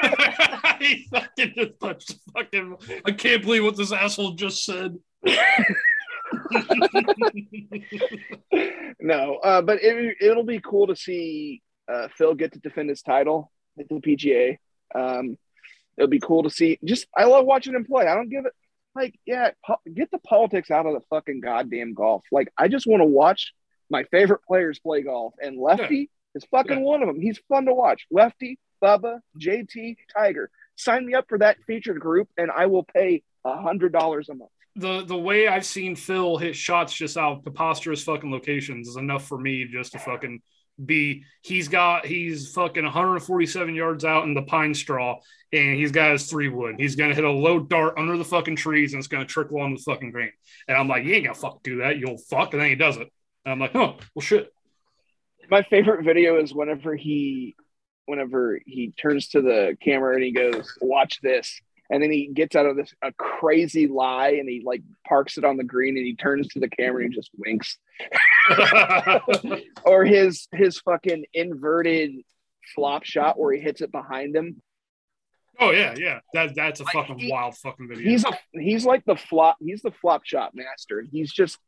he 0.78 1.08
fucking 1.10 1.52
just 1.56 1.80
touched 1.80 2.14
fucking. 2.32 2.76
I 3.04 3.10
can't 3.10 3.42
believe 3.42 3.64
what 3.64 3.76
this 3.76 3.90
asshole 3.90 4.34
just 4.34 4.64
said. 4.64 4.96
no, 9.00 9.34
uh, 9.42 9.62
but 9.62 9.82
it, 9.82 10.16
it'll 10.20 10.44
be 10.44 10.60
cool 10.60 10.86
to 10.86 10.94
see 10.94 11.60
uh, 11.92 12.06
Phil 12.16 12.36
get 12.36 12.52
to 12.52 12.60
defend 12.60 12.88
his 12.88 13.02
title 13.02 13.50
at 13.80 13.88
the 13.88 13.96
PGA. 13.96 14.58
Um, 14.94 15.36
it'll 15.96 16.06
be 16.06 16.20
cool 16.20 16.44
to 16.44 16.50
see. 16.50 16.78
Just 16.84 17.08
I 17.16 17.24
love 17.24 17.46
watching 17.46 17.74
him 17.74 17.84
play. 17.84 18.06
I 18.06 18.14
don't 18.14 18.30
give 18.30 18.46
it 18.46 18.52
like 18.94 19.18
yeah. 19.26 19.50
Po- 19.66 19.80
get 19.92 20.12
the 20.12 20.18
politics 20.18 20.70
out 20.70 20.86
of 20.86 20.92
the 20.94 21.00
fucking 21.10 21.40
goddamn 21.40 21.94
golf. 21.94 22.22
Like 22.30 22.52
I 22.56 22.68
just 22.68 22.86
want 22.86 23.00
to 23.00 23.06
watch 23.06 23.52
my 23.90 24.04
favorite 24.04 24.44
players 24.46 24.78
play 24.78 25.02
golf, 25.02 25.34
and 25.42 25.58
Lefty 25.58 26.10
is 26.34 26.44
fucking 26.50 26.78
Yeah. 26.78 26.84
one 26.84 27.02
of 27.02 27.08
them. 27.08 27.20
He's 27.20 27.38
fun 27.48 27.66
to 27.66 27.74
watch. 27.74 28.06
Lefty, 28.10 28.58
Bubba, 28.82 29.20
JT, 29.38 29.96
Tiger. 30.16 30.50
Sign 30.76 31.06
me 31.06 31.14
up 31.14 31.26
for 31.28 31.38
that 31.38 31.58
featured 31.66 32.00
group, 32.00 32.28
and 32.36 32.50
I 32.50 32.66
will 32.66 32.84
pay 32.84 33.22
a 33.44 33.60
hundred 33.60 33.92
dollars 33.92 34.28
a 34.28 34.34
month. 34.34 34.50
the 34.76 35.02
the 35.04 35.18
way 35.18 35.46
I've 35.48 35.66
seen 35.66 35.94
Phil 35.96 36.38
hit 36.38 36.56
shots 36.56 36.94
just 36.94 37.16
out 37.18 37.32
of 37.38 37.42
preposterous 37.42 38.02
fucking 38.04 38.30
locations 38.30 38.88
is 38.88 38.96
enough 38.96 39.26
for 39.28 39.36
me 39.38 39.66
just 39.66 39.92
to 39.92 39.98
fucking 39.98 40.40
be. 40.82 41.24
he's 41.42 41.68
got 41.68 42.06
he's 42.06 42.50
fucking 42.54 42.82
147 42.82 43.74
yards 43.74 44.04
out 44.06 44.24
in 44.24 44.32
the 44.32 44.40
pine 44.42 44.72
straw, 44.74 45.18
and 45.52 45.76
he's 45.76 45.92
got 45.92 46.12
his 46.12 46.30
three 46.30 46.48
wood. 46.48 46.76
He's 46.78 46.96
gonna 46.96 47.14
hit 47.14 47.24
a 47.24 47.30
low 47.30 47.60
dart 47.60 47.98
under 47.98 48.16
the 48.16 48.24
fucking 48.24 48.56
trees, 48.56 48.94
and 48.94 48.98
it's 49.00 49.08
gonna 49.08 49.26
trickle 49.26 49.60
on 49.60 49.74
the 49.74 49.80
fucking 49.80 50.10
green. 50.10 50.32
And 50.66 50.76
I'm 50.78 50.88
like, 50.88 51.04
you 51.04 51.12
ain't 51.14 51.24
gonna 51.24 51.34
fuck 51.34 51.62
do 51.62 51.76
that, 51.78 51.98
you'll 51.98 52.16
fuck. 52.16 52.54
And 52.54 52.62
then 52.62 52.70
he 52.70 52.74
does 52.74 52.96
it. 52.96 53.08
And 53.44 53.52
I'm 53.52 53.58
like, 53.60 53.74
oh 53.76 53.98
well, 54.14 54.22
shit. 54.22 54.50
My 55.50 55.62
favorite 55.62 56.04
video 56.04 56.40
is 56.40 56.54
whenever 56.54 56.94
he, 56.96 57.54
whenever 58.06 58.60
he 58.66 58.92
turns 58.92 59.28
to 59.28 59.42
the 59.42 59.76
camera 59.82 60.14
and 60.14 60.22
he 60.24 60.32
goes, 60.32 60.72
"Watch 60.80 61.20
this," 61.22 61.60
and 61.90 62.02
then 62.02 62.10
he 62.10 62.28
gets 62.28 62.56
out 62.56 62.66
of 62.66 62.76
this 62.76 62.92
a 63.02 63.12
crazy 63.12 63.86
lie 63.86 64.30
and 64.30 64.48
he 64.48 64.62
like 64.64 64.82
parks 65.06 65.36
it 65.38 65.44
on 65.44 65.56
the 65.56 65.64
green 65.64 65.96
and 65.96 66.06
he 66.06 66.14
turns 66.16 66.48
to 66.48 66.60
the 66.60 66.68
camera 66.68 67.02
and 67.04 67.12
he 67.12 67.16
just 67.18 67.30
winks. 67.36 67.78
or 69.84 70.04
his 70.04 70.48
his 70.52 70.78
fucking 70.80 71.24
inverted 71.34 72.12
flop 72.74 73.04
shot 73.04 73.38
where 73.38 73.52
he 73.52 73.60
hits 73.60 73.80
it 73.80 73.92
behind 73.92 74.34
him. 74.34 74.60
oh 75.60 75.70
yeah, 75.70 75.94
yeah. 75.98 76.20
That 76.32 76.54
that's 76.54 76.80
a 76.80 76.84
Like, 76.84 76.92
fucking 76.94 77.18
he- 77.18 77.30
wild 77.30 77.56
fucking 77.58 77.88
video. 77.88 78.08
He's 78.08 78.24
a 78.24 78.32
he's 78.52 78.84
like 78.86 79.04
the 79.04 79.16
flop 79.16 79.56
he's 79.60 79.82
the 79.82 79.92
flop 79.92 80.24
shot 80.24 80.52
master. 80.54 81.04
He's 81.10 81.32
just 81.32 81.58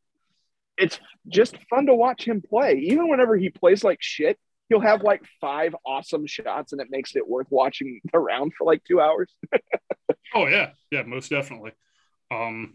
it's 0.77 0.99
just 1.29 1.57
fun 1.71 1.87
to 1.87 1.95
watch 1.95 2.27
him 2.27 2.43
play. 2.43 2.75
Even 2.75 3.09
whenever 3.09 3.37
he 3.37 3.51
plays 3.51 3.85
like 3.85 3.99
shit, 4.01 4.39
he'll 4.69 4.81
have 4.81 5.03
like 5.03 5.23
five 5.41 5.75
awesome 5.87 6.27
shots 6.27 6.73
and 6.73 6.81
it 6.81 6.89
makes 6.91 7.17
it 7.17 7.27
worth 7.27 7.47
watching 7.51 8.01
the 8.13 8.19
round 8.19 8.53
for 8.57 8.65
like 8.65 8.83
two 8.85 9.01
hours. 9.01 9.33
Oh 10.35 10.49
yeah, 10.49 10.71
yeah, 10.91 11.03
most 11.05 11.31
definitely. 11.31 11.71
Um, 12.29 12.75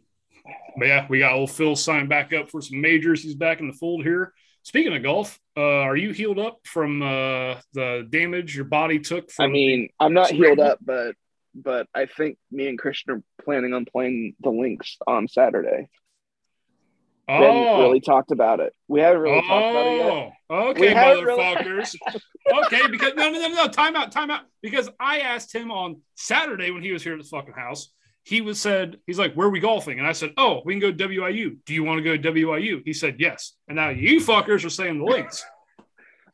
but 0.77 0.87
yeah, 0.87 1.05
we 1.09 1.19
got 1.19 1.33
old 1.33 1.51
Phil 1.51 1.75
signed 1.75 2.07
back 2.07 2.31
up 2.31 2.49
for 2.49 2.61
some 2.61 2.79
majors. 2.79 3.21
He's 3.21 3.35
back 3.35 3.59
in 3.59 3.67
the 3.67 3.73
fold 3.73 4.03
here. 4.03 4.33
Speaking 4.63 4.95
of 4.95 5.03
golf, 5.03 5.37
uh, 5.57 5.61
are 5.61 5.97
you 5.97 6.11
healed 6.11 6.39
up 6.39 6.59
from 6.63 7.01
uh, 7.01 7.55
the 7.73 8.07
damage 8.09 8.55
your 8.55 8.65
body 8.65 8.99
took? 8.99 9.29
From 9.29 9.45
I 9.45 9.47
mean, 9.49 9.89
I'm 9.99 10.13
not 10.13 10.31
healed 10.31 10.59
up, 10.59 10.79
but 10.81 11.15
but 11.53 11.87
I 11.93 12.05
think 12.05 12.37
me 12.49 12.67
and 12.67 12.79
Christian 12.79 13.11
are 13.15 13.43
planning 13.43 13.73
on 13.73 13.83
playing 13.83 14.35
the 14.39 14.51
links 14.51 14.97
on 15.05 15.27
Saturday. 15.27 15.89
We 17.29 17.45
haven't 17.45 17.67
oh, 17.67 17.81
really 17.83 18.01
talked 18.01 18.31
about 18.31 18.59
it. 18.59 18.73
We 18.87 19.01
haven't 19.01 19.21
really 19.21 19.41
talked 19.41 19.69
about 19.69 19.87
it 19.87 19.97
yet. 19.97 20.33
oh, 20.49 20.63
We 20.65 20.69
okay, 20.71 20.93
haven't 20.93 21.23
really- 21.25 21.43
motherfuckers. 21.43 21.95
okay, 22.65 22.87
because 22.89 23.13
no, 23.15 23.29
no, 23.29 23.39
no, 23.39 23.47
no, 23.49 23.67
time 23.67 23.95
out, 23.95 24.11
time 24.11 24.31
out. 24.31 24.41
Because 24.63 24.89
I 24.99 25.19
asked 25.19 25.53
him 25.53 25.69
on 25.71 26.01
Saturday 26.15 26.71
when 26.71 26.81
he 26.81 26.91
was 26.91 27.03
here 27.03 27.13
at 27.13 27.19
the 27.19 27.25
fucking 27.27 27.53
house. 27.53 27.91
He 28.23 28.41
was 28.41 28.59
said 28.59 28.97
he's 29.07 29.17
like, 29.19 29.33
"Where 29.35 29.47
are 29.47 29.51
we 29.51 29.59
golfing?" 29.59 29.97
And 29.99 30.07
I 30.07 30.11
said, 30.11 30.33
"Oh, 30.37 30.61
we 30.65 30.73
can 30.73 30.79
go 30.81 30.91
WIU. 30.91 31.57
Do 31.65 31.73
you 31.73 31.83
want 31.83 31.99
to 31.99 32.03
go 32.03 32.17
to 32.17 32.31
WIU?" 32.31 32.81
He 32.83 32.93
said, 32.93 33.15
"Yes." 33.19 33.53
And 33.67 33.75
now 33.75 33.89
you 33.89 34.19
fuckers 34.19 34.65
are 34.65 34.69
saying 34.69 34.97
the 34.99 35.05
links. 35.05 35.45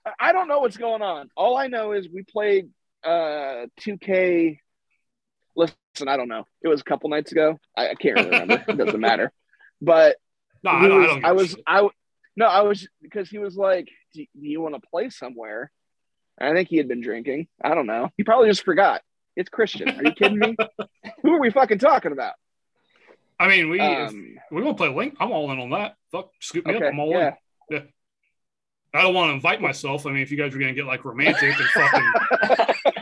I- 0.05 0.13
I 0.19 0.31
don't 0.31 0.47
know 0.47 0.59
what's 0.59 0.77
going 0.77 1.01
on. 1.01 1.29
All 1.35 1.57
I 1.57 1.67
know 1.67 1.91
is 1.91 2.07
we 2.09 2.23
played 2.23 2.69
uh 3.03 3.67
2K. 3.81 4.59
Listen, 5.55 5.75
I 6.07 6.17
don't 6.17 6.27
know. 6.27 6.45
It 6.61 6.67
was 6.67 6.81
a 6.81 6.83
couple 6.83 7.09
nights 7.09 7.31
ago. 7.31 7.59
I, 7.77 7.89
I 7.89 7.95
can't 7.95 8.15
really 8.15 8.29
remember. 8.29 8.63
it 8.67 8.77
doesn't 8.77 8.99
matter. 8.99 9.31
But 9.81 10.15
No, 10.65 10.71
I 10.71 10.87
was- 10.87 10.91
I, 10.91 11.07
don't 11.07 11.25
I 11.25 11.31
was. 11.31 11.55
I 11.67 11.89
no, 12.37 12.45
I 12.47 12.61
was 12.63 12.87
because 13.01 13.29
he 13.29 13.37
was 13.37 13.55
like, 13.55 13.87
"Do, 14.13 14.25
do 14.39 14.47
you 14.47 14.59
want 14.61 14.75
to 14.75 14.81
play 14.89 15.09
somewhere?" 15.09 15.71
I 16.39 16.51
think 16.53 16.67
he 16.67 16.77
had 16.77 16.87
been 16.89 16.99
drinking. 17.01 17.47
I 17.63 17.75
don't 17.75 17.87
know. 17.87 18.09
He 18.17 18.23
probably 18.23 18.49
just 18.49 18.65
forgot. 18.65 19.01
It's 19.37 19.49
Christian. 19.49 19.89
Are 19.89 20.03
you 20.03 20.11
kidding 20.11 20.39
me? 20.39 20.55
Who 21.23 21.33
are 21.33 21.39
we 21.39 21.49
fucking 21.49 21.79
talking 21.79 22.11
about? 22.11 22.33
I 23.39 23.47
mean, 23.47 23.69
we 23.69 23.79
Um, 23.79 24.35
we 24.51 24.61
want 24.61 24.77
to 24.77 24.83
play 24.83 24.93
link. 24.93 25.15
I'm 25.19 25.31
all 25.31 25.51
in 25.51 25.59
on 25.59 25.69
that. 25.71 25.95
Fuck, 26.11 26.31
scoop 26.41 26.65
me 26.65 26.75
okay, 26.75 26.87
up. 26.87 26.93
I'm 26.93 26.99
all 26.99 27.11
yeah. 27.11 27.35
in. 27.69 27.87
I 28.93 29.01
don't 29.01 29.13
want 29.13 29.29
to 29.29 29.33
invite 29.33 29.61
myself. 29.61 30.05
I 30.05 30.11
mean, 30.11 30.21
if 30.21 30.31
you 30.31 30.37
guys 30.37 30.55
are 30.55 30.57
gonna 30.57 30.73
get 30.73 30.85
like 30.85 31.03
romantic 31.03 31.53
and 31.59 31.69
fucking 31.69 32.13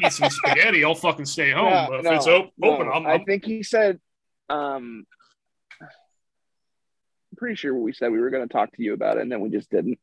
eat 0.03 0.11
some 0.11 0.30
spaghetti, 0.30 0.84
I'll 0.84 0.95
fucking 0.95 1.26
stay 1.26 1.51
home. 1.51 1.70
No, 1.72 1.86
but 1.89 1.99
if 1.99 2.05
no, 2.05 2.11
it's 2.14 2.28
op- 2.28 2.51
no. 2.57 2.72
open, 2.72 2.89
I'm, 2.91 3.05
I 3.05 3.14
I'm 3.14 3.26
think 3.26 3.45
he 3.45 3.61
said, 3.61 3.99
um, 4.49 4.57
I'm 4.57 5.05
pretty 7.44 7.58
sure 7.58 7.74
what 7.74 7.84
we 7.84 7.91
said 7.91 8.10
we 8.10 8.22
were 8.22 8.30
going 8.30 8.48
to 8.48 8.54
talk 8.54 8.72
to 8.72 8.82
you 8.82 8.94
about 8.94 9.18
it, 9.18 9.24
and 9.24 9.30
then 9.30 9.41
we 9.41 9.50
just 9.50 9.70
didn't 9.70 10.00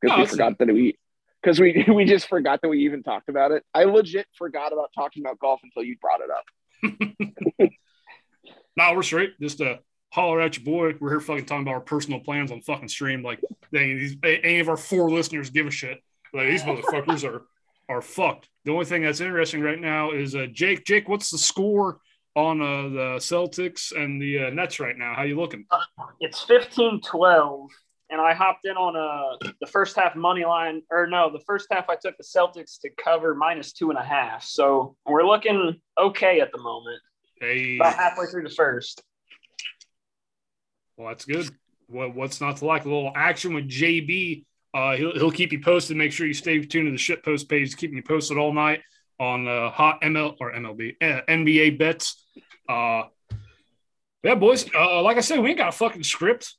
because 0.00 0.16
No, 0.16 0.22
we 0.24 0.26
forgot 0.26 0.58
that 0.58 0.66
we 0.66 0.98
because 1.40 1.60
we 1.60 1.84
we 1.94 2.04
just 2.04 2.26
forgot 2.26 2.60
that 2.62 2.68
we 2.68 2.80
even 2.80 3.04
talked 3.04 3.28
about 3.28 3.52
it. 3.52 3.64
I 3.72 3.84
legit 3.84 4.26
forgot 4.36 4.72
about 4.72 4.90
talking 4.92 5.24
about 5.24 5.38
golf 5.38 5.60
until 5.62 5.84
you 5.84 5.96
brought 6.00 6.20
it 6.20 6.30
up. 7.62 7.70
nah, 8.76 8.92
we're 8.92 9.04
straight. 9.04 9.38
Just 9.40 9.60
uh, 9.60 9.76
holler 10.12 10.40
at 10.40 10.56
your 10.56 10.64
boy. 10.64 10.98
We're 11.00 11.10
here 11.10 11.20
fucking 11.20 11.46
talking 11.46 11.62
about 11.62 11.74
our 11.74 11.80
personal 11.80 12.18
plans 12.18 12.50
on 12.50 12.60
fucking 12.60 12.88
stream. 12.88 13.22
Like, 13.22 13.40
dang, 13.72 13.96
these, 13.96 14.16
any 14.24 14.58
of 14.58 14.68
our 14.68 14.76
four 14.76 15.12
listeners 15.12 15.50
give 15.50 15.68
a 15.68 15.70
shit. 15.70 16.02
Like, 16.34 16.48
these 16.48 16.64
motherfuckers 16.64 17.22
are 17.22 17.42
are 17.88 18.02
fucked. 18.02 18.48
The 18.64 18.72
only 18.72 18.84
thing 18.84 19.02
that's 19.02 19.20
interesting 19.20 19.60
right 19.62 19.80
now 19.80 20.10
is 20.10 20.34
uh, 20.34 20.46
Jake. 20.52 20.84
Jake, 20.84 21.08
what's 21.08 21.30
the 21.30 21.38
score 21.38 22.00
on 22.36 22.60
uh, 22.60 22.88
the 22.88 23.16
Celtics 23.18 23.92
and 23.92 24.20
the 24.20 24.46
uh, 24.46 24.50
Nets 24.50 24.80
right 24.80 24.96
now? 24.96 25.14
How 25.14 25.22
you 25.24 25.36
looking? 25.38 25.66
It's 26.20 26.40
15 26.42 27.00
12. 27.02 27.70
And 28.12 28.20
I 28.20 28.34
hopped 28.34 28.66
in 28.66 28.76
on 28.76 28.96
uh, 28.96 29.50
the 29.60 29.68
first 29.68 29.94
half 29.94 30.16
money 30.16 30.44
line, 30.44 30.82
or 30.90 31.06
no, 31.06 31.30
the 31.30 31.42
first 31.46 31.68
half 31.70 31.88
I 31.88 31.94
took 31.94 32.16
the 32.16 32.24
Celtics 32.24 32.80
to 32.80 32.90
cover 33.02 33.36
minus 33.36 33.72
two 33.72 33.90
and 33.90 33.98
a 33.98 34.02
half. 34.02 34.42
So 34.42 34.96
we're 35.06 35.22
looking 35.24 35.80
okay 35.96 36.40
at 36.40 36.50
the 36.50 36.58
moment, 36.58 37.00
Hey, 37.40 37.76
about 37.76 37.94
halfway 37.94 38.26
through 38.26 38.42
the 38.42 38.50
first. 38.50 39.00
well, 40.96 41.08
that's 41.08 41.24
good. 41.24 41.50
What, 41.86 42.16
what's 42.16 42.40
not 42.40 42.56
to 42.58 42.64
like? 42.64 42.84
A 42.84 42.88
little 42.88 43.12
action 43.14 43.54
with 43.54 43.68
JB. 43.68 44.44
Uh, 44.74 44.96
he'll, 44.96 45.12
he'll 45.12 45.30
keep 45.30 45.52
you 45.52 45.60
posted. 45.60 45.96
Make 45.96 46.10
sure 46.10 46.26
you 46.26 46.34
stay 46.34 46.60
tuned 46.60 46.86
to 46.88 46.92
the 46.92 46.98
shit 46.98 47.24
post 47.24 47.48
page. 47.48 47.76
Keeping 47.76 47.96
you 47.96 48.02
posted 48.02 48.38
all 48.38 48.52
night 48.52 48.80
on 49.20 49.46
uh, 49.46 49.70
hot 49.70 50.00
ML 50.00 50.34
or 50.40 50.52
MLB 50.52 50.96
uh, 51.00 51.20
NBA 51.28 51.78
bets. 51.78 52.24
Uh, 52.68 53.04
yeah, 54.24 54.34
boys. 54.34 54.66
Uh, 54.74 55.02
like 55.02 55.18
I 55.18 55.20
said, 55.20 55.38
we 55.40 55.50
ain't 55.50 55.58
got 55.58 55.68
a 55.68 55.72
fucking 55.72 56.02
script. 56.02 56.56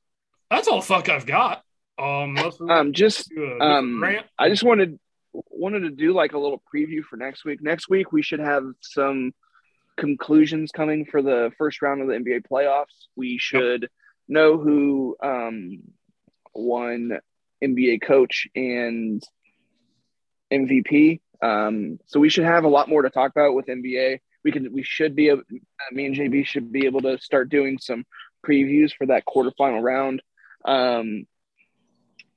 That's 0.50 0.68
all 0.68 0.80
the 0.80 0.86
fuck 0.86 1.10
I've 1.10 1.26
got. 1.26 1.64
Um, 1.98 2.38
Um, 2.70 2.94
just 2.94 3.32
a 3.32 3.60
um. 3.60 4.04
I 4.40 4.50
just 4.50 4.64
wanted 4.64 5.00
wanted 5.34 5.82
to 5.82 5.92
do 5.92 6.14
like 6.14 6.34
a 6.34 6.38
little 6.38 6.62
preview 6.74 7.04
for 7.04 7.18
next 7.18 7.44
week. 7.44 7.62
Next 7.62 7.90
week 7.90 8.12
we 8.12 8.22
should 8.22 8.40
have 8.40 8.64
some 8.82 9.34
conclusions 9.98 10.72
coming 10.72 11.06
for 11.06 11.22
the 11.22 11.52
first 11.58 11.82
round 11.82 12.02
of 12.02 12.08
the 12.08 12.14
NBA 12.14 12.44
playoffs. 12.52 13.08
We 13.16 13.38
should 13.38 13.90
know 14.28 14.58
who 14.58 15.16
um, 15.24 15.80
won 16.54 17.20
NBA 17.64 18.02
coach 18.02 18.48
and 18.56 19.24
MVP. 20.52 21.22
Um, 21.42 22.00
so 22.06 22.20
we 22.20 22.30
should 22.30 22.44
have 22.46 22.64
a 22.64 22.70
lot 22.70 22.90
more 22.90 23.02
to 23.02 23.10
talk 23.10 23.32
about 23.32 23.56
with 23.56 23.68
NBA. 23.68 24.20
We 24.44 24.52
can 24.52 24.72
we 24.74 24.84
should 24.84 25.16
be 25.16 25.30
able, 25.30 25.44
me 25.92 26.06
and 26.06 26.16
JB 26.16 26.46
should 26.46 26.72
be 26.72 26.86
able 26.86 27.02
to 27.02 27.18
start 27.20 27.50
doing 27.50 27.78
some 27.80 28.06
previews 28.46 28.92
for 28.96 29.08
that 29.08 29.24
quarterfinal 29.26 29.82
round. 29.82 30.22
Um, 30.66 31.26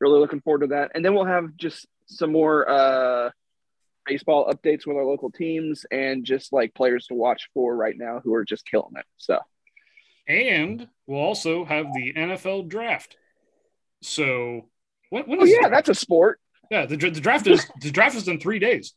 really 0.00 0.18
looking 0.18 0.40
forward 0.40 0.60
to 0.60 0.66
that. 0.68 0.92
And 0.94 1.04
then 1.04 1.14
we'll 1.14 1.24
have 1.24 1.56
just 1.56 1.86
some 2.06 2.32
more 2.32 2.68
uh, 2.68 3.30
baseball 4.06 4.52
updates 4.52 4.86
with 4.86 4.96
our 4.96 5.04
local 5.04 5.30
teams 5.30 5.86
and 5.90 6.24
just 6.24 6.52
like 6.52 6.74
players 6.74 7.06
to 7.06 7.14
watch 7.14 7.48
for 7.54 7.74
right 7.74 7.96
now 7.96 8.20
who 8.22 8.34
are 8.34 8.44
just 8.44 8.66
killing 8.66 8.92
it. 8.96 9.06
So 9.16 9.38
and 10.26 10.88
we'll 11.06 11.20
also 11.20 11.64
have 11.64 11.86
the 11.92 12.12
NFL 12.14 12.68
draft. 12.68 13.16
So 14.02 14.68
when, 15.10 15.24
when 15.24 15.40
oh 15.40 15.44
is 15.44 15.50
yeah, 15.50 15.68
that's 15.68 15.88
a 15.88 15.94
sport. 15.94 16.40
Yeah 16.74 16.86
the, 16.86 16.96
the 16.96 17.20
draft 17.20 17.46
is 17.46 17.66
the 17.80 17.90
draft 17.90 18.16
is 18.16 18.26
in 18.28 18.38
three 18.40 18.58
days. 18.58 18.94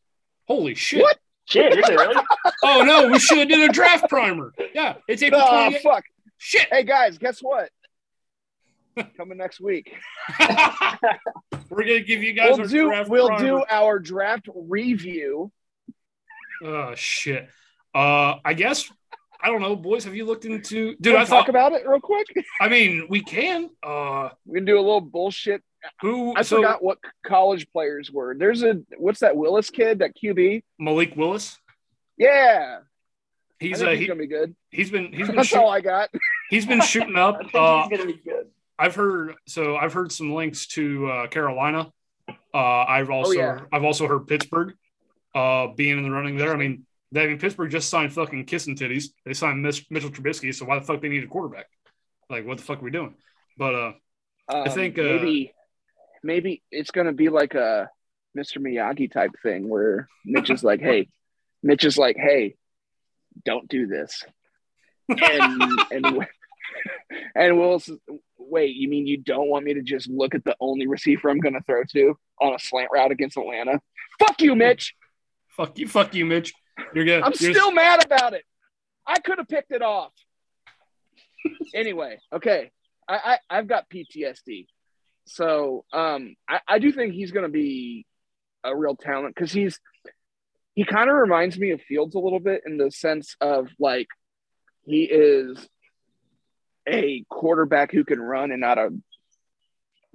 Holy 0.48 0.74
shit! 0.76 1.02
What? 1.02 1.18
Shit, 1.46 1.74
is 1.80 1.88
it 1.90 1.94
really? 1.96 2.16
Oh 2.64 2.84
no, 2.84 3.08
we 3.10 3.20
should 3.20 3.38
have 3.38 3.48
did 3.48 3.70
a 3.70 3.72
draft 3.74 4.10
primer. 4.10 4.52
Yeah, 4.74 4.96
it's 5.08 5.22
April 5.22 5.42
Oh 5.44 5.70
28th. 5.72 5.82
fuck! 5.82 6.04
Shit. 6.38 6.68
Hey 6.72 6.84
guys, 6.84 7.18
guess 7.18 7.40
what? 7.40 7.70
Coming 9.18 9.38
next 9.38 9.60
week, 9.60 9.94
We're 11.70 11.84
gonna 11.84 12.00
give 12.02 12.24
you 12.24 12.34
guys 12.34 12.52
we'll 12.58 12.62
our 12.62 12.68
do 12.68 12.88
draft 12.88 13.10
we'll 13.10 13.28
primer. 13.28 13.46
do 13.46 13.64
our 13.70 14.00
draft 14.00 14.48
review. 14.56 15.52
Oh 16.64 16.96
shit. 16.96 17.48
Uh, 17.94 18.36
I 18.44 18.54
guess 18.54 18.90
I 19.42 19.48
don't 19.50 19.62
know, 19.62 19.76
boys. 19.76 20.04
Have 20.06 20.16
you 20.16 20.26
looked 20.26 20.46
into? 20.46 20.96
Dude, 21.00 21.14
I 21.16 21.20
talk 21.20 21.28
thought. 21.30 21.50
about 21.50 21.74
it 21.74 21.88
real 21.88 22.00
quick. 22.00 22.26
I 22.60 22.68
mean, 22.70 23.06
we 23.10 23.22
can. 23.22 23.70
Uh, 23.84 24.30
We 24.46 24.56
can 24.58 24.66
do 24.66 24.76
a 24.78 24.82
little 24.82 25.02
bullshit. 25.02 25.62
Who? 26.02 26.34
I 26.36 26.42
so 26.42 26.58
forgot 26.58 26.84
what 26.84 26.98
college 27.26 27.70
players 27.72 28.12
were. 28.12 28.36
There's 28.38 28.64
a 28.64 28.80
what's 28.98 29.20
that 29.22 29.36
Willis 29.36 29.70
kid? 29.70 30.00
That 30.00 30.12
QB? 30.16 30.64
Malik 30.80 31.16
Willis. 31.16 31.58
Yeah, 32.18 32.80
He's 33.60 33.82
I 33.82 33.86
think 33.86 33.88
uh, 33.88 33.92
he's 33.92 34.00
he, 34.02 34.08
gonna 34.08 34.20
be 34.20 34.28
good. 34.28 34.56
he's 34.70 34.92
been 34.92 35.12
he's 35.14 35.28
been 35.28 35.36
That's 35.36 35.50
shoot, 35.50 35.58
all 35.58 35.70
I 35.70 35.82
got. 35.82 36.10
he's 36.50 36.66
been 36.66 36.82
shooting 36.82 37.16
I 37.18 37.22
up. 37.22 37.40
think 37.42 37.56
Uh, 37.56 37.88
he's 37.90 38.00
to 38.00 38.06
be 38.08 38.14
good. 38.24 38.48
I've 38.80 38.96
heard 38.96 39.34
so 39.48 39.76
I've 39.76 39.94
heard 39.94 40.12
some 40.12 40.34
links 40.34 40.68
to 40.68 41.10
uh, 41.10 41.28
Carolina. 41.28 41.92
Uh, 42.54 42.58
I've 42.58 43.10
also 43.10 43.32
yeah. 43.32 43.62
I've 43.72 43.84
also 43.84 44.08
heard 44.08 44.28
Pittsburgh 44.28 44.74
uh, 45.34 45.68
being 45.68 45.98
in 45.98 46.04
the 46.04 46.12
running 46.12 46.38
there. 46.38 46.54
I 46.54 46.58
mean, 46.58 46.86
they, 47.12 47.24
I 47.24 47.28
mean 47.28 47.40
Pittsburgh 47.40 47.72
just 47.72 47.90
signed 47.90 48.14
fucking 48.14 48.46
kissing 48.46 48.76
titties. 48.76 49.06
They 49.26 49.34
signed 49.34 49.62
Mitch, 49.62 49.86
Mitchell 49.90 50.10
Trubisky, 50.12 50.54
so 50.54 50.66
why 50.66 50.78
the 50.78 50.86
fuck 50.86 51.02
they 51.02 51.10
need 51.10 51.24
a 51.24 51.28
quarterback? 51.28 51.66
Like, 52.30 52.46
what 52.46 52.58
the 52.58 52.64
fuck 52.64 52.80
are 52.80 52.84
we 52.84 52.92
doing? 52.92 53.16
But 53.58 53.74
uh, 53.76 53.92
Um, 54.50 54.70
think, 54.70 55.00
uh, 55.00 55.04
maybe 55.04 55.54
maybe 56.28 56.62
it's 56.72 56.92
gonna 56.92 57.14
be 57.14 57.30
like 57.30 57.56
a 57.56 57.90
Mr. 58.38 58.58
Miyagi 58.60 59.12
type 59.12 59.32
thing 59.42 59.68
where 59.68 60.08
Mitch 60.26 60.52
is 60.52 60.64
like, 60.64 60.82
hey, 60.82 61.08
Mitch 61.64 61.86
is 61.86 61.98
like, 61.98 62.18
hey, 62.18 62.56
don't 63.46 63.68
do 63.68 63.88
this. 63.88 64.24
And 65.10 65.64
and 65.92 66.28
and 67.34 67.58
Will's 67.58 67.90
wait, 68.38 68.76
you 68.76 68.90
mean 68.90 69.08
you 69.08 69.18
don't 69.18 69.50
want 69.50 69.66
me 69.66 69.74
to 69.76 69.82
just 69.82 70.08
look 70.10 70.36
at 70.36 70.44
the 70.44 70.56
only 70.60 70.86
receiver 70.86 71.30
I'm 71.30 71.40
gonna 71.40 71.62
throw 71.66 71.84
to 71.94 72.20
on 72.42 72.54
a 72.54 72.60
slant 72.60 72.90
route 72.94 73.12
against 73.12 73.38
Atlanta? 73.38 73.80
Fuck 74.20 74.42
you, 74.42 74.54
Mitch. 74.54 74.94
Fuck 75.50 75.80
you, 75.80 75.88
fuck 75.88 76.14
you, 76.14 76.26
Mitch. 76.26 76.54
You're 76.94 77.06
good. 77.06 77.24
I'm 77.24 77.34
You're- 77.40 77.54
still 77.54 77.72
mad 77.72 78.06
about 78.06 78.34
it. 78.34 78.44
I 79.08 79.20
could 79.20 79.38
have 79.38 79.48
picked 79.48 79.72
it 79.72 79.82
off. 79.82 80.12
anyway, 81.74 82.20
okay. 82.34 82.72
I, 83.08 83.16
I 83.50 83.58
I've 83.58 83.68
got 83.68 83.90
PTSD. 83.90 84.68
So 85.28 85.86
um 85.94 86.36
I, 86.50 86.60
I 86.68 86.80
do 86.80 86.92
think 86.92 87.14
he's 87.14 87.32
gonna 87.32 87.50
be 87.50 88.06
a 88.64 88.76
real 88.76 88.96
talent 88.96 89.36
because 89.36 89.52
he's 89.52 89.80
he 90.74 90.84
kind 90.84 91.10
of 91.10 91.16
reminds 91.16 91.58
me 91.58 91.72
of 91.72 91.82
Fields 91.82 92.16
a 92.16 92.20
little 92.20 92.40
bit 92.40 92.62
in 92.66 92.78
the 92.78 92.92
sense 92.92 93.36
of 93.42 93.68
like 93.80 94.08
he 94.86 95.04
is 95.04 95.68
a 96.88 97.24
quarterback 97.30 97.92
who 97.92 98.04
can 98.06 98.20
run 98.20 98.52
and 98.52 98.62
not 98.62 98.78
a 98.78 98.90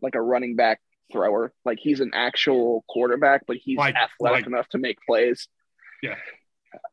like 0.01 0.15
a 0.15 0.21
running 0.23 0.57
back 0.57 0.81
thrower. 1.13 1.53
Like 1.65 1.79
he's 1.81 2.01
an 2.01 2.13
actual 2.15 2.85
quarterback, 2.89 3.43
but 3.47 3.57
he's 3.59 3.77
Like- 3.79 3.95
athletic 3.95 4.41
like- 4.41 4.47
enough 4.47 4.69
to 4.71 4.79
make 4.79 4.99
plays. 5.07 5.47
Yeah. 6.03 6.17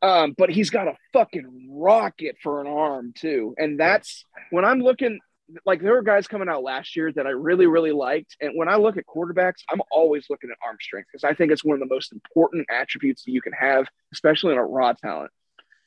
Um, 0.02 0.34
but 0.36 0.50
he's 0.50 0.68
got 0.68 0.88
a 0.88 0.96
fucking 1.14 1.68
rocket 1.72 2.36
for 2.42 2.60
an 2.60 2.66
arm 2.66 3.12
too. 3.16 3.54
And 3.56 3.80
that's 3.80 4.26
when 4.50 4.64
I'm 4.64 4.80
looking 4.80 5.20
like 5.64 5.80
there 5.80 5.92
were 5.92 6.02
guys 6.02 6.26
coming 6.26 6.48
out 6.48 6.62
last 6.62 6.96
year 6.96 7.12
that 7.12 7.26
I 7.26 7.30
really, 7.30 7.66
really 7.66 7.92
liked. 7.92 8.36
And 8.40 8.52
when 8.54 8.68
I 8.68 8.76
look 8.76 8.96
at 8.96 9.04
quarterbacks, 9.06 9.62
I'm 9.70 9.82
always 9.90 10.26
looking 10.30 10.50
at 10.50 10.56
arm 10.66 10.76
strength 10.80 11.08
because 11.12 11.24
I 11.24 11.34
think 11.34 11.52
it's 11.52 11.64
one 11.64 11.74
of 11.74 11.80
the 11.80 11.92
most 11.92 12.12
important 12.12 12.66
attributes 12.70 13.24
that 13.24 13.32
you 13.32 13.42
can 13.42 13.52
have, 13.52 13.86
especially 14.12 14.52
in 14.52 14.58
a 14.58 14.64
raw 14.64 14.92
talent. 14.92 15.30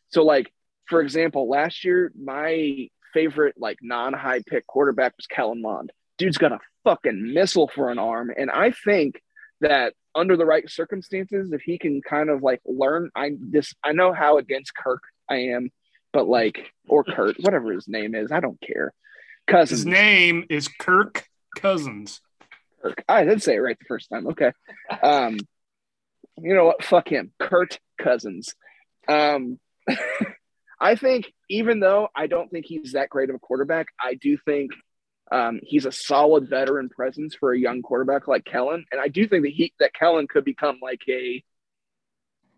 So, 0.09 0.23
like, 0.23 0.51
for 0.85 1.01
example, 1.01 1.49
last 1.49 1.83
year, 1.83 2.11
my 2.21 2.89
favorite, 3.13 3.55
like, 3.57 3.79
non 3.81 4.13
high 4.13 4.41
pick 4.45 4.67
quarterback 4.67 5.15
was 5.17 5.27
Kellen 5.27 5.61
Mond. 5.61 5.91
Dude's 6.17 6.37
got 6.37 6.51
a 6.51 6.59
fucking 6.83 7.33
missile 7.33 7.67
for 7.67 7.89
an 7.89 7.99
arm. 7.99 8.31
And 8.35 8.51
I 8.51 8.71
think 8.71 9.21
that 9.61 9.93
under 10.15 10.37
the 10.37 10.45
right 10.45 10.69
circumstances, 10.69 11.51
if 11.51 11.61
he 11.61 11.77
can 11.77 12.01
kind 12.01 12.29
of 12.29 12.43
like 12.43 12.61
learn, 12.65 13.09
I 13.15 13.31
this 13.39 13.73
I 13.83 13.93
know 13.93 14.13
how 14.13 14.37
against 14.37 14.75
Kirk 14.75 15.01
I 15.29 15.37
am, 15.53 15.71
but 16.11 16.27
like 16.27 16.71
or 16.87 17.03
Kurt, 17.03 17.37
whatever 17.39 17.71
his 17.71 17.87
name 17.87 18.13
is, 18.13 18.31
I 18.31 18.39
don't 18.39 18.61
care. 18.61 18.93
Cousins, 19.47 19.79
His 19.81 19.85
name 19.85 20.45
is 20.49 20.67
Kirk 20.67 21.25
Cousins. 21.57 22.21
Kirk. 22.81 23.03
I 23.07 23.23
did 23.23 23.41
say 23.41 23.55
it 23.55 23.59
right 23.59 23.77
the 23.77 23.85
first 23.85 24.09
time. 24.09 24.27
Okay. 24.27 24.51
Um, 25.01 25.37
you 26.41 26.53
know 26.55 26.65
what? 26.65 26.83
Fuck 26.83 27.09
him, 27.09 27.31
Kurt 27.39 27.79
Cousins. 27.97 28.55
Um, 29.07 29.59
I 30.79 30.95
think 30.95 31.31
even 31.49 31.79
though 31.79 32.09
I 32.15 32.27
don't 32.27 32.49
think 32.51 32.65
he's 32.65 32.93
that 32.93 33.09
great 33.09 33.29
of 33.29 33.35
a 33.35 33.39
quarterback, 33.39 33.87
I 34.01 34.15
do 34.15 34.37
think 34.37 34.71
um, 35.31 35.59
he's 35.63 35.85
a 35.85 35.91
solid 35.91 36.49
veteran 36.49 36.89
presence 36.89 37.35
for 37.35 37.53
a 37.53 37.59
young 37.59 37.81
quarterback 37.81 38.27
like 38.27 38.45
Kellen, 38.45 38.85
and 38.91 38.99
I 38.99 39.07
do 39.07 39.27
think 39.27 39.43
that 39.43 39.53
he 39.53 39.73
that 39.79 39.93
Kellen 39.93 40.27
could 40.27 40.43
become 40.43 40.79
like 40.81 41.01
a 41.09 41.43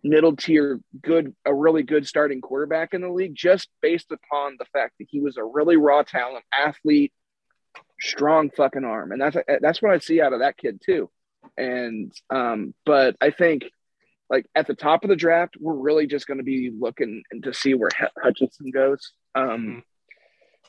middle 0.05 0.35
tier 0.35 0.79
good 1.01 1.33
a 1.45 1.53
really 1.53 1.81
good 1.81 2.05
starting 2.07 2.39
quarterback 2.39 2.93
in 2.93 3.01
the 3.01 3.09
league 3.09 3.33
just 3.33 3.69
based 3.81 4.11
upon 4.11 4.55
the 4.59 4.65
fact 4.65 4.93
that 4.99 5.07
he 5.09 5.19
was 5.19 5.35
a 5.37 5.43
really 5.43 5.77
raw 5.77 6.03
talent 6.03 6.45
athlete 6.53 7.11
strong 7.99 8.51
fucking 8.51 8.83
arm. 8.83 9.11
And 9.11 9.19
that's 9.19 9.35
that's 9.61 9.81
what 9.81 9.91
i 9.91 9.97
see 9.97 10.21
out 10.21 10.33
of 10.33 10.39
that 10.39 10.57
kid 10.57 10.79
too. 10.85 11.09
And 11.57 12.13
um 12.29 12.75
but 12.85 13.15
i 13.19 13.31
think 13.31 13.65
like 14.29 14.45
at 14.55 14.67
the 14.67 14.75
top 14.75 15.03
of 15.03 15.09
the 15.09 15.15
draft 15.15 15.55
we're 15.59 15.73
really 15.73 16.05
just 16.05 16.27
going 16.27 16.37
to 16.37 16.43
be 16.43 16.71
looking 16.77 17.23
to 17.43 17.53
see 17.53 17.73
where 17.73 17.89
H- 17.99 18.09
hutchinson 18.21 18.69
goes. 18.69 19.11
Um 19.33 19.83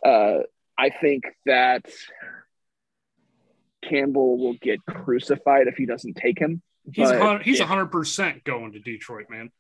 uh 0.05 0.39
i 0.79 0.89
think 0.89 1.25
that 1.45 1.85
campbell 3.83 4.39
will 4.39 4.57
get 4.61 4.85
crucified 4.87 5.69
if 5.69 5.77
he 5.77 5.85
doesn't 5.85 6.17
take 6.17 6.39
him 6.39 6.63
He's 6.93 7.09
But 7.09 7.17
a 7.17 7.25
hundred, 7.25 7.43
he's 7.43 7.61
if- 7.61 7.67
hundred 7.67 7.87
percent 7.87 8.45
going 8.45 8.73
to 8.73 8.79
Detroit, 8.79 9.27
man. 9.29 9.51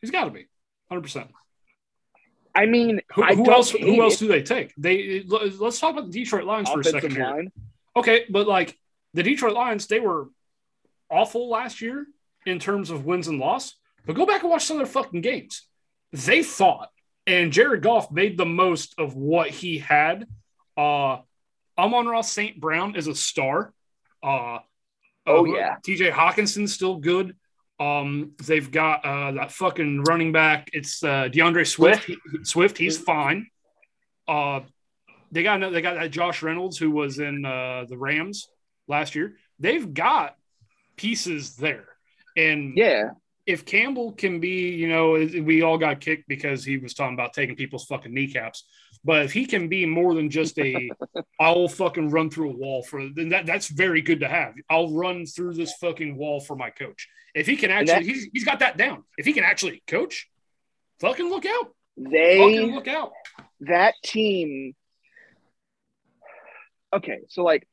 He's 0.00 0.10
got 0.10 0.24
to 0.24 0.30
be 0.30 0.46
hundred 0.88 1.02
percent. 1.02 1.30
i 2.54 2.66
mean 2.66 3.00
Who, 3.14 3.22
I 3.22 3.34
who 3.34 3.50
else? 3.50 3.70
Who 3.70 4.02
else 4.02 4.18
do 4.18 4.28
they 4.28 4.42
take? 4.42 4.72
They 4.76 5.24
let's 5.26 5.80
talk 5.80 5.92
about 5.92 6.06
the 6.10 6.12
Detroit 6.12 6.44
Lions 6.44 6.70
for 6.70 6.80
a 6.80 6.84
second 6.84 7.12
here. 7.12 7.24
line 7.24 7.52
Okay, 7.96 8.24
but 8.28 8.46
like 8.46 8.78
the 9.14 9.22
Detroit 9.22 9.54
Lions, 9.54 9.86
they 9.86 10.00
were 10.00 10.28
awful 11.10 11.48
last 11.48 11.80
year 11.80 12.06
in 12.46 12.58
terms 12.58 12.90
of 12.90 13.04
wins 13.04 13.28
and 13.28 13.38
loss. 13.38 13.74
But 14.06 14.16
go 14.16 14.26
back 14.26 14.42
and 14.42 14.50
watch 14.50 14.64
some 14.64 14.78
of 14.78 14.84
their 14.84 14.92
fucking 14.92 15.20
games. 15.22 15.62
They 16.12 16.42
fought, 16.42 16.90
and 17.26 17.52
Jared 17.52 17.82
Goff 17.82 18.10
made 18.10 18.36
the 18.36 18.44
most 18.46 18.94
of 18.98 19.14
what 19.16 19.50
he 19.50 19.78
had. 19.78 20.26
Uh, 20.76 21.18
Amon-Ra 21.78 22.20
St. 22.20 22.60
Brown 22.60 22.96
is 22.96 23.06
a 23.06 23.14
star. 23.14 23.72
Uh, 24.22 24.58
Oh, 25.26 25.46
uh, 25.46 25.56
yeah. 25.56 25.76
TJ 25.86 26.10
Hockenson's 26.12 26.72
still 26.72 26.96
good. 26.96 27.34
Um, 27.80 28.32
they've 28.44 28.70
got 28.70 29.04
uh, 29.04 29.32
that 29.32 29.52
fucking 29.52 30.04
running 30.04 30.32
back. 30.32 30.70
It's 30.72 31.02
uh, 31.02 31.28
DeAndre 31.32 31.66
Swift. 31.66 32.04
He- 32.04 32.18
Swift, 32.42 32.78
he's 32.78 32.98
fine. 32.98 33.48
Uh, 34.28 34.60
they 35.32 35.42
got 35.42 35.56
another- 35.56 35.72
they 35.74 35.82
got 35.82 35.94
that 35.96 36.10
Josh 36.10 36.42
Reynolds 36.42 36.78
who 36.78 36.90
was 36.90 37.18
in 37.18 37.44
uh, 37.44 37.84
the 37.88 37.98
Rams 37.98 38.48
last 38.86 39.14
year. 39.14 39.36
They've 39.58 39.92
got 39.92 40.36
pieces 40.96 41.56
there, 41.56 41.86
and 42.36 42.76
yeah 42.76 43.10
if 43.46 43.66
Campbell 43.66 44.12
can 44.12 44.40
be, 44.40 44.70
you 44.70 44.88
know, 44.88 45.12
we 45.12 45.62
all 45.62 45.76
got 45.76 46.00
kicked 46.00 46.26
because 46.28 46.64
he 46.64 46.78
was 46.78 46.94
talking 46.94 47.14
about 47.14 47.34
taking 47.34 47.56
people's 47.56 47.84
fucking 47.84 48.12
kneecaps. 48.12 48.64
But 49.04 49.24
if 49.26 49.32
he 49.32 49.44
can 49.44 49.68
be 49.68 49.84
more 49.84 50.14
than 50.14 50.30
just 50.30 50.58
a, 50.58 50.90
I'll 51.40 51.68
fucking 51.68 52.10
run 52.10 52.30
through 52.30 52.50
a 52.50 52.56
wall 52.56 52.82
for 52.82 53.06
then 53.14 53.28
that 53.30 53.44
that's 53.46 53.68
very 53.68 54.00
good 54.00 54.20
to 54.20 54.28
have. 54.28 54.54
I'll 54.70 54.92
run 54.92 55.26
through 55.26 55.54
this 55.54 55.74
fucking 55.80 56.16
wall 56.16 56.40
for 56.40 56.56
my 56.56 56.70
coach. 56.70 57.08
If 57.34 57.46
he 57.46 57.56
can 57.56 57.70
actually, 57.70 58.06
he's, 58.06 58.28
he's 58.32 58.44
got 58.44 58.60
that 58.60 58.76
down. 58.76 59.04
If 59.18 59.26
he 59.26 59.32
can 59.32 59.44
actually 59.44 59.82
coach, 59.86 60.28
fucking 61.00 61.28
look 61.28 61.44
out, 61.44 61.74
they 61.96 62.38
fucking 62.38 62.74
look 62.74 62.88
out. 62.88 63.12
that 63.60 63.94
team 64.02 64.74
okay 66.94 67.20
so 67.28 67.42
like 67.42 67.66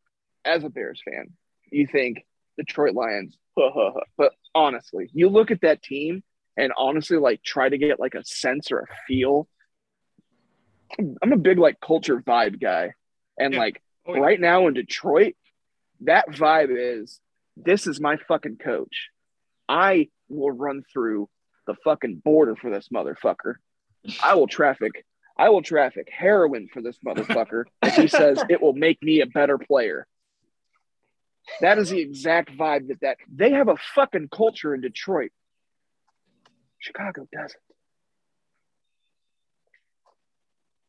as 0.45 0.63
a 0.63 0.69
bears 0.69 1.01
fan 1.03 1.27
you 1.71 1.87
think 1.87 2.25
detroit 2.57 2.93
lions 2.93 3.37
but 4.17 4.33
honestly 4.55 5.09
you 5.13 5.29
look 5.29 5.51
at 5.51 5.61
that 5.61 5.81
team 5.81 6.23
and 6.57 6.71
honestly 6.77 7.17
like 7.17 7.41
try 7.43 7.69
to 7.69 7.77
get 7.77 7.99
like 7.99 8.15
a 8.15 8.23
sense 8.25 8.71
or 8.71 8.79
a 8.79 8.87
feel 9.07 9.47
i'm 10.99 11.31
a 11.33 11.37
big 11.37 11.57
like 11.57 11.79
culture 11.79 12.21
vibe 12.21 12.59
guy 12.61 12.93
and 13.37 13.53
Yeah. 13.53 13.59
like 13.59 13.81
Oh, 14.07 14.15
yeah. 14.15 14.21
right 14.21 14.39
now 14.39 14.67
in 14.67 14.73
detroit 14.73 15.35
that 16.01 16.27
vibe 16.29 16.69
is 16.71 17.19
this 17.55 17.85
is 17.87 17.99
my 17.99 18.17
fucking 18.27 18.57
coach 18.57 19.09
i 19.69 20.09
will 20.29 20.51
run 20.51 20.83
through 20.91 21.29
the 21.67 21.75
fucking 21.83 22.21
border 22.23 22.55
for 22.55 22.69
this 22.71 22.89
motherfucker 22.93 23.55
I 24.23 24.33
will 24.33 24.47
traffic. 24.47 25.05
I 25.37 25.49
will 25.49 25.61
traffic 25.61 26.07
heroin 26.11 26.67
for 26.73 26.81
this 26.81 26.97
motherfucker 27.05 27.65
if 27.83 27.95
he 27.95 28.07
says 28.07 28.43
it 28.49 28.59
will 28.59 28.73
make 28.73 29.01
me 29.03 29.21
a 29.21 29.27
better 29.27 29.59
player. 29.59 30.07
That 31.61 31.77
is 31.77 31.91
the 31.91 31.99
exact 31.99 32.49
vibe 32.57 32.87
that 32.87 33.01
that 33.01 33.17
they 33.31 33.51
have 33.51 33.67
a 33.67 33.75
fucking 33.93 34.29
culture 34.35 34.73
in 34.73 34.81
Detroit. 34.81 35.31
Chicago 36.79 37.27
doesn't. 37.31 37.61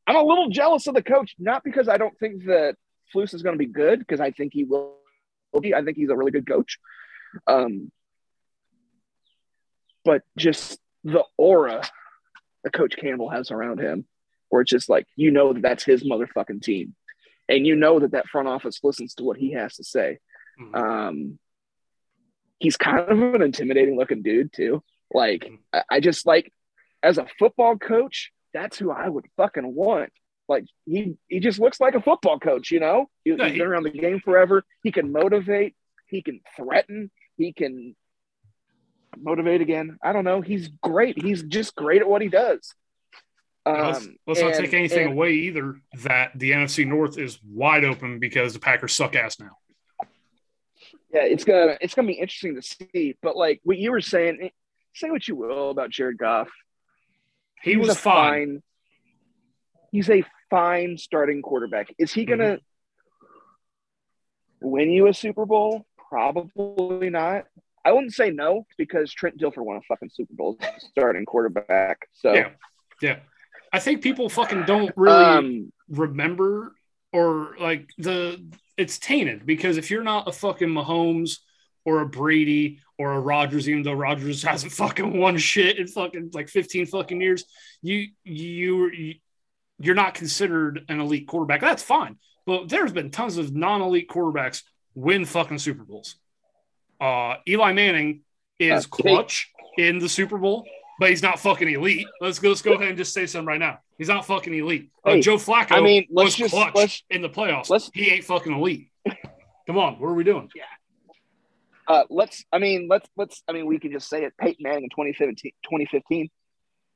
I'm 0.06 0.16
a 0.16 0.22
little 0.22 0.48
jealous 0.48 0.86
of 0.86 0.94
the 0.94 1.02
coach, 1.02 1.34
not 1.38 1.62
because 1.64 1.88
I 1.88 1.96
don't 1.96 2.18
think 2.18 2.44
that 2.46 2.76
Flus 3.14 3.34
is 3.34 3.42
going 3.42 3.54
to 3.54 3.58
be 3.58 3.70
good, 3.70 4.00
because 4.00 4.20
I 4.20 4.30
think 4.30 4.52
he 4.52 4.64
will 4.64 4.96
be. 5.60 5.74
I 5.74 5.82
think 5.82 5.96
he's 5.96 6.10
a 6.10 6.16
really 6.16 6.32
good 6.32 6.46
coach. 6.46 6.78
Um, 7.46 7.92
but 10.04 10.22
just 10.36 10.78
the 11.04 11.24
aura 11.36 11.82
that 12.64 12.72
Coach 12.72 12.96
Campbell 12.96 13.30
has 13.30 13.50
around 13.50 13.80
him, 13.80 14.06
where 14.48 14.62
it's 14.62 14.70
just 14.70 14.88
like 14.88 15.06
you 15.16 15.30
know 15.30 15.52
that 15.52 15.62
that's 15.62 15.84
his 15.84 16.04
motherfucking 16.04 16.62
team, 16.62 16.94
and 17.48 17.66
you 17.66 17.76
know 17.76 18.00
that 18.00 18.12
that 18.12 18.28
front 18.28 18.48
office 18.48 18.80
listens 18.82 19.14
to 19.14 19.24
what 19.24 19.36
he 19.36 19.52
has 19.52 19.76
to 19.76 19.84
say. 19.84 20.18
Mhm. 20.60 20.74
Um, 20.76 21.38
he's 22.58 22.76
kind 22.76 23.00
of 23.00 23.34
an 23.34 23.42
intimidating 23.42 23.96
looking 23.96 24.22
dude 24.22 24.52
too. 24.52 24.82
Like 25.12 25.50
I, 25.72 25.82
I 25.90 26.00
just 26.00 26.26
like 26.26 26.52
as 27.02 27.18
a 27.18 27.26
football 27.38 27.76
coach, 27.76 28.32
that's 28.54 28.78
who 28.78 28.90
I 28.90 29.08
would 29.08 29.26
fucking 29.36 29.74
want. 29.74 30.10
Like 30.48 30.64
he 30.86 31.16
he 31.28 31.40
just 31.40 31.58
looks 31.60 31.80
like 31.80 31.94
a 31.94 32.02
football 32.02 32.38
coach, 32.38 32.70
you 32.70 32.80
know. 32.80 33.08
He, 33.24 33.30
he- 33.30 33.36
been 33.36 33.62
around 33.62 33.84
the 33.84 33.90
game 33.90 34.20
forever. 34.20 34.64
He 34.82 34.92
can 34.92 35.12
motivate. 35.12 35.74
He 36.08 36.20
can 36.22 36.40
threaten. 36.56 37.10
He 37.38 37.52
can 37.52 37.96
motivate 39.18 39.60
again. 39.60 39.98
I 40.02 40.12
don't 40.12 40.24
know. 40.24 40.40
He's 40.40 40.68
great. 40.82 41.22
He's 41.22 41.42
just 41.42 41.74
great 41.74 42.02
at 42.02 42.08
what 42.08 42.20
he 42.22 42.28
does. 42.28 42.74
let's, 43.64 44.06
Um, 44.06 44.16
let's 44.26 44.40
not 44.40 44.54
take 44.54 44.74
anything 44.74 45.04
and- 45.06 45.12
away 45.12 45.32
either. 45.32 45.76
That 46.02 46.32
the 46.38 46.50
NFC 46.52 46.86
North 46.86 47.18
is 47.18 47.38
wide 47.42 47.84
open 47.84 48.18
because 48.18 48.52
the 48.52 48.58
Packers 48.58 48.92
suck 48.94 49.14
ass 49.14 49.38
now. 49.40 49.56
Yeah, 51.14 51.24
it's 51.24 51.44
gonna 51.44 51.76
it's 51.80 51.94
gonna 51.94 52.08
be 52.08 52.14
interesting 52.14 52.54
to 52.56 52.62
see. 52.62 53.16
But 53.22 53.36
like 53.36 53.60
what 53.64 53.76
you 53.78 53.90
were 53.92 54.00
saying, 54.00 54.50
say 54.94 55.10
what 55.10 55.28
you 55.28 55.36
will 55.36 55.70
about 55.70 55.90
Jared 55.90 56.18
Goff. 56.18 56.48
He 57.62 57.74
He's 57.74 57.78
was 57.78 57.90
a 57.90 57.94
fine. 57.94 58.62
He's 59.90 60.10
a 60.10 60.24
fine 60.50 60.98
starting 60.98 61.42
quarterback. 61.42 61.94
Is 61.98 62.12
he 62.12 62.24
gonna 62.24 62.58
win 64.60 64.90
you 64.90 65.06
a 65.08 65.14
Super 65.14 65.46
Bowl? 65.46 65.86
Probably 66.08 67.10
not. 67.10 67.44
I 67.84 67.92
wouldn't 67.92 68.14
say 68.14 68.30
no 68.30 68.66
because 68.76 69.12
Trent 69.12 69.38
Dilfer 69.38 69.64
won 69.64 69.76
a 69.76 69.82
fucking 69.82 70.10
Super 70.12 70.34
Bowl 70.34 70.58
starting 70.78 71.24
quarterback. 71.24 72.08
So 72.12 72.32
Yeah. 72.32 72.50
Yeah. 73.00 73.16
I 73.72 73.78
think 73.78 74.02
people 74.02 74.28
fucking 74.28 74.64
don't 74.64 74.92
really 74.96 75.24
um, 75.24 75.72
remember 75.88 76.74
or 77.12 77.56
like 77.58 77.88
the 77.98 78.44
it's 78.76 78.98
tainted 78.98 79.46
because 79.46 79.76
if 79.76 79.90
you're 79.90 80.02
not 80.02 80.28
a 80.28 80.32
fucking 80.32 80.68
Mahomes 80.68 81.38
or 81.84 82.00
a 82.00 82.06
Brady 82.06 82.80
or 83.02 83.12
a 83.14 83.20
Rodgers, 83.20 83.68
even 83.68 83.82
though 83.82 83.92
Rodgers 83.92 84.42
hasn't 84.50 84.72
fucking 84.72 85.18
won 85.18 85.36
shit 85.38 85.78
in 85.78 85.86
fucking 85.86 86.30
like 86.32 86.48
15 86.48 86.86
fucking 86.86 87.20
years, 87.20 87.44
you 87.82 88.08
you 88.24 88.90
you- 88.90 89.14
you're 89.78 89.96
not 89.96 90.14
considered 90.14 90.84
an 90.88 91.00
elite 91.00 91.26
quarterback. 91.26 91.60
That's 91.60 91.82
fine. 91.82 92.16
But 92.46 92.68
there's 92.68 92.92
been 92.92 93.10
tons 93.10 93.36
of 93.36 93.52
non-elite 93.52 94.08
quarterbacks 94.08 94.62
win 94.94 95.24
fucking 95.24 95.58
Super 95.58 95.82
Bowls. 95.84 96.16
Uh 97.00 97.34
Eli 97.48 97.72
Manning 97.72 98.20
is 98.60 98.86
clutch 98.86 99.50
in 99.76 99.98
the 99.98 100.08
Super 100.08 100.38
Bowl, 100.38 100.64
but 101.00 101.10
he's 101.10 101.22
not 101.22 101.40
fucking 101.40 101.68
elite. 101.68 102.06
Let's 102.20 102.38
go, 102.38 102.50
let's 102.50 102.62
go 102.62 102.74
ahead 102.74 102.88
and 102.88 102.96
just 102.98 103.12
say 103.12 103.26
something 103.26 103.46
right 103.48 103.58
now. 103.58 103.78
He's 103.98 104.06
not 104.08 104.24
fucking 104.24 104.54
elite. 104.54 104.90
Uh, 105.04 105.12
Hey, 105.12 105.20
Joe 105.20 105.36
Flacco 105.36 105.72
I 105.72 105.80
mean, 105.80 106.06
let's 106.10 106.38
was 106.38 106.50
just- 106.50 106.72
clutch 106.72 107.04
in 107.10 107.22
the 107.22 107.28
playoffs. 107.30 107.90
he 107.92 108.10
ain't 108.10 108.24
fucking 108.24 108.52
elite. 108.52 108.88
Come 109.66 109.78
on, 109.78 109.94
what 109.98 110.08
are 110.08 110.14
we 110.14 110.22
doing? 110.24 110.48
uh, 111.88 112.04
let's. 112.10 112.44
I 112.52 112.58
mean, 112.58 112.86
let's 112.88 113.08
let's. 113.16 113.42
I 113.48 113.52
mean, 113.52 113.66
we 113.66 113.78
can 113.78 113.92
just 113.92 114.08
say 114.08 114.24
it. 114.24 114.32
Peyton 114.38 114.62
Manning 114.62 114.84
in 114.84 114.90
2017, 114.90 115.52
2015. 115.64 116.30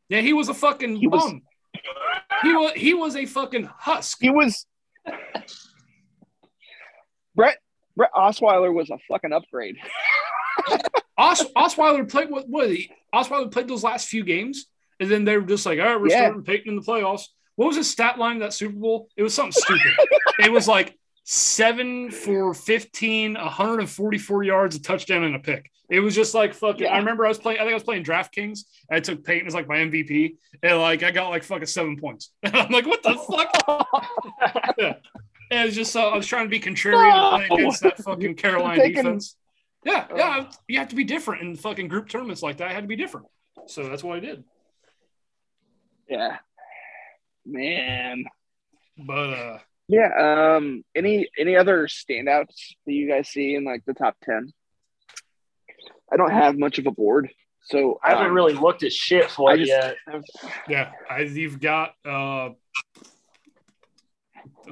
Yeah, 0.08 0.20
he 0.20 0.32
was 0.32 0.48
a 0.48 0.54
fucking 0.54 0.96
He 0.96 1.06
was- 1.08 1.22
bum. 1.24 1.42
He 2.42 2.52
was 2.54 2.72
he 2.76 2.94
was 2.94 3.16
a 3.16 3.26
fucking 3.26 3.64
husk. 3.78 4.18
He 4.20 4.30
was. 4.30 4.66
Brett 7.34 7.58
Brett 7.96 8.12
Osweiler 8.14 8.72
was 8.72 8.90
a 8.90 8.98
fucking 9.08 9.32
upgrade. 9.32 9.76
Os, 11.18 11.42
Osweiler 11.56 12.08
played 12.10 12.30
what 12.30 12.48
what 12.48 12.68
he 12.70 12.90
Osweiler 13.14 13.50
played 13.50 13.68
those 13.68 13.82
last 13.82 14.08
few 14.08 14.24
games, 14.24 14.66
and 15.00 15.10
then 15.10 15.24
they 15.24 15.36
were 15.36 15.46
just 15.46 15.64
like, 15.66 15.78
all 15.78 15.86
right, 15.86 16.00
we're 16.00 16.08
Yeah. 16.10 16.18
starting 16.24 16.42
Peyton 16.44 16.70
in 16.70 16.76
the 16.76 16.82
playoffs. 16.82 17.22
What 17.56 17.66
was 17.68 17.76
his 17.76 17.88
stat 17.90 18.18
line 18.18 18.40
that 18.40 18.52
Super 18.52 18.76
Bowl? 18.76 19.08
It 19.16 19.22
was 19.22 19.32
something 19.32 19.52
stupid. 19.52 19.92
it 20.40 20.52
was 20.52 20.68
like 20.68 20.94
seven 21.28 22.08
for 22.10 22.54
15, 22.54 23.34
144 23.34 24.44
yards, 24.44 24.76
a 24.76 24.80
touchdown, 24.80 25.24
and 25.24 25.34
a 25.34 25.40
pick. 25.40 25.70
It 25.90 26.00
was 26.00 26.14
just 26.14 26.34
like 26.34 26.54
fucking. 26.54 26.84
Yeah. 26.84 26.94
I 26.94 26.98
remember 26.98 27.26
I 27.26 27.28
was 27.28 27.38
playing, 27.38 27.58
I 27.58 27.62
think 27.62 27.72
I 27.72 27.74
was 27.74 27.82
playing 27.82 28.04
DraftKings. 28.04 28.60
I 28.90 29.00
took 29.00 29.24
Peyton 29.24 29.46
as 29.46 29.54
like 29.54 29.68
my 29.68 29.76
MVP, 29.76 30.36
and 30.62 30.78
like 30.78 31.02
I 31.02 31.10
got 31.10 31.28
like 31.30 31.42
fucking 31.44 31.66
seven 31.66 31.96
points. 31.96 32.30
I'm 32.44 32.70
like, 32.72 32.86
what 32.86 33.02
the 33.02 33.14
fuck? 33.14 34.74
yeah. 34.78 34.94
And 35.50 35.60
it 35.60 35.66
was 35.66 35.74
just 35.76 35.92
so 35.92 36.08
I 36.08 36.16
was 36.16 36.26
trying 36.26 36.46
to 36.46 36.50
be 36.50 36.58
contrarian 36.60 37.12
and 37.12 37.46
play 37.46 37.48
No. 37.48 37.54
against 37.56 37.82
that 37.82 37.98
fucking 37.98 38.34
Carolina 38.36 38.76
Taking- 38.82 38.94
defense. 39.02 39.36
Yeah, 39.84 40.06
yeah, 40.16 40.50
you 40.66 40.80
have 40.80 40.88
to 40.88 40.96
be 40.96 41.04
different 41.04 41.42
in 41.42 41.54
fucking 41.54 41.86
group 41.86 42.08
tournaments 42.08 42.42
like 42.42 42.56
that. 42.56 42.66
I 42.68 42.72
had 42.72 42.80
to 42.82 42.88
be 42.88 42.96
different, 42.96 43.26
so 43.66 43.88
that's 43.88 44.02
what 44.02 44.16
I 44.16 44.20
did. 44.20 44.42
Yeah, 46.08 46.38
man. 47.44 48.24
But 48.98 49.30
uh, 49.30 49.58
Yeah. 49.88 50.56
Um. 50.56 50.84
Any 50.94 51.28
any 51.38 51.56
other 51.56 51.86
standouts 51.86 52.74
that 52.86 52.92
you 52.92 53.08
guys 53.08 53.28
see 53.28 53.54
in 53.54 53.64
like 53.64 53.84
the 53.86 53.94
top 53.94 54.16
ten? 54.22 54.52
I 56.12 56.16
don't 56.16 56.30
have 56.32 56.58
much 56.58 56.78
of 56.78 56.86
a 56.86 56.90
board, 56.90 57.30
so 57.64 57.98
I 58.02 58.10
haven't 58.10 58.26
um, 58.28 58.32
really 58.32 58.54
looked 58.54 58.82
at 58.82 58.92
shit 58.92 59.30
for 59.30 59.50
I 59.50 59.56
just- 59.56 59.68
yet. 59.68 59.96
yeah, 60.68 60.92
I, 61.10 61.20
you've 61.20 61.60
got 61.60 61.94
uh, 62.04 62.50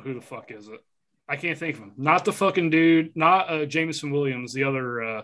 who 0.03 0.15
the 0.15 0.21
fuck 0.21 0.51
is 0.51 0.69
it? 0.69 0.81
I 1.29 1.37
can't 1.37 1.59
think 1.59 1.77
of 1.77 1.83
him. 1.83 1.93
Not 1.97 2.25
the 2.25 2.33
fucking 2.33 2.71
dude. 2.71 3.17
Not 3.17 3.51
uh, 3.51 3.65
Jameson 3.67 4.11
Williams. 4.11 4.53
The 4.53 4.65
other. 4.65 5.03
Uh, 5.03 5.23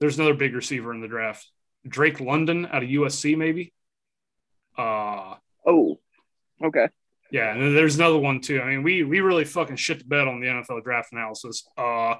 there's 0.00 0.18
another 0.18 0.34
big 0.34 0.54
receiver 0.54 0.92
in 0.92 1.00
the 1.00 1.08
draft. 1.08 1.46
Drake 1.86 2.20
London 2.20 2.66
out 2.66 2.82
of 2.82 2.88
USC, 2.88 3.36
maybe. 3.36 3.72
Uh, 4.76 5.34
Oh, 5.66 5.98
okay. 6.62 6.88
Yeah, 7.34 7.50
and 7.50 7.60
then 7.60 7.74
there's 7.74 7.96
another 7.96 8.16
one 8.16 8.40
too. 8.40 8.60
I 8.60 8.66
mean, 8.70 8.84
we 8.84 9.02
we 9.02 9.18
really 9.18 9.44
fucking 9.44 9.74
shit 9.74 9.98
the 9.98 10.04
bed 10.04 10.28
on 10.28 10.38
the 10.38 10.46
NFL 10.46 10.84
draft 10.84 11.08
analysis. 11.10 11.66
Uh, 11.76 12.14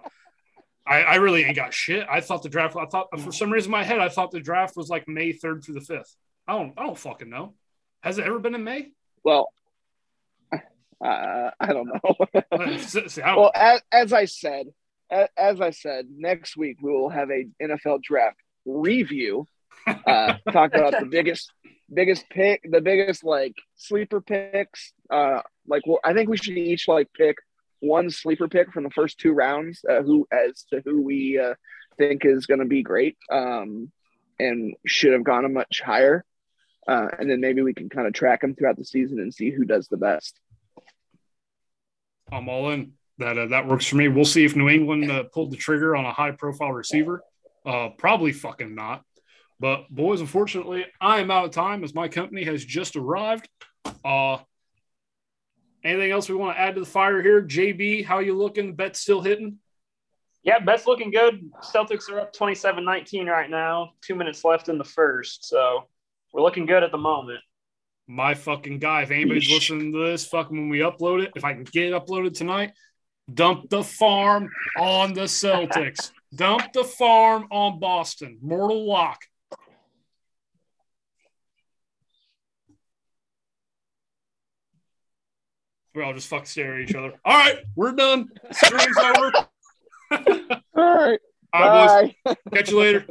I, 0.85 1.03
I 1.03 1.15
really 1.17 1.45
ain't 1.45 1.55
got 1.55 1.73
shit. 1.73 2.05
I 2.11 2.21
thought 2.21 2.43
the 2.43 2.49
draft. 2.49 2.75
I 2.75 2.87
thought 2.87 3.17
for 3.21 3.31
some 3.31 3.53
reason 3.53 3.69
in 3.69 3.79
my 3.79 3.85
head, 3.85 4.01
I 4.01 4.09
thought 4.09 4.33
the 4.33 4.41
draft 4.41 4.77
was 4.77 4.89
like 4.89 5.07
May 5.07 5.31
third 5.31 5.63
through 5.63 5.77
the 5.77 5.83
fifth. 5.83 6.17
I 6.49 6.59
don't. 6.59 6.75
I 6.77 6.83
don't 6.83 6.99
fucking 6.99 7.31
know. 7.31 7.55
Has 8.03 8.19
it 8.19 8.27
ever 8.27 8.41
been 8.41 8.57
in 8.57 8.65
May? 8.65 8.89
Well, 9.23 9.53
uh, 10.53 10.59
I 11.01 11.73
don't 11.73 11.87
know. 11.87 12.77
See, 12.79 13.23
I 13.23 13.29
don't- 13.29 13.41
well, 13.41 13.53
as, 13.55 13.83
as 13.93 14.13
I 14.13 14.25
said, 14.25 14.67
as, 15.13 15.29
as 15.37 15.61
I 15.61 15.71
said, 15.71 16.07
next 16.11 16.57
week 16.57 16.79
we 16.83 16.91
will 16.91 17.09
have 17.09 17.31
a 17.31 17.47
NFL 17.63 18.03
draft 18.03 18.39
review. 18.67 19.47
Uh, 19.87 20.39
talk 20.51 20.75
about 20.75 20.99
the 20.99 21.07
biggest, 21.09 21.53
biggest 21.93 22.29
pick, 22.31 22.63
the 22.69 22.81
biggest 22.81 23.23
like 23.23 23.55
sleeper 23.77 24.21
picks. 24.21 24.93
Uh, 25.11 25.43
like, 25.67 25.83
well, 25.87 26.01
I 26.05 26.13
think 26.15 26.29
we 26.29 26.37
should 26.37 26.57
each 26.57 26.89
like 26.89 27.09
pick 27.15 27.37
one 27.81 28.11
sleeper 28.11 28.49
pick 28.49 28.73
from 28.73 28.85
the 28.85 28.91
first 28.91 29.19
two 29.19 29.33
rounds. 29.33 29.85
Uh, 29.89 30.03
who 30.03 30.27
as 30.33 30.65
to 30.71 30.83
who 30.85 31.03
we 31.03 31.39
uh, 31.39 31.55
think 31.99 32.25
is 32.25 32.47
going 32.47 32.61
to 32.61 32.67
be 32.67 32.83
great, 32.83 33.17
um, 33.31 33.91
and 34.39 34.75
should 34.87 35.13
have 35.13 35.25
gone 35.25 35.45
a 35.45 35.49
much 35.49 35.81
higher. 35.85 36.25
Uh, 36.87 37.09
and 37.19 37.31
then 37.31 37.41
maybe 37.41 37.63
we 37.63 37.73
can 37.73 37.89
kind 37.89 38.07
of 38.07 38.13
track 38.13 38.43
them 38.43 38.55
throughout 38.55 38.77
the 38.77 38.85
season 38.85 39.19
and 39.19 39.33
see 39.33 39.51
who 39.51 39.65
does 39.65 39.89
the 39.89 39.97
best. 39.97 40.39
I'm 42.31 42.49
all 42.49 42.71
in. 42.71 42.93
That 43.19 43.39
uh, 43.39 43.47
that 43.47 43.69
works 43.69 43.87
for 43.87 43.97
me. 43.97 44.09
We'll 44.09 44.25
see 44.25 44.45
if 44.45 44.57
New 44.57 44.69
England 44.69 45.11
uh, 45.11 45.25
pulled 45.25 45.53
the 45.53 45.57
trigger 45.57 45.95
on 45.95 46.05
a 46.05 46.13
high 46.13 46.33
profile 46.33 46.73
receiver. 46.73 47.23
Uh, 47.65 47.91
probably 47.97 48.33
fucking 48.33 48.75
not. 48.75 49.03
But 49.61 49.89
boys, 49.89 50.21
unfortunately, 50.21 50.85
I 51.01 51.21
am 51.21 51.31
out 51.31 51.45
of 51.45 51.53
time 51.53 51.85
as 51.85 51.95
my 51.95 52.09
company 52.09 52.45
has 52.45 52.65
just 52.65 52.97
arrived. 52.97 53.49
Uh, 54.05 54.39
anything 55.85 56.11
else 56.11 56.29
we 56.29 56.35
want 56.35 56.57
to 56.57 56.61
add 56.61 56.75
to 56.75 56.81
the 56.81 56.87
fire 56.87 57.23
here? 57.23 57.43
JB, 57.43 58.05
how 58.05 58.21
you 58.21 58.37
looking? 58.37 58.75
Bet 58.75 58.97
still 58.97 59.21
hitting? 59.21 59.59
Yeah, 60.43 60.59
bet's 60.59 60.87
looking 60.87 61.11
good. 61.11 61.51
Celtics 61.63 62.11
are 62.11 62.21
up 62.21 62.35
27-19 62.35 63.27
right 63.27 63.49
now. 63.49 63.93
Two 64.03 64.15
minutes 64.15 64.45
left 64.45 64.69
in 64.69 64.77
the 64.77 64.85
first, 64.85 65.47
so 65.49 65.89
we're 66.33 66.43
looking 66.43 66.67
good 66.67 66.83
at 66.83 66.93
the 66.93 66.99
moment. 66.99 67.41
My 68.07 68.35
fucking 68.35 68.79
guy. 68.79 69.03
If 69.03 69.11
anybody's 69.11 69.51
listening 69.51 69.93
to 69.93 70.07
this, 70.07 70.27
fucking 70.27 70.55
when 70.55 70.69
we 70.69 70.81
upload 70.81 71.23
it, 71.23 71.33
if 71.35 71.45
I 71.45 71.55
can 71.55 71.65
get 71.65 71.87
it 71.87 71.95
uploaded 71.95 72.37
tonight, 72.37 72.73
dump 73.33 73.71
the 73.71 73.83
farm 73.83 74.51
on 74.79 75.15
the 75.15 75.23
Celtics. 75.23 76.11
dump 76.35 76.73
the 76.75 76.85
farm 76.85 77.47
on 77.51 77.81
Boston. 77.81 78.39
Mortal 78.43 78.87
lock. 78.87 79.21
We 85.95 86.03
all 86.03 86.13
just 86.13 86.29
fuck 86.29 86.47
stare 86.47 86.75
at 86.75 86.89
each 86.89 86.95
other. 86.97 87.13
All 87.25 87.37
right, 87.37 87.59
we're 87.77 87.93
done. 87.93 88.29
Stream's 88.51 88.97
over. 88.99 89.33
All 90.75 90.97
right. 90.97 91.21
All 91.53 91.69
right, 91.69 92.15
boys. 92.25 92.37
Catch 92.53 92.71
you 92.73 92.81
later. 92.81 93.07